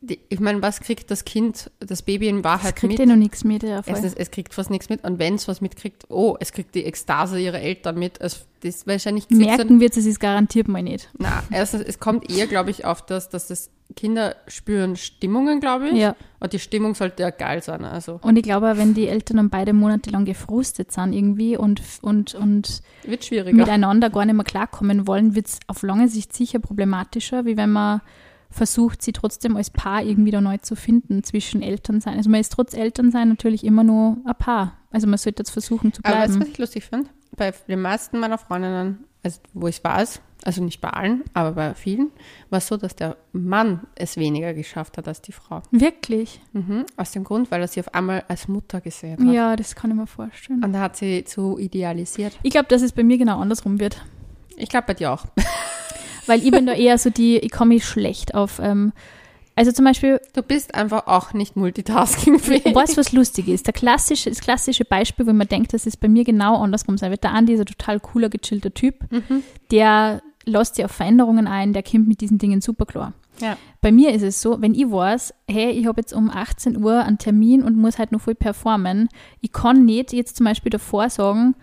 die, 0.04 0.18
ich 0.28 0.40
meine, 0.40 0.60
was 0.62 0.80
kriegt 0.80 1.10
das 1.12 1.24
Kind, 1.24 1.70
das 1.78 2.02
Baby 2.02 2.28
in 2.28 2.38
es 2.38 2.44
Wahrheit 2.44 2.74
kriegt 2.74 2.92
mit? 2.92 2.98
ja 2.98 3.06
noch 3.06 3.16
nichts 3.16 3.44
mit. 3.44 3.62
Ja, 3.62 3.82
voll. 3.82 3.94
Es, 3.94 4.14
es 4.14 4.30
kriegt 4.32 4.52
fast 4.52 4.68
nichts 4.68 4.88
mit 4.88 5.04
und 5.04 5.20
wenn 5.20 5.36
es 5.36 5.46
was 5.46 5.60
mitkriegt, 5.60 6.06
oh, 6.10 6.36
es 6.40 6.52
kriegt 6.52 6.74
die 6.74 6.84
Ekstase 6.84 7.38
ihrer 7.38 7.60
Eltern 7.60 7.98
mit. 7.98 8.20
Es, 8.20 8.44
das 8.60 8.84
wahrscheinlich 8.86 9.30
Merken 9.30 9.80
wird 9.80 9.96
es, 9.96 10.04
es 10.04 10.18
garantiert 10.18 10.66
mal 10.66 10.82
nicht. 10.82 11.08
Na, 11.18 11.44
erstens, 11.50 11.82
es 11.82 12.00
kommt 12.00 12.30
eher, 12.30 12.48
glaube 12.48 12.70
ich, 12.70 12.84
auf 12.84 13.06
das, 13.06 13.28
dass 13.28 13.46
das 13.46 13.70
Kinder 13.94 14.34
spüren 14.48 14.96
Stimmungen, 14.96 15.60
glaube 15.60 15.90
ich. 15.90 15.98
Ja. 15.98 16.16
Und 16.40 16.52
die 16.52 16.58
Stimmung 16.58 16.94
sollte 16.96 17.22
ja 17.22 17.30
geil 17.30 17.62
sein. 17.62 17.84
Also 17.84 18.18
Und 18.22 18.36
ich 18.36 18.42
glaube, 18.42 18.76
wenn 18.76 18.94
die 18.94 19.06
Eltern 19.06 19.36
dann 19.36 19.50
beide 19.50 19.72
Monate 19.72 20.10
lang 20.10 20.24
gefrustet 20.24 20.90
sind 20.90 21.12
irgendwie 21.12 21.56
und, 21.56 21.80
und, 22.00 22.34
und 22.34 22.82
miteinander 23.04 24.10
gar 24.10 24.24
nicht 24.24 24.34
mehr 24.34 24.44
klarkommen 24.44 25.06
wollen, 25.06 25.36
wird 25.36 25.46
es 25.46 25.60
auf 25.68 25.82
lange 25.82 26.08
Sicht 26.08 26.32
sicher 26.32 26.58
problematischer, 26.58 27.44
wie 27.44 27.56
wenn 27.56 27.70
man 27.70 28.00
versucht, 28.52 29.02
sie 29.02 29.12
trotzdem 29.12 29.56
als 29.56 29.70
Paar 29.70 30.02
irgendwie 30.02 30.30
da 30.30 30.40
neu 30.40 30.58
zu 30.58 30.76
finden 30.76 31.24
zwischen 31.24 31.62
Elternsein. 31.62 32.16
Also 32.16 32.30
man 32.30 32.40
ist 32.40 32.52
trotz 32.52 32.74
Elternsein 32.74 33.28
natürlich 33.28 33.64
immer 33.64 33.82
nur 33.82 34.18
ein 34.24 34.34
Paar. 34.38 34.78
Also 34.90 35.06
man 35.06 35.18
sollte 35.18 35.40
jetzt 35.40 35.50
versuchen 35.50 35.92
zu 35.92 36.02
Aber 36.04 36.16
weißt 36.16 36.34
du, 36.34 36.38
bleiben. 36.38 36.42
was 36.42 36.48
ich 36.48 36.58
lustig 36.58 36.84
finde? 36.84 37.08
Bei 37.36 37.52
den 37.66 37.80
meisten 37.80 38.20
meiner 38.20 38.38
Freundinnen, 38.38 39.04
also 39.22 39.40
wo 39.54 39.66
ich 39.66 39.82
weiß, 39.82 40.20
also 40.44 40.62
nicht 40.62 40.80
bei 40.80 40.90
allen, 40.90 41.22
aber 41.34 41.52
bei 41.52 41.74
vielen, 41.74 42.10
war 42.50 42.58
es 42.58 42.66
so, 42.66 42.76
dass 42.76 42.96
der 42.96 43.16
Mann 43.32 43.86
es 43.94 44.16
weniger 44.16 44.52
geschafft 44.54 44.98
hat 44.98 45.08
als 45.08 45.22
die 45.22 45.32
Frau. 45.32 45.62
Wirklich? 45.70 46.40
Mhm. 46.52 46.84
Aus 46.96 47.12
dem 47.12 47.24
Grund, 47.24 47.50
weil 47.50 47.60
er 47.62 47.68
sie 47.68 47.80
auf 47.80 47.94
einmal 47.94 48.24
als 48.28 48.48
Mutter 48.48 48.80
gesehen 48.80 49.26
hat. 49.26 49.34
Ja, 49.34 49.56
das 49.56 49.74
kann 49.74 49.90
ich 49.90 49.96
mir 49.96 50.06
vorstellen. 50.06 50.62
Und 50.62 50.74
er 50.74 50.80
hat 50.80 50.96
sie 50.96 51.24
zu 51.24 51.58
idealisiert. 51.58 52.36
Ich 52.42 52.50
glaube, 52.50 52.68
dass 52.68 52.82
es 52.82 52.92
bei 52.92 53.04
mir 53.04 53.18
genau 53.18 53.38
andersrum 53.40 53.80
wird. 53.80 54.04
Ich 54.56 54.68
glaube 54.68 54.88
bei 54.88 54.94
dir 54.94 55.12
auch. 55.12 55.24
Weil 56.26 56.42
ich 56.42 56.50
bin 56.50 56.66
da 56.66 56.72
eher 56.72 56.98
so 56.98 57.11
die, 57.11 57.38
ich 57.38 57.50
komme 57.50 57.80
schlecht 57.80 58.35
auf, 58.35 58.61
ähm, 58.62 58.92
also 59.54 59.70
zum 59.70 59.85
Beispiel, 59.85 60.20
Du 60.32 60.42
bist 60.42 60.74
einfach 60.74 61.06
auch 61.06 61.35
nicht 61.35 61.56
multitaskingfähig. 61.56 62.74
weißt 62.74 62.94
du, 62.94 62.96
was 62.98 63.12
lustig 63.12 63.48
ist? 63.48 63.66
Der 63.66 63.74
klassische, 63.74 64.30
das 64.30 64.40
klassische 64.40 64.85
Beispiel, 64.85 65.26
wo 65.26 65.32
man 65.32 65.46
denkt, 65.48 65.74
dass 65.74 65.87
es 65.87 65.96
bei 65.96 66.08
mir 66.08 66.24
genau 66.24 66.56
andersrum 66.62 66.96
sein 66.96 67.11
wird. 67.11 67.22
Der 67.24 67.32
Andi 67.32 67.52
ist 67.52 67.61
ein 67.61 67.66
total 67.66 68.00
cooler, 68.00 68.30
gechillter 68.30 68.72
Typ, 68.72 68.94
der 69.70 70.22
lässt 70.44 70.76
sich 70.76 70.85
auf 70.85 70.92
Veränderungen 70.92 71.46
ein, 71.46 71.72
der 71.72 71.82
kommt 71.82 72.08
mit 72.08 72.20
diesen 72.20 72.38
Dingen 72.38 72.61
super 72.61 72.87
klar. 72.87 73.12
Ja. 73.40 73.56
Bei 73.80 73.92
mir 73.92 74.12
ist 74.12 74.22
es 74.22 74.40
so, 74.40 74.61
wenn 74.61 74.74
ich 74.74 74.90
weiß, 74.90 75.35
hey, 75.48 75.70
ich 75.70 75.87
habe 75.87 76.00
jetzt 76.00 76.12
um 76.12 76.30
18 76.30 76.82
Uhr 76.82 77.02
einen 77.02 77.18
Termin 77.18 77.62
und 77.62 77.76
muss 77.76 77.98
halt 77.98 78.12
noch 78.12 78.20
voll 78.20 78.35
performen, 78.35 79.08
ich 79.40 79.52
kann 79.52 79.85
nicht 79.85 80.12
jetzt 80.12 80.37
zum 80.37 80.44
Beispiel 80.44 80.70
davor 80.70 81.11
sagen, 81.11 81.54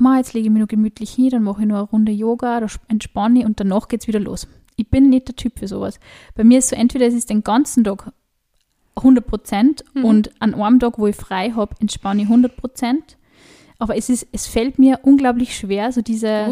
Ma, 0.00 0.16
jetzt 0.16 0.32
lege 0.32 0.46
ich 0.46 0.52
mich 0.52 0.60
noch 0.60 0.68
gemütlich 0.68 1.12
hin, 1.12 1.30
dann 1.30 1.42
mache 1.42 1.62
ich 1.62 1.68
noch 1.68 1.76
eine 1.76 1.88
Runde 1.88 2.12
Yoga, 2.12 2.60
da 2.60 2.66
entspanne 2.88 3.40
ich 3.40 3.44
und 3.44 3.60
danach 3.60 3.88
geht's 3.88 4.08
wieder 4.08 4.20
los. 4.20 4.48
Ich 4.76 4.88
bin 4.88 5.10
nicht 5.10 5.28
der 5.28 5.36
Typ 5.36 5.58
für 5.58 5.68
sowas. 5.68 6.00
Bei 6.34 6.42
mir 6.42 6.58
ist 6.58 6.70
so, 6.70 6.76
entweder 6.76 7.06
es 7.06 7.14
ist 7.14 7.28
den 7.28 7.44
ganzen 7.44 7.84
Tag 7.84 8.12
100 8.96 9.26
Prozent 9.26 9.84
und 10.02 10.30
an 10.40 10.54
einem 10.54 10.80
Tag, 10.80 10.98
wo 10.98 11.06
ich 11.06 11.16
frei 11.16 11.50
habe, 11.50 11.74
entspanne 11.80 12.22
ich 12.22 12.28
100 12.28 12.56
Prozent. 12.56 13.16
Aber 13.78 13.96
es, 13.96 14.08
ist, 14.10 14.26
es 14.32 14.46
fällt 14.46 14.78
mir 14.78 15.00
unglaublich 15.02 15.56
schwer, 15.56 15.90
so 15.92 16.02
diese, 16.02 16.46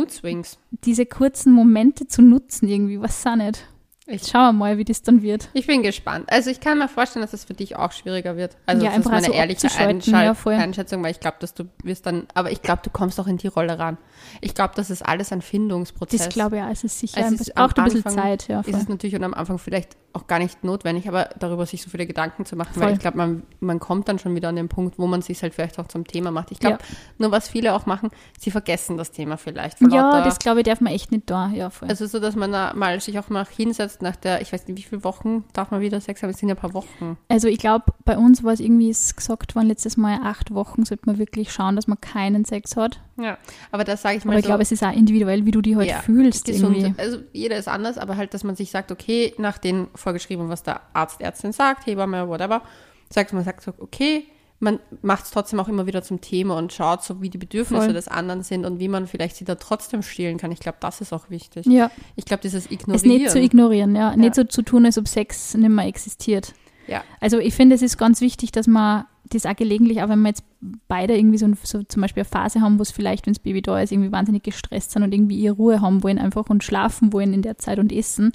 diese 0.85 1.05
kurzen 1.07 1.53
Momente 1.53 2.07
zu 2.07 2.23
nutzen 2.23 2.69
irgendwie, 2.69 3.01
was 3.01 3.27
auch 3.27 3.37
nicht. 3.37 3.67
Ich 4.11 4.27
schauen 4.27 4.47
wir 4.47 4.53
mal, 4.55 4.79
wie 4.79 4.85
das 4.87 5.03
dann 5.03 5.21
wird. 5.21 5.51
Ich 5.53 5.67
bin 5.67 5.83
gespannt. 5.83 6.33
Also 6.33 6.49
ich 6.49 6.61
kann 6.61 6.79
mir 6.79 6.89
vorstellen, 6.89 7.23
dass 7.23 7.35
es 7.35 7.45
für 7.45 7.53
dich 7.53 7.77
auch 7.77 7.93
schwieriger 7.93 8.37
wird. 8.39 8.57
Also 8.65 8.83
Ja, 8.87 8.91
das 8.93 9.01
ist 9.01 9.05
meine 9.11 9.27
so 9.27 9.33
ehrliche 9.33 9.69
Einschal- 9.77 10.25
ja. 10.35 10.59
Einschätzung, 10.59 11.03
weil 11.03 11.11
ich 11.11 11.21
glaube, 11.21 11.37
dass 11.41 11.53
du 11.53 11.65
wirst 11.85 12.07
dann, 12.07 12.27
aber 12.33 12.51
ich 12.51 12.63
glaube, 12.63 12.81
du 12.83 12.89
kommst 12.89 13.21
auch 13.21 13.27
in 13.27 13.37
die 13.37 13.49
Rolle 13.49 13.79
ran. 13.79 13.99
Ich 14.41 14.55
glaube, 14.55 14.73
das 14.77 14.89
ist 14.89 15.03
alles 15.07 15.31
ein 15.31 15.43
Findungsprozess. 15.43 16.25
Das 16.25 16.29
glaube 16.31 16.57
ich 16.57 16.63
auch. 16.63 16.71
Es 16.71 16.85
ist 16.85 16.99
sicher 16.99 17.21
Es 17.21 17.33
ist 17.39 17.57
auch 17.59 17.71
ein 17.75 17.85
bisschen 17.85 18.03
Zeit. 18.11 18.49
Ja, 18.49 18.63
voll. 18.63 18.73
ist 18.73 18.83
es 18.83 18.89
natürlich 18.89 19.15
und 19.15 19.25
am 19.25 19.35
Anfang 19.35 19.59
vielleicht 19.59 19.97
auch 20.13 20.27
gar 20.27 20.39
nicht 20.39 20.65
notwendig, 20.65 21.07
aber 21.09 21.29
darüber 21.39 21.67
sich 21.67 21.83
so 21.83 21.91
viele 21.91 22.07
Gedanken 22.07 22.45
zu 22.45 22.57
machen, 22.57 22.75
Voll. 22.75 22.83
weil 22.85 22.93
ich 22.95 22.99
glaube, 22.99 23.17
man, 23.19 23.43
man 23.61 23.79
kommt 23.79 24.09
dann 24.09 24.19
schon 24.19 24.35
wieder 24.35 24.49
an 24.49 24.57
den 24.57 24.69
Punkt, 24.69 24.99
wo 24.99 25.07
man 25.07 25.23
sich 25.23 25.43
halt 25.43 25.55
vielleicht 25.55 25.79
auch 25.79 25.87
zum 25.87 26.07
Thema 26.07 26.31
macht. 26.31 26.51
Ich 26.51 26.59
glaube, 26.61 26.79
nur 27.19 27.31
was 27.31 27.49
viele 27.49 27.75
auch 27.75 27.87
machen, 27.87 28.11
sie 28.39 28.51
vergessen 28.51 28.97
das 28.97 29.11
Thema 29.11 29.37
vielleicht. 29.37 29.81
ja, 29.81 29.87
lauter- 29.89 30.25
das 30.25 30.39
glaube 30.39 30.61
ich, 30.61 30.65
darf 30.67 30.81
man 30.81 30.93
echt 30.93 31.13
nicht 31.13 31.29
da. 31.31 31.49
Ja, 31.49 31.71
voll. 31.71 31.89
also 31.89 32.07
so, 32.07 32.21
dass 32.21 32.37
man 32.37 32.51
da 32.53 32.73
mal 32.75 32.99
sich 33.01 33.19
auch 33.19 33.29
mal 33.29 33.47
hinsetzt 33.47 34.03
nach 34.03 34.17
der, 34.17 34.41
ich 34.41 34.53
weiß 34.53 34.67
nicht, 34.67 34.79
wie 34.79 34.83
viele 34.83 35.05
Wochen 35.05 35.45
darf 35.53 35.71
man 35.71 35.81
wieder 35.81 36.01
Sex 36.01 36.23
haben? 36.23 36.31
Es 36.31 36.39
sind 36.39 36.49
ja 36.49 36.55
ein 36.55 36.61
paar 36.61 36.75
Wochen. 36.75 37.17
Also 37.29 37.49
ich 37.49 37.59
glaube, 37.59 37.85
bei 38.05 38.17
uns 38.17 38.43
war 38.43 38.53
es 38.55 38.61
irgendwie 38.61 38.89
gesagt 38.89 39.55
worden, 39.55 39.69
letztes 39.69 39.97
Mal 39.97 40.21
acht 40.25 40.53
Wochen 40.55 40.85
sollte 40.85 41.05
man 41.07 41.19
wirklich 41.19 41.53
schauen, 41.53 41.77
dass 41.77 41.87
man 41.87 42.01
keinen 42.01 42.45
Sex 42.45 42.77
hat. 42.77 43.01
Ja, 43.21 43.37
aber 43.73 43.83
das 43.85 44.03
sage 44.03 44.17
ich 44.19 44.25
mal 44.25 44.33
Aber 44.33 44.39
ich 44.39 44.45
so. 44.45 44.51
glaube, 44.51 44.63
es 44.63 44.71
ist 44.73 44.83
auch 44.85 44.93
individuell, 44.93 45.45
wie 45.45 45.51
du 45.51 45.61
dich 45.61 45.75
halt 45.75 45.89
Ja, 45.89 46.01
fühlst. 46.03 46.45
gesund. 46.45 46.77
Irgendwie. 46.77 47.01
Also 47.01 47.19
jeder 47.33 47.57
ist 47.57 47.67
anders, 47.69 47.99
aber 47.99 48.17
halt, 48.17 48.33
dass 48.33 48.45
man 48.45 48.55
sich 48.55 48.71
sagt, 48.71 48.93
okay, 48.93 49.35
nach 49.39 49.59
den 49.59 49.89
vorgeschrieben, 49.95 50.49
was 50.49 50.63
der 50.63 50.81
Arzt, 50.93 51.21
Ärztin 51.21 51.53
sagt, 51.53 51.87
Hebamme, 51.87 52.29
whatever, 52.29 52.63
sagt 53.11 53.33
man 53.33 53.43
sagt 53.45 53.63
so, 53.65 53.73
okay, 53.79 54.25
man 54.61 54.81
macht 55.03 55.25
es 55.25 55.31
trotzdem 55.31 55.61
auch 55.61 55.69
immer 55.69 55.87
wieder 55.87 56.03
zum 56.03 56.21
Thema 56.21 56.57
und 56.59 56.73
schaut 56.73 57.05
so, 57.05 57.23
wie 57.23 57.31
die 57.31 57.39
Bedürfnisse 57.39 57.85
Voll. 57.85 57.93
des 57.93 58.09
anderen 58.09 58.43
sind 58.43 58.65
und 58.67 58.81
wie 58.81 58.89
man 58.89 59.07
vielleicht 59.07 59.37
sie 59.37 59.45
da 59.45 59.55
trotzdem 59.55 60.03
stillen 60.03 60.37
kann. 60.37 60.51
Ich 60.51 60.59
glaube, 60.59 60.79
das 60.81 61.01
ist 61.01 61.13
auch 61.13 61.31
wichtig. 61.31 61.65
Ja, 61.67 61.91
Ich 62.17 62.25
glaube, 62.25 62.43
dieses 62.43 62.67
es 62.67 62.71
Ignorieren. 62.73 63.09
nicht 63.09 63.31
zu 63.31 63.39
ignorieren, 63.41 63.95
ja. 63.95 64.17
Nicht 64.17 64.35
so 64.35 64.43
zu 64.45 64.63
tun, 64.63 64.85
als 64.85 64.99
ob 64.99 65.07
Sex 65.07 65.55
nicht 65.55 65.69
mehr 65.69 65.87
existiert. 65.87 66.55
ja, 66.89 67.03
Also 67.21 67.39
ich 67.39 67.55
finde, 67.55 67.77
es 67.77 67.83
ist 67.83 67.99
ganz 67.99 68.21
wichtig, 68.21 68.51
dass 68.51 68.67
man 68.67 69.05
das 69.29 69.47
auch 69.47 69.57
gelegentlich, 69.57 70.03
auch 70.03 70.09
wenn 70.09 70.21
wir 70.23 70.29
jetzt 70.29 70.45
beide 70.89 71.17
irgendwie 71.17 71.39
so, 71.39 71.49
so 71.63 71.83
zum 71.83 72.03
Beispiel 72.03 72.23
eine 72.23 72.31
Phase 72.31 72.61
haben, 72.61 72.79
wo 72.79 72.83
es 72.83 72.91
vielleicht, 72.91 73.27
wenn 73.27 73.35
das 73.35 73.43
Baby 73.43 73.63
da 73.63 73.81
ist, 73.81 73.93
irgendwie 73.93 74.13
wahnsinnig 74.13 74.43
gestresst 74.43 74.93
sind 74.93 75.03
und 75.03 75.13
irgendwie 75.13 75.39
ihre 75.39 75.55
Ruhe 75.55 75.81
haben 75.81 76.03
wollen 76.03 76.19
einfach 76.19 76.49
und 76.49 76.65
schlafen 76.65 77.13
wollen 77.13 77.33
in 77.33 77.43
der 77.43 77.59
Zeit 77.59 77.79
und 77.79 77.93
essen, 77.93 78.33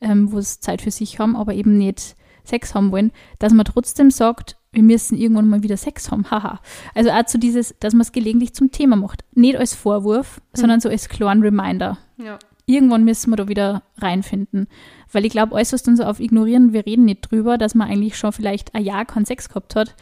ähm, 0.00 0.32
wo 0.32 0.38
es 0.38 0.60
Zeit 0.60 0.82
für 0.82 0.90
sich 0.90 1.18
haben, 1.18 1.36
aber 1.36 1.54
eben 1.54 1.78
nicht 1.78 2.16
Sex 2.44 2.74
haben 2.74 2.92
wollen, 2.92 3.10
dass 3.38 3.52
man 3.52 3.64
trotzdem 3.64 4.10
sagt, 4.10 4.56
wir 4.72 4.82
müssen 4.82 5.16
irgendwann 5.16 5.48
mal 5.48 5.62
wieder 5.62 5.76
Sex 5.76 6.10
haben, 6.10 6.26
haha. 6.30 6.60
Also 6.94 7.10
auch 7.10 7.24
zu 7.24 7.38
dieses, 7.38 7.74
dass 7.80 7.94
man 7.94 8.02
es 8.02 8.12
gelegentlich 8.12 8.54
zum 8.54 8.70
Thema 8.70 8.96
macht. 8.96 9.24
Nicht 9.34 9.56
als 9.56 9.74
Vorwurf, 9.74 10.40
sondern 10.52 10.80
so 10.80 10.88
als 10.88 11.08
klaren 11.08 11.42
Reminder 11.42 11.98
ja. 12.18 12.38
irgendwann 12.66 13.04
müssen 13.04 13.30
wir 13.30 13.36
da 13.36 13.48
wieder 13.48 13.82
reinfinden. 13.98 14.68
Weil 15.10 15.24
ich 15.24 15.32
glaube, 15.32 15.54
alles, 15.54 15.72
was 15.72 15.82
dann 15.82 15.96
so 15.96 16.04
auf 16.04 16.20
ignorieren, 16.20 16.72
wir 16.72 16.86
reden 16.86 17.04
nicht 17.04 17.30
drüber, 17.30 17.56
dass 17.56 17.74
man 17.74 17.88
eigentlich 17.88 18.16
schon 18.16 18.32
vielleicht 18.32 18.74
ein 18.74 18.84
Jahr 18.84 19.04
keinen 19.04 19.26
Sex 19.26 19.48
gehabt 19.48 19.76
hat, 19.76 19.94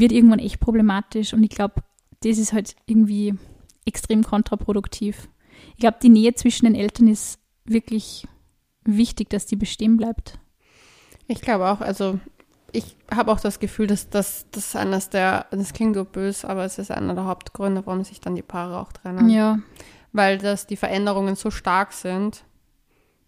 wird 0.00 0.12
irgendwann 0.12 0.38
echt 0.38 0.60
problematisch. 0.60 1.32
Und 1.32 1.42
ich 1.42 1.50
glaube, 1.50 1.82
das 2.22 2.38
ist 2.38 2.52
halt 2.52 2.76
irgendwie 2.86 3.34
extrem 3.84 4.24
kontraproduktiv. 4.24 5.28
Ich 5.72 5.78
glaube, 5.78 5.98
die 6.02 6.08
Nähe 6.08 6.34
zwischen 6.34 6.66
den 6.66 6.74
Eltern 6.74 7.08
ist 7.08 7.38
wirklich 7.64 8.26
wichtig, 8.84 9.30
dass 9.30 9.46
die 9.46 9.56
bestehen 9.56 9.96
bleibt. 9.96 10.38
Ich 11.26 11.40
glaube 11.40 11.68
auch, 11.70 11.80
also 11.80 12.18
ich 12.72 12.96
habe 13.14 13.30
auch 13.30 13.40
das 13.40 13.60
Gefühl, 13.60 13.86
dass 13.86 14.10
das, 14.10 14.46
das 14.50 14.74
eines 14.76 15.08
der, 15.08 15.46
das 15.50 15.72
klingt 15.72 15.94
so 15.94 16.04
böse, 16.04 16.48
aber 16.48 16.64
es 16.64 16.78
ist 16.78 16.90
einer 16.90 17.14
der 17.14 17.24
Hauptgründe, 17.24 17.86
warum 17.86 18.04
sich 18.04 18.20
dann 18.20 18.34
die 18.34 18.42
Paare 18.42 18.78
auch 18.78 18.92
trennen. 18.92 19.28
Ja, 19.30 19.60
Weil 20.12 20.38
das 20.38 20.66
die 20.66 20.76
Veränderungen 20.76 21.36
so 21.36 21.50
stark 21.50 21.92
sind, 21.92 22.44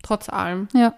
trotz 0.02 0.29
allem, 0.29 0.68
ja. 0.74 0.94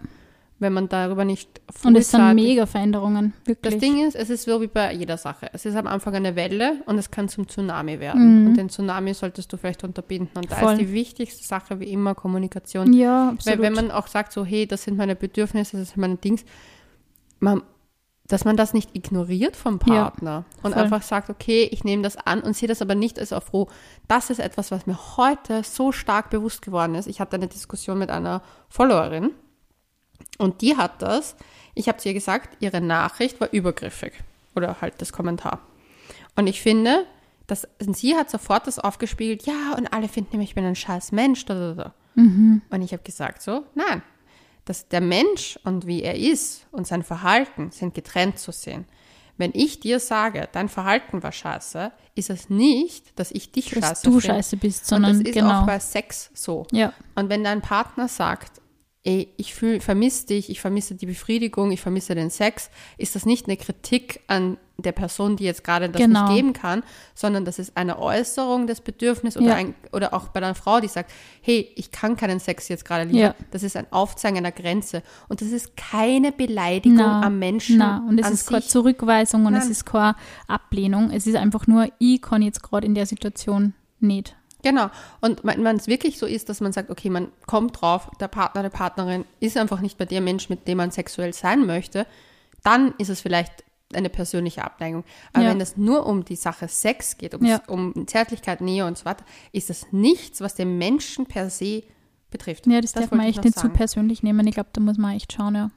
Wenn 0.60 0.72
man 0.72 0.88
darüber 0.88 1.24
nicht 1.24 1.60
Und 1.84 1.96
es 1.96 2.10
sind 2.10 2.34
mega 2.34 2.66
Veränderungen, 2.66 3.32
wirklich. 3.44 3.74
Das 3.74 3.80
Ding 3.80 4.04
ist, 4.04 4.16
es 4.16 4.28
ist 4.28 4.44
so 4.44 4.60
wie 4.60 4.66
bei 4.66 4.92
jeder 4.92 5.16
Sache. 5.16 5.48
Es 5.52 5.64
ist 5.64 5.76
am 5.76 5.86
Anfang 5.86 6.14
eine 6.16 6.34
Welle 6.34 6.82
und 6.86 6.98
es 6.98 7.10
kann 7.10 7.28
zum 7.28 7.46
Tsunami 7.46 8.00
werden. 8.00 8.42
Mhm. 8.42 8.46
Und 8.48 8.54
den 8.56 8.68
Tsunami 8.68 9.14
solltest 9.14 9.52
du 9.52 9.56
vielleicht 9.56 9.84
unterbinden. 9.84 10.30
Und 10.36 10.50
da 10.50 10.56
Voll. 10.56 10.72
ist 10.72 10.80
die 10.80 10.92
wichtigste 10.92 11.46
Sache 11.46 11.78
wie 11.78 11.92
immer 11.92 12.14
Kommunikation. 12.14 12.92
ja, 12.92 13.28
absolut. 13.30 13.58
Weil 13.58 13.64
wenn 13.66 13.74
man 13.74 13.90
auch 13.92 14.08
sagt, 14.08 14.32
so, 14.32 14.44
hey, 14.44 14.66
das 14.66 14.82
sind 14.82 14.96
meine 14.96 15.14
Bedürfnisse, 15.14 15.76
das 15.76 15.90
sind 15.90 15.98
meine 15.98 16.16
Dings, 16.16 16.44
man, 17.38 17.62
dass 18.26 18.44
man 18.44 18.56
das 18.56 18.74
nicht 18.74 18.96
ignoriert 18.96 19.54
vom 19.54 19.78
Ja, 19.86 19.94
Partner 19.94 20.44
und 20.64 20.72
voll. 20.74 20.82
einfach 20.82 21.02
sagt, 21.02 21.30
okay, 21.30 21.68
ich 21.70 21.84
nehme 21.84 22.02
das 22.02 22.16
an 22.16 22.40
und 22.40 22.56
sehe 22.56 22.68
das 22.68 22.82
aber 22.82 22.96
nicht 22.96 23.20
als 23.20 23.32
auf 23.32 23.52
roh. 23.52 23.68
Das 24.08 24.28
ist 24.28 24.40
etwas, 24.40 24.72
was 24.72 24.86
mir 24.86 24.98
heute 25.16 25.62
so 25.62 25.92
stark 25.92 26.30
bewusst 26.30 26.62
geworden 26.62 26.96
ist. 26.96 27.06
Ich 27.06 27.20
hatte 27.20 27.36
eine 27.36 27.46
Diskussion 27.46 27.98
mit 27.98 28.10
einer 28.10 28.42
Followerin 28.68 29.30
und 30.38 30.60
die 30.60 30.76
hat 30.76 31.02
das, 31.02 31.36
ich 31.74 31.88
habe 31.88 31.98
zu 31.98 32.08
ihr 32.08 32.14
gesagt, 32.14 32.56
ihre 32.60 32.80
Nachricht 32.80 33.40
war 33.40 33.52
übergriffig 33.52 34.12
oder 34.54 34.80
halt 34.80 34.94
das 34.98 35.12
Kommentar. 35.12 35.60
Und 36.36 36.46
ich 36.46 36.60
finde, 36.60 37.06
dass 37.46 37.66
und 37.80 37.96
sie 37.96 38.14
hat 38.14 38.30
sofort 38.30 38.66
das 38.66 38.78
aufgespiegelt, 38.78 39.46
ja, 39.46 39.74
und 39.76 39.92
alle 39.92 40.08
finden 40.08 40.30
nämlich, 40.32 40.50
ich 40.50 40.54
bin 40.54 40.64
ein 40.64 40.76
scheiß 40.76 41.12
Mensch. 41.12 41.44
Da, 41.46 41.54
da, 41.54 41.74
da. 41.74 41.94
Und 42.70 42.82
ich 42.82 42.92
habe 42.92 43.02
gesagt 43.02 43.42
so, 43.42 43.64
nein, 43.74 44.02
dass 44.64 44.88
der 44.88 45.00
Mensch 45.00 45.58
und 45.64 45.86
wie 45.86 46.02
er 46.02 46.16
ist 46.16 46.66
und 46.72 46.86
sein 46.86 47.02
Verhalten 47.02 47.70
sind 47.70 47.94
getrennt 47.94 48.38
zu 48.38 48.52
sehen. 48.52 48.84
Wenn 49.38 49.52
ich 49.54 49.78
dir 49.80 50.00
sage, 50.00 50.48
dein 50.52 50.68
Verhalten 50.68 51.22
war 51.22 51.30
scheiße, 51.30 51.92
ist 52.16 52.28
es 52.28 52.50
nicht, 52.50 53.18
dass 53.18 53.30
ich 53.30 53.52
dich 53.52 53.70
dass 53.70 53.84
scheiße 53.84 54.10
du 54.10 54.20
scheiße 54.20 54.56
bist, 54.56 54.82
Und 54.82 54.88
sondern 54.88 55.18
das 55.18 55.28
ist 55.28 55.34
genau. 55.34 55.60
auch 55.62 55.66
bei 55.66 55.78
Sex 55.78 56.30
so. 56.34 56.66
ja, 56.72 56.92
Und 57.14 57.28
wenn 57.30 57.44
dein 57.44 57.62
Partner 57.62 58.08
sagt, 58.08 58.57
ey, 59.08 59.32
ich 59.38 59.54
fühl, 59.54 59.80
vermisse 59.80 60.26
dich, 60.26 60.50
ich 60.50 60.60
vermisse 60.60 60.94
die 60.94 61.06
Befriedigung, 61.06 61.70
ich 61.72 61.80
vermisse 61.80 62.14
den 62.14 62.28
Sex, 62.28 62.68
ist 62.98 63.14
das 63.16 63.24
nicht 63.24 63.46
eine 63.46 63.56
Kritik 63.56 64.20
an 64.26 64.58
der 64.76 64.92
Person, 64.92 65.36
die 65.36 65.44
jetzt 65.44 65.64
gerade 65.64 65.88
das 65.88 66.00
Genau. 66.00 66.26
nicht 66.26 66.36
geben 66.36 66.52
kann, 66.52 66.82
sondern 67.14 67.46
das 67.46 67.58
ist 67.58 67.74
eine 67.78 67.98
Äußerung 67.98 68.66
des 68.66 68.82
Bedürfnisses 68.82 69.40
oder, 69.40 69.52
Ja. 69.52 69.54
ein, 69.56 69.74
oder 69.92 70.12
auch 70.12 70.28
bei 70.28 70.40
einer 70.42 70.54
Frau, 70.54 70.78
die 70.80 70.88
sagt, 70.88 71.10
hey, 71.40 71.72
ich 71.74 71.90
kann 71.90 72.16
keinen 72.18 72.38
Sex 72.38 72.68
jetzt 72.68 72.84
gerade 72.84 73.04
liefern. 73.04 73.34
Ja. 73.38 73.46
Das 73.50 73.62
ist 73.62 73.76
ein 73.78 73.86
Aufzeigen 73.90 74.36
einer 74.36 74.52
Grenze. 74.52 75.02
Und 75.28 75.40
das 75.40 75.48
ist 75.48 75.74
keine 75.78 76.30
Beleidigung 76.30 76.98
Na, 76.98 77.22
am 77.22 77.38
Menschen. 77.38 77.78
Na, 77.78 78.04
und 78.06 78.20
es 78.20 78.28
ist 78.30 78.46
keine. 78.50 78.60
Zurückweisung 78.62 79.46
und 79.46 79.54
es 79.54 79.64
Nein. 79.64 79.72
ist 79.72 79.86
keine 79.86 80.16
Ablehnung. 80.48 81.10
Es 81.10 81.26
ist 81.26 81.36
einfach 81.36 81.66
nur, 81.66 81.88
ich 81.98 82.20
kann 82.20 82.42
jetzt 82.42 82.62
gerade 82.62 82.86
in 82.86 82.94
der 82.94 83.06
Situation 83.06 83.72
nicht. 84.00 84.36
Genau. 84.62 84.90
Und 85.20 85.44
wenn 85.44 85.76
es 85.76 85.86
wirklich 85.86 86.18
so 86.18 86.26
ist, 86.26 86.48
dass 86.48 86.60
man 86.60 86.72
sagt, 86.72 86.90
okay, 86.90 87.10
man 87.10 87.28
kommt 87.46 87.80
drauf, 87.80 88.10
der 88.20 88.28
Partner, 88.28 88.62
die 88.64 88.70
Partnerin 88.70 89.24
ist 89.40 89.56
einfach 89.56 89.80
nicht 89.80 89.98
bei 89.98 90.04
der 90.04 90.20
Mensch, 90.20 90.48
mit 90.48 90.66
dem 90.66 90.78
man 90.78 90.90
sexuell 90.90 91.32
sein 91.32 91.64
möchte, 91.66 92.06
dann 92.64 92.92
ist 92.98 93.08
es 93.08 93.20
vielleicht 93.20 93.64
eine 93.94 94.10
persönliche 94.10 94.64
Abneigung. 94.64 95.04
Aber 95.32 95.44
Ja. 95.44 95.50
wenn 95.50 95.60
es 95.60 95.76
nur 95.76 96.06
um 96.06 96.24
die 96.24 96.36
Sache 96.36 96.68
Sex 96.68 97.16
geht, 97.16 97.34
um, 97.34 97.44
Ja. 97.44 97.62
um 97.68 98.06
Zärtlichkeit, 98.06 98.60
Nähe 98.60 98.84
und 98.84 98.98
so 98.98 99.04
weiter, 99.04 99.24
ist 99.52 99.70
das 99.70 99.86
nichts, 99.92 100.40
was 100.40 100.54
den 100.54 100.76
Menschen 100.76 101.26
per 101.26 101.48
se 101.50 101.84
betrifft. 102.30 102.66
Ja, 102.66 102.80
das, 102.80 102.92
darf 102.92 103.04
wollte 103.04 103.16
man 103.16 103.26
echt 103.26 103.42
nicht 103.42 103.58
zu 103.58 103.70
persönlich 103.70 104.22
nehmen. 104.22 104.46
Ich 104.46 104.54
glaube, 104.54 104.68
da 104.72 104.80
muss 104.82 104.98
man 104.98 105.16
echt 105.16 105.32
schauen, 105.32 105.54
ja. 105.54 105.70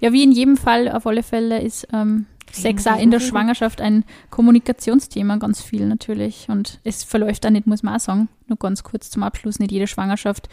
Ja, 0.00 0.12
wie 0.12 0.22
in 0.22 0.32
jedem 0.32 0.58
Fall, 0.58 0.90
auf 0.90 1.06
alle 1.06 1.22
Fälle 1.22 1.62
ist 1.62 1.88
ähm, 1.94 2.26
Sex 2.62 2.86
auch 2.86 2.98
in 2.98 3.10
der 3.10 3.20
Schwangerschaft 3.20 3.80
ein 3.80 4.04
Kommunikationsthema, 4.30 5.36
ganz 5.36 5.60
viel 5.60 5.86
natürlich. 5.86 6.46
Und 6.48 6.80
es 6.84 7.04
verläuft 7.04 7.46
auch 7.46 7.50
nicht, 7.50 7.66
muss 7.66 7.82
man 7.82 7.96
auch 7.96 8.00
sagen, 8.00 8.28
nur 8.48 8.58
ganz 8.58 8.82
kurz 8.82 9.10
zum 9.10 9.22
Abschluss, 9.22 9.58
nicht 9.58 9.72
jede 9.72 9.86
Schwangerschaft 9.86 10.48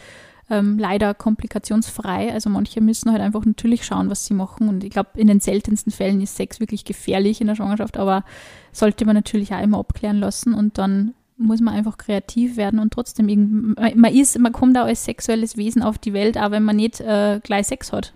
ähm, 0.49 0.77
leider 0.77 1.13
komplikationsfrei. 1.13 2.33
Also 2.33 2.49
manche 2.49 2.81
müssen 2.81 3.11
halt 3.11 3.21
einfach 3.21 3.45
natürlich 3.45 3.85
schauen, 3.85 4.09
was 4.09 4.25
sie 4.25 4.33
machen. 4.33 4.67
Und 4.67 4.83
ich 4.83 4.89
glaube, 4.89 5.09
in 5.15 5.27
den 5.27 5.39
seltensten 5.39 5.91
Fällen 5.91 6.21
ist 6.21 6.35
Sex 6.35 6.59
wirklich 6.59 6.83
gefährlich 6.85 7.39
in 7.41 7.47
der 7.47 7.55
Schwangerschaft, 7.55 7.97
aber 7.97 8.23
sollte 8.71 9.05
man 9.05 9.15
natürlich 9.15 9.53
auch 9.53 9.61
immer 9.61 9.77
abklären 9.79 10.17
lassen 10.17 10.53
und 10.53 10.77
dann 10.77 11.13
muss 11.37 11.61
man 11.61 11.73
einfach 11.73 11.97
kreativ 11.97 12.57
werden 12.57 12.79
und 12.79 12.93
trotzdem 12.93 13.27
irgend- 13.27 13.77
man 13.79 13.99
man 13.99 14.13
ist, 14.13 14.37
man 14.37 14.51
kommt 14.53 14.77
auch 14.77 14.85
als 14.85 15.03
sexuelles 15.05 15.57
Wesen 15.57 15.81
auf 15.81 15.97
die 15.97 16.13
Welt, 16.13 16.37
auch 16.37 16.51
wenn 16.51 16.63
man 16.63 16.75
nicht 16.75 16.99
äh, 17.01 17.39
gleich 17.43 17.67
Sex 17.67 17.91
hat. 17.91 18.13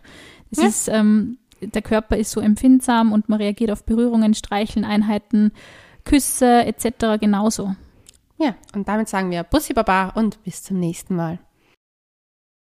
Das 0.52 0.62
Ja. 0.64 0.68
ist, 0.70 0.88
ähm, 0.90 1.38
der 1.62 1.82
Körper 1.82 2.18
ist 2.18 2.32
so 2.32 2.40
empfindsam 2.42 3.12
und 3.12 3.30
man 3.30 3.40
reagiert 3.40 3.72
auf 3.72 3.84
Berührungen, 3.84 4.34
Streicheln, 4.34 4.86
Einheiten, 4.86 5.52
Küsse 6.06 6.66
etc. 6.66 7.20
genauso. 7.20 7.76
Ja, 8.38 8.56
und 8.76 8.88
damit 8.88 9.10
sagen 9.10 9.32
wir 9.32 9.44
Bussi 9.44 9.74
Baba 9.74 10.10
und 10.10 10.44
bis 10.44 10.64
zum 10.64 10.80
nächsten 10.80 11.16
Mal. 11.16 11.40